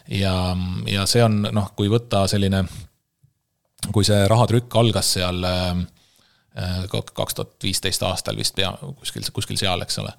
[0.07, 0.33] ja,
[0.87, 2.63] ja see on noh, kui võtta selline,
[3.93, 5.83] kui see rahatrükk algas seal äh,
[6.89, 10.13] kaks tuhat viisteist aastal vist pea, kuskil, kuskil seal, eks ole.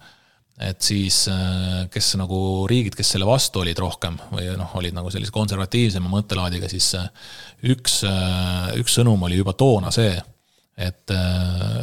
[0.68, 5.10] et siis, äh, kes nagu riigid, kes selle vastu olid rohkem või noh, olid nagu
[5.14, 7.08] sellise konservatiivsema mõttelaadiga, siis äh,
[7.72, 8.02] üks,
[8.78, 10.12] üks sõnum oli juba toona see,
[10.78, 11.10] et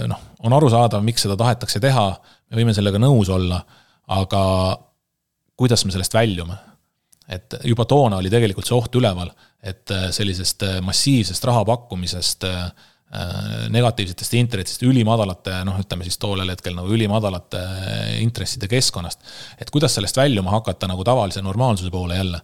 [0.07, 2.05] noh, on arusaadav, miks seda tahetakse teha,
[2.47, 3.57] me võime sellega nõus olla,
[4.15, 4.43] aga
[5.59, 6.55] kuidas me sellest väljume
[7.29, 9.31] et juba toona oli tegelikult see oht üleval,
[9.65, 12.67] et äh, sellisest äh, massiivsest raha pakkumisest, äh,
[13.71, 17.61] negatiivsetest intressist, ülimadalate, noh, ütleme siis tollel hetkel nagu ülimadalate
[18.19, 19.21] intresside keskkonnast.
[19.61, 22.41] et kuidas sellest väljuma hakata nagu tavalise normaalsuse poole jälle.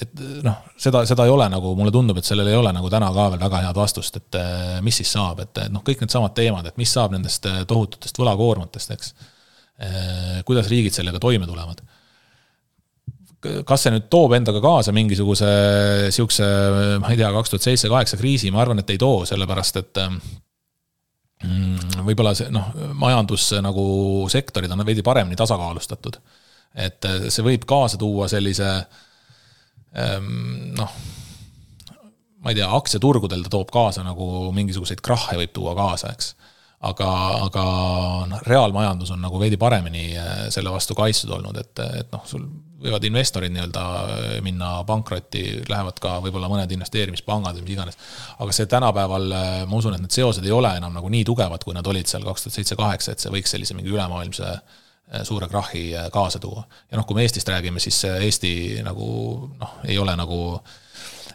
[0.00, 3.12] et noh, seda, seda ei ole nagu, mulle tundub, et sellel ei ole nagu täna
[3.14, 4.38] ka veel väga head vastust, et
[4.82, 9.14] mis siis saab, et noh, kõik needsamad teemad, et mis saab nendest tohututest võlakoormatest, eks.
[10.48, 11.84] kuidas riigid sellega toime tulevad
[13.66, 15.50] kas see nüüd toob endaga kaasa mingisuguse
[16.14, 16.48] sihukese,
[17.02, 20.02] ma ei tea, kaks tuhat seitse, kaheksa kriisi, ma arvan, et ei too, sellepärast et
[21.44, 23.84] mm, võib-olla see noh, majandus nagu
[24.32, 26.20] sektorid on veidi paremini tasakaalustatud.
[26.74, 28.70] et see võib kaasa tuua sellise
[29.94, 30.96] noh,
[32.42, 36.34] ma ei tea, aktsiaturgudel ta toob kaasa nagu mingisuguseid krahhe võib tuua kaasa, eks
[36.84, 37.08] aga,
[37.46, 37.64] aga
[38.30, 40.10] noh, reaalmajandus on nagu veidi paremini
[40.52, 42.44] selle vastu kaitstud olnud, et, et noh, sul
[42.84, 47.98] võivad investorid nii-öelda äh, minna pankrotti, lähevad ka võib-olla mõned investeerimispangad või mis iganes.
[48.38, 51.64] aga see tänapäeval, äh, ma usun, et need seosed ei ole enam nagu nii tugevad,
[51.64, 55.24] kui nad olid seal kaks tuhat seitse, kaheksa, et see võiks sellise mingi ülemaailmse äh,
[55.24, 56.66] suure krahhi kaasa tuua.
[56.90, 59.06] ja noh, kui me Eestist räägime, siis Eesti nagu
[59.60, 60.40] noh, ei ole nagu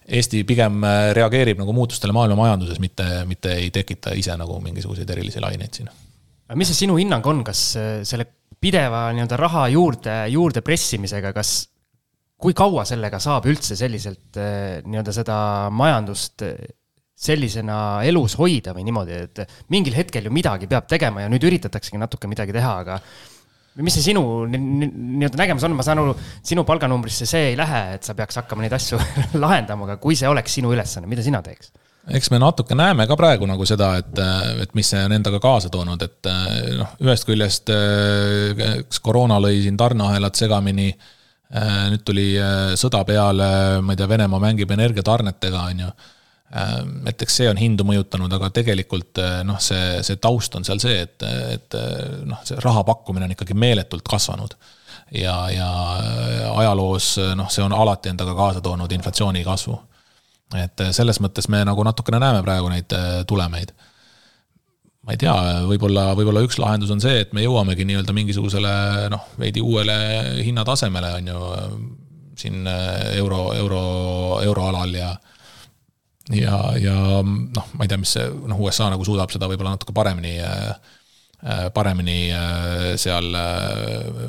[0.09, 0.81] Eesti pigem
[1.13, 5.89] reageerib nagu muutustele maailma majanduses, mitte, mitte ei tekita ise nagu mingisuguseid erilisi laineid siin.
[6.57, 7.61] mis see sinu hinnang on, kas
[8.09, 8.25] selle
[8.61, 11.53] pideva nii-öelda raha juurde, juurde pressimisega, kas,
[12.39, 15.39] kui kaua sellega saab üldse selliselt eh, nii-öelda seda
[15.75, 16.75] majandust eh,
[17.19, 19.41] sellisena elus hoida või niimoodi, et
[19.73, 22.99] mingil hetkel ju midagi peab tegema ja nüüd üritataksegi natuke midagi teha, aga
[23.83, 26.15] mis see sinu nii-öelda nägemus on, ma saan aru,
[26.47, 28.99] sinu palganumbrisse see ei lähe, et sa peaks hakkama neid asju
[29.43, 31.73] lahendama, aga kui see oleks sinu ülesanne, mida sina teeks?
[32.07, 34.21] Eks me natuke näeme ka praegu nagu seda, et,
[34.63, 36.29] et mis see on endaga kaasa toonud, et
[36.79, 37.71] noh, ühest küljest
[38.59, 40.93] kas koroona lõi siin tarneahelad segamini.
[41.89, 42.31] nüüd tuli
[42.77, 43.49] sõda peale,
[43.81, 45.91] ma ei tea, Venemaa mängib energiatarnetega, on ju.
[47.09, 51.01] et eks see on hindu mõjutanud, aga tegelikult noh, see, see taust on seal see,
[51.05, 51.79] et, et
[52.25, 54.55] noh, see raha pakkumine on ikkagi meeletult kasvanud
[55.13, 55.69] ja, ja
[56.55, 59.77] ajaloos noh, see on alati endaga kaasa toonud inflatsiooni kasvu
[60.57, 63.73] et äh, selles mõttes me nagu natukene näeme praegu neid äh, tulemeid.
[65.05, 65.33] ma ei tea,
[65.69, 68.73] võib-olla, võib-olla üks lahendus on see, et me jõuamegi nii-öelda mingisugusele
[69.09, 69.95] noh, veidi uuele
[70.45, 71.43] hinnatasemele, on ju,
[72.39, 73.83] siin äh, euro, euro,
[74.43, 75.13] euroalal ja
[76.29, 79.95] ja, ja noh, ma ei tea, mis see, noh, USA nagu suudab seda võib-olla natuke
[79.97, 80.37] paremini
[81.73, 82.17] paremini
[82.99, 83.29] seal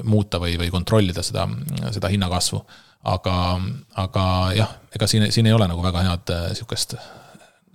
[0.07, 1.43] muuta või, või kontrollida seda,
[1.91, 2.61] seda hinnakasvu
[3.09, 3.35] aga,
[4.03, 4.25] aga
[4.57, 6.97] jah, ega siin, siin ei ole nagu väga head äh, sihukest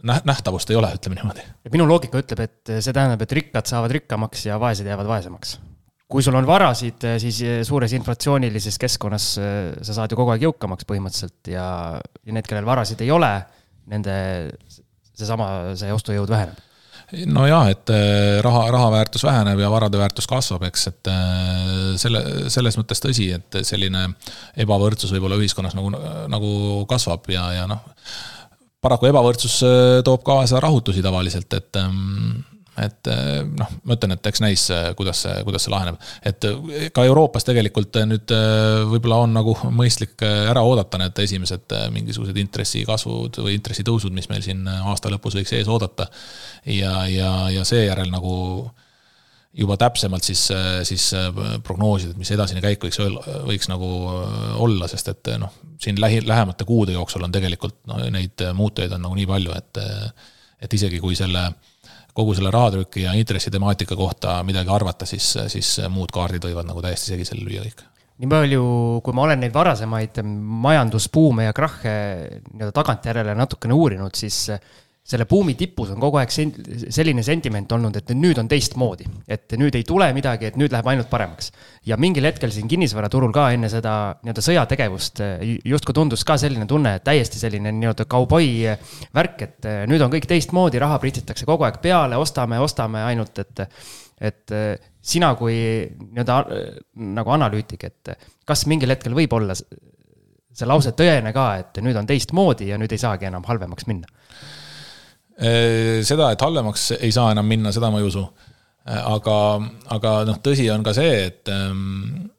[0.05, 1.45] nähtavust ei ole, ütleme niimoodi.
[1.73, 5.57] minu loogika ütleb, et see tähendab, et rikkad saavad rikkamaks ja vaesed jäävad vaesemaks.
[6.11, 10.45] kui sul on varasid, äh, siis äh, suures inflatsioonilises keskkonnas sa saad ju kogu aeg
[10.45, 13.33] jõukamaks põhimõtteliselt ja, ja need, kellel varasid ei ole,
[13.89, 14.15] nende
[15.15, 16.61] seesama, see ostujõud väheneb
[17.29, 21.11] nojah, et äh, raha, raha väärtus väheneb ja varade väärtus kasvab, eks, et
[22.01, 22.23] selle,
[22.53, 24.07] selles mõttes tõsi, et selline
[24.65, 25.93] ebavõrdsus võib-olla ühiskonnas nagu,
[26.31, 26.51] nagu
[26.89, 27.85] kasvab ja, ja noh,
[28.81, 29.61] paraku ebavõrdsus
[30.05, 32.43] toob kaasa rahutusi tavaliselt, et ähm,
[32.75, 35.99] et eh, noh, ma ütlen, et eks näis, eh, kuidas see, kuidas see laheneb.
[36.27, 38.31] et eh, ka Euroopas tegelikult nüüd
[38.91, 44.65] võib-olla on nagu mõistlik ära oodata need esimesed mingisugused intressikasvud või intressitõusud, mis meil siin
[44.67, 46.09] aasta lõpus võiks ees oodata.
[46.65, 48.35] ja, ja, ja seejärel nagu
[49.55, 50.41] juba täpsemalt siis,
[50.83, 51.03] siis
[51.63, 52.99] prognoosida, et mis edasine käik võiks,
[53.47, 53.87] võiks nagu
[54.59, 59.05] olla, sest et noh, siin lähi, lähemate kuude jooksul on tegelikult no, neid muutujaid on
[59.07, 59.79] nagu nii palju, et,
[60.67, 61.45] et isegi kui selle
[62.15, 67.13] kogu selle rahatrüki ja intressitemaatika kohta midagi arvata, siis, siis muud kaardid võivad nagu täiesti
[67.13, 67.83] segisele lüüa kõik.
[68.15, 68.65] Nii palju,
[69.03, 71.95] kui ma olen neid varasemaid majandusbuume ja krahhe
[72.53, 74.45] nii-öelda tagantjärele natukene uurinud, siis
[75.05, 79.05] selle buumi tipus on kogu aeg selline sentiment olnud, et nüüd on teistmoodi.
[79.29, 81.51] et nüüd ei tule midagi, et nüüd läheb ainult paremaks.
[81.85, 85.21] ja mingil hetkel siin kinnisvaraturul ka enne seda nii-öelda sõjategevust
[85.65, 88.65] justkui tundus ka selline tunne, et täiesti selline nii-öelda kauboi
[89.13, 93.65] värk, et nüüd on kõik teistmoodi, raha pritsitakse kogu aeg peale, ostame, ostame ainult, et
[94.25, 94.51] et
[95.03, 95.55] sina kui
[95.85, 96.41] nii-öelda
[97.13, 98.15] nagu analüütik, et
[98.47, 99.53] kas mingil hetkel võib olla
[100.55, 104.09] see lause tõene ka, et nüüd on teistmoodi ja nüüd ei saagi enam halvemaks minna?
[105.35, 108.23] Äh, seda, et halvemaks ei saa enam minna, seda ma ei usu.
[108.87, 109.37] Äh, aga,
[109.91, 112.29] aga noh, tõsi on ka see, et, ähm,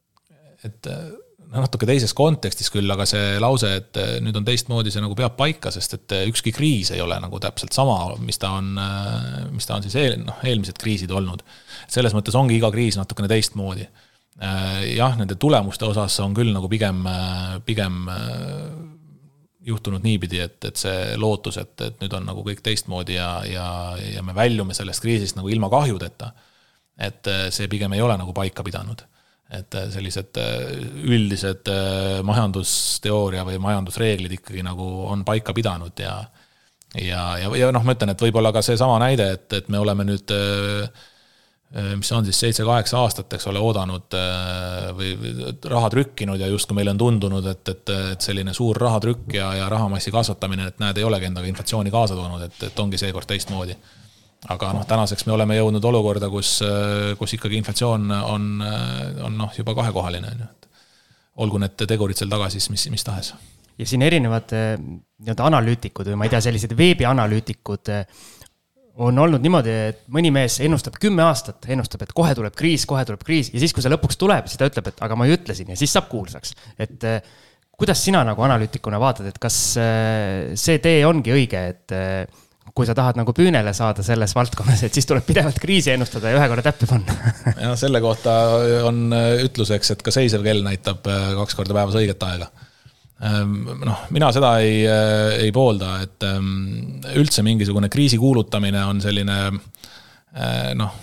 [0.65, 5.17] et noh, natuke teises kontekstis küll, aga see lause, et nüüd on teistmoodi, see nagu
[5.19, 8.73] peab paika, sest et ükski kriis ei ole nagu täpselt sama, mis ta on,
[9.53, 11.45] mis ta on siis eel, noh, eelmised kriisid olnud.
[11.93, 13.87] selles mõttes ongi iga kriis natukene teistmoodi.
[14.97, 17.05] jah, nende tulemuste osas on küll nagu pigem,
[17.65, 18.03] pigem
[19.67, 23.67] juhtunud niipidi, et, et see lootus, et, et nüüd on nagu kõik teistmoodi ja, ja,
[23.99, 26.33] ja me väljume sellest kriisist nagu ilma kahjudeta.
[26.97, 29.03] et eh, see pigem ei ole nagu paika pidanud.
[29.51, 30.79] et eh, sellised eh,
[31.17, 31.69] üldised
[32.27, 36.17] majandusteooria või majandusreeglid ikkagi nagu on paika pidanud ja
[36.95, 40.07] ja, ja, ja noh, ma ütlen, et võib-olla ka seesama näide, et, et me oleme
[40.07, 41.05] nüüd äh, Äh,
[41.75, 45.33] mis on siis seitse-kaheksa aastat, eks ole, oodanud äh, või
[45.67, 49.69] raha trükkinud ja justkui meile on tundunud, et, et, et selline suur rahatrükk ja, ja
[49.73, 53.77] rahamassi kasvatamine, et näed, ei olegi endaga inflatsiooni kaasa toonud, et, et ongi seekord teistmoodi.
[54.49, 56.61] aga noh, tänaseks me oleme jõudnud olukorda, kus,
[57.19, 58.49] kus ikkagi inflatsioon on,
[59.27, 60.71] on noh, juba kahekohaline, on ju, et
[61.43, 63.35] olgu need tegurid seal taga siis mis, mis tahes
[63.77, 67.91] ja siin erinevad nii-öelda analüütikud või ma ei tea, sellised veebianalüütikud
[68.97, 73.05] on olnud niimoodi, et mõni mees ennustab kümme aastat, ennustab, et kohe tuleb kriis, kohe
[73.09, 75.37] tuleb kriis ja siis, kui see lõpuks tuleb, siis ta ütleb, et aga ma ju
[75.37, 76.55] ütlesin ja siis saab kuulsaks.
[76.81, 77.21] et eh,
[77.77, 82.43] kuidas sina nagu analüütikuna vaatad, et kas eh, see tee ongi õige, et eh,
[82.77, 86.41] kui sa tahad nagu püünele saada selles valdkonnas, et siis tuleb pidevalt kriisi ennustada ja
[86.41, 87.17] ühe korra täppi panna
[87.67, 88.37] jah, selle kohta
[88.89, 89.11] on
[89.45, 92.51] ütluseks, et ka seisev kell näitab kaks korda päevas õiget aega
[93.21, 99.39] noh, mina seda ei, äh, ei poolda, et ehm, üldse mingisugune kriisi kuulutamine on selline
[99.49, 100.99] äh, noh,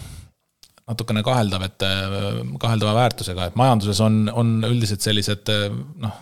[0.90, 5.49] natukene kaheldav, et äh, kaheldava väärtusega, et majanduses on, on üldiselt sellised
[6.03, 6.22] noh,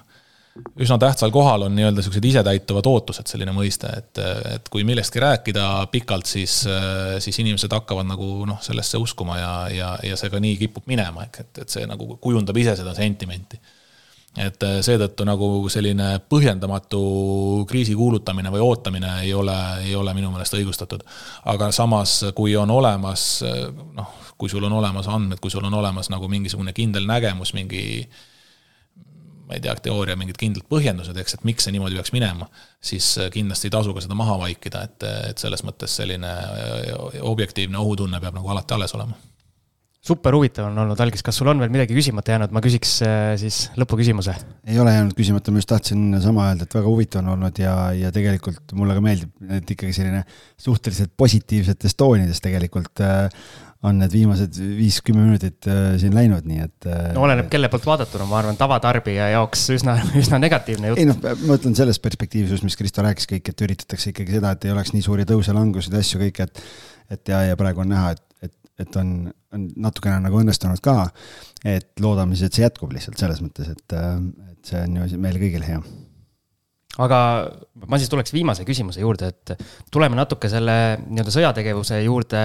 [0.83, 4.19] üsna tähtsal kohal on nii-öelda siuksed isetäituvad ootused, selline mõiste, et,
[4.51, 6.57] et kui millestki rääkida pikalt, siis,
[7.23, 11.23] siis inimesed hakkavad nagu noh, sellesse uskuma ja, ja, ja see ka nii kipub minema,
[11.27, 13.59] ehk et, et see nagu kujundab ise seda sentimenti
[14.39, 17.01] et äh, seetõttu nagu selline põhjendamatu
[17.67, 21.03] kriisi kuulutamine või ootamine ei ole, ei ole minu meelest õigustatud.
[21.51, 23.67] aga samas, kui on olemas äh,
[23.97, 28.07] noh, kui sul on olemas andmed, kui sul on olemas nagu mingisugune kindel nägemus, mingi
[29.47, 32.47] ma ei tea, teooria, mingid kindlad põhjendused, eks, et miks see niimoodi peaks minema,
[32.79, 36.31] siis äh, kindlasti ei tasu ka seda maha vaikida, et, et selles mõttes selline
[37.19, 39.19] objektiivne ohutunne peab nagu alati alles olema
[40.01, 43.33] super huvitav on olnud, Algis, kas sul on veel midagi küsimata jäänud, ma küsiks äh,
[43.37, 44.33] siis lõpuküsimuse.
[44.65, 47.75] ei ole jäänud küsimata, ma just tahtsin sama öelda, et väga huvitav on olnud ja,
[47.93, 50.23] ja tegelikult mulle ka meeldib, et ikkagi selline
[50.61, 53.27] suhteliselt positiivsetes toonides tegelikult äh,
[53.85, 56.89] on need viimased viis-kümme minutit äh, siin läinud, nii et.
[57.13, 61.03] no oleneb, kelle poolt vaadatuna, ma arvan, tavatarbija jaoks üsna, üsna negatiivne jutt.
[61.03, 64.65] ei noh, ma mõtlen selles perspektiivis mis Kristo rääkis kõik, et üritatakse ikkagi seda, et
[64.65, 66.65] ei oleks nii suuri tõuse-languseid, asju kõik, et.
[67.11, 68.25] et ja, ja praegu on näha, et,
[68.83, 71.09] et, on on natukene nagu õnnestunud ka.
[71.67, 73.97] et loodame siis, et see jätkub lihtsalt selles mõttes, et,
[74.53, 75.81] et see on ju meile kõigile hea
[76.99, 77.17] aga
[77.87, 79.63] ma siis tuleks viimase küsimuse juurde, et
[79.93, 80.73] tuleme natuke selle
[81.05, 82.41] nii-öelda sõjategevuse juurde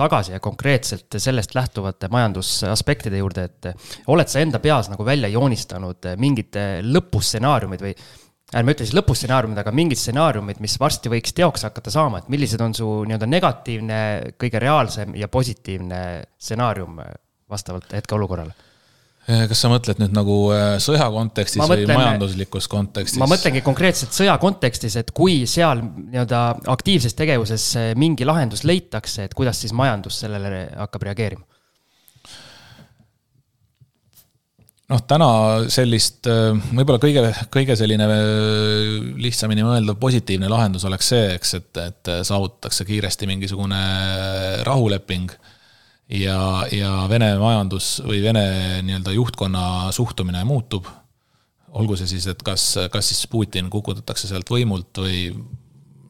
[0.00, 6.08] tagasi ja konkreetselt sellest lähtuvate majandusaspektide juurde, et oled sa enda peas nagu välja joonistanud
[6.20, 6.56] mingid
[6.88, 7.92] lõpustsenaariumid või
[8.56, 12.62] ärme ütle siis lõpustsenaariumid, aga mingid stsenaariumid, mis varsti võiks teoks hakata saama, et millised
[12.64, 14.00] on su nii-öelda negatiivne,
[14.40, 16.00] kõige reaalsem ja positiivne
[16.38, 16.98] stsenaarium
[17.50, 18.56] vastavalt hetkeolukorrale?
[19.30, 23.20] kas sa mõtled nüüd nagu äh, sõja kontekstis mõtlen, või majanduslikus kontekstis?
[23.20, 26.40] ma mõtlengi konkreetselt sõja kontekstis, et kui seal nii-öelda
[26.72, 27.66] aktiivses tegevuses
[28.00, 31.44] mingi lahendus leitakse, et kuidas siis majandus sellele hakkab reageerima?
[34.90, 35.28] Noh, täna
[35.72, 37.22] sellist, äh, võib-olla kõige,
[37.52, 38.18] kõige selline äh,
[39.22, 43.80] lihtsamini mõeldav positiivne lahendus oleks see, eks, et, et saavutatakse kiiresti mingisugune
[44.66, 45.30] rahuleping.
[46.20, 46.40] ja,
[46.74, 48.44] ja Vene majandus või Vene
[48.86, 50.86] nii-öelda juhtkonna suhtumine muutub.
[51.70, 55.30] olgu see siis, et kas, kas siis Putin kukutatakse sealt võimult või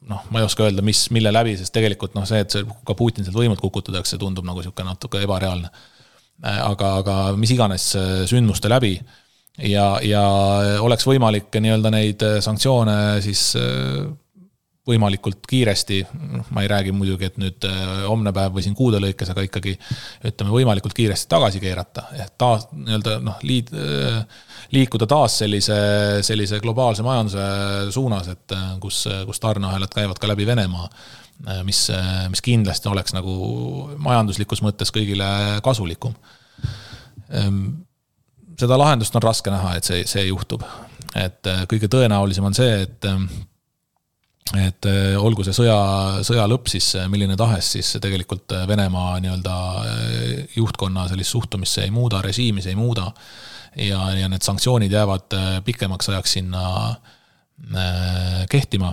[0.09, 2.95] noh, ma ei oska öelda, mis, mille läbi, sest tegelikult noh, see, et see ka
[2.97, 6.00] Putin sealt võimult kukutatakse, tundub nagu sihuke natuke ebareaalne Äh,
[6.41, 8.95] aga, aga mis iganes äh, sündmuste läbi.
[9.67, 10.23] ja, ja
[10.81, 13.51] oleks võimalik nii-öelda neid äh, sanktsioone siis
[14.87, 15.99] võimalikult kiiresti,
[16.39, 17.65] noh, ma ei räägi muidugi, et nüüd
[18.09, 19.75] homne päev või siin kuude lõikes, aga ikkagi
[20.25, 23.69] ütleme, võimalikult kiiresti tagasi keerata, et taas nii-öelda noh, liid-,
[24.73, 25.77] liikuda taas sellise,
[26.25, 27.45] sellise globaalse majanduse
[27.93, 31.20] suunas, et kus, kus tarneahelad käivad ka läbi Venemaa Äh,
[31.63, 33.33] mis, äh, mis kindlasti oleks nagu
[34.01, 35.27] majanduslikus mõttes kõigile
[35.65, 36.13] kasulikum.
[37.33, 37.61] Ehm,
[38.59, 40.63] seda lahendust on raske näha, et see, see juhtub.
[41.15, 43.09] et äh, kõige tõenäolisem on see, et
[44.57, 44.85] et
[45.21, 45.75] olgu see sõja,
[46.27, 49.53] sõja lõpp siis milline tahes, siis tegelikult Venemaa nii-öelda
[50.55, 53.11] juhtkonna sellist suhtumist see ei muuda, režiimi see ei muuda.
[53.75, 56.65] ja, ja need sanktsioonid jäävad pikemaks ajaks sinna
[58.49, 58.91] kehtima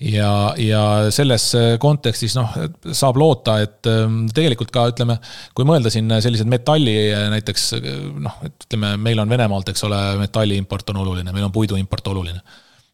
[0.00, 0.82] ja, ja
[1.14, 1.50] selles
[1.82, 2.54] kontekstis noh,
[2.96, 5.18] saab loota, et ähm, tegelikult ka ütleme,
[5.56, 6.96] kui mõelda siin sellised metalli
[7.36, 7.68] näiteks
[8.22, 11.78] noh, et ütleme, meil on Venemaalt, eks ole, metalli import on oluline, meil on puidu
[11.80, 12.40] import oluline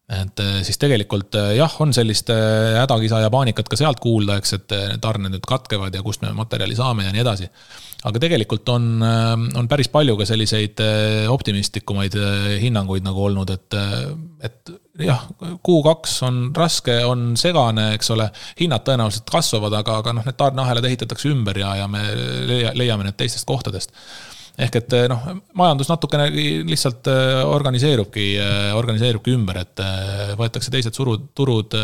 [0.07, 4.37] et äh, siis tegelikult äh, jah, on sellist äh, hädakisa ja paanikat ka sealt kuulda,
[4.39, 7.49] eks, et tarned nüüd katkevad ja kust me materjali saame ja nii edasi.
[8.07, 10.79] aga tegelikult on, on päris palju ka selliseid
[11.33, 12.15] optimistlikumaid
[12.63, 13.75] hinnanguid nagu olnud, et,
[14.47, 14.73] et
[15.03, 15.25] jah,
[15.67, 18.29] Q2 on raske, on segane, eks ole,
[18.61, 22.05] hinnad tõenäoliselt kasvavad, aga, aga noh, need tarneahelad ehitatakse ümber ja, ja me
[22.79, 23.91] leiame need teistest kohtadest
[24.57, 25.23] ehk et noh,
[25.59, 29.83] majandus natukene lihtsalt äh, organiseerubki, äh, organiseerubki ümber, et
[30.39, 31.77] võetakse teised surud, turud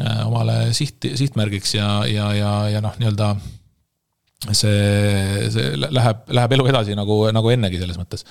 [0.00, 3.32] omale siht, sihtmärgiks ja, ja, ja, ja noh, nii-öelda
[4.56, 8.24] see, see läheb, läheb elu edasi nagu, nagu ennegi selles mõttes.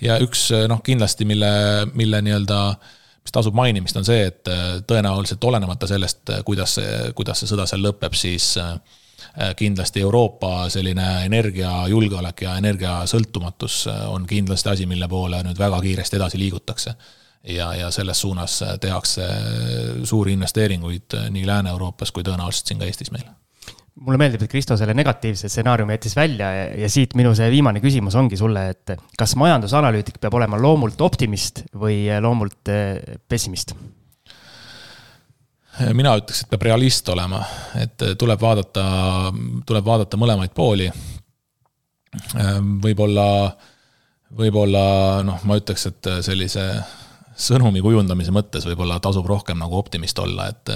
[0.00, 1.50] ja üks noh, kindlasti, mille,
[1.92, 2.62] mille nii-öelda
[3.20, 4.48] mis tasub mainimist, on see, et
[4.88, 8.78] tõenäoliselt olenemata sellest, kuidas see, kuidas see sõda seal lõpeb, siis Äh,
[9.56, 16.20] kindlasti Euroopa selline energiajulgeolek ja energiasõltumatus äh, on kindlasti asi, mille poole nüüd väga kiiresti
[16.20, 16.94] edasi liigutakse.
[17.48, 19.26] ja, ja selles suunas äh, tehakse
[20.04, 23.28] suuri investeeringuid nii Lääne-Euroopas kui tõenäoliselt siin ka Eestis meil
[24.00, 27.80] mulle meeldib, et Kristo selle negatiivse stsenaariumi jättis välja ja, ja siit minu see viimane
[27.80, 32.70] küsimus ongi sulle, et kas majandusanalüütik peab olema loomult optimist või loomult
[33.28, 33.74] pessimist?
[35.96, 37.40] Mina ütleks, et peab realist olema,
[37.80, 38.84] et tuleb vaadata,
[39.66, 40.90] tuleb vaadata mõlemaid pooli.
[42.84, 43.26] võib-olla,
[44.36, 44.82] võib-olla
[45.26, 46.66] noh, ma ütleks, et sellise
[47.40, 50.72] sõnumi kujundamise mõttes võib-olla tasub rohkem nagu optimist olla, et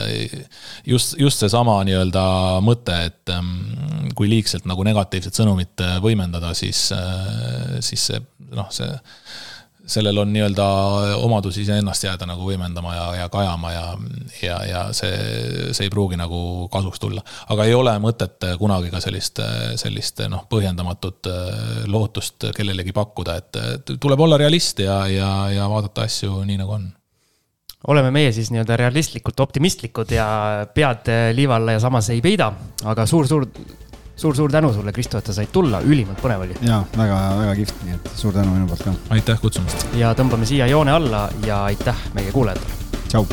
[0.89, 2.23] just, just seesama nii-öelda
[2.65, 3.35] mõte, et
[4.17, 6.87] kui liigselt nagu negatiivset sõnumit võimendada, siis,
[7.85, 8.23] siis see
[8.55, 8.89] noh, see
[9.86, 10.65] sellel on nii-öelda
[11.20, 13.85] omadus iseennast jääda nagu võimendama ja, ja kajama ja,
[14.43, 15.12] ja, ja see,
[15.77, 17.24] see ei pruugi nagu kasuks tulla.
[17.52, 19.43] aga ei ole mõtet kunagi ka sellist,
[19.81, 26.09] sellist noh, põhjendamatut äh, lootust kellelegi pakkuda, et tuleb olla realist ja, ja, ja vaadata
[26.09, 26.90] asju nii, nagu on
[27.93, 30.27] oleme meie siis nii-öelda realistlikult optimistlikud ja
[30.74, 32.48] pead liiva alla ja samas ei peida,
[32.89, 33.44] aga suur-suur
[34.16, 36.59] suur-suur tänu sulle, Kristo, et sa said tulla, ülimalt põnev oli.
[36.62, 38.95] ja väga-väga kihvt, nii et suur tänu minu poolt ka.
[39.16, 39.89] aitäh kutsumast.
[39.99, 43.03] ja tõmbame siia joone alla ja aitäh meie kuulajatele.
[43.09, 43.27] tšau.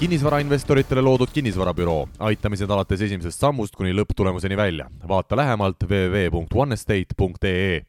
[0.00, 4.86] kinnisvarainvestoritele loodud kinnisvarabüroo, aitame sind alates esimesest sammust kuni lõpptulemuseni välja.
[5.08, 7.82] vaata lähemalt www.onestate.ee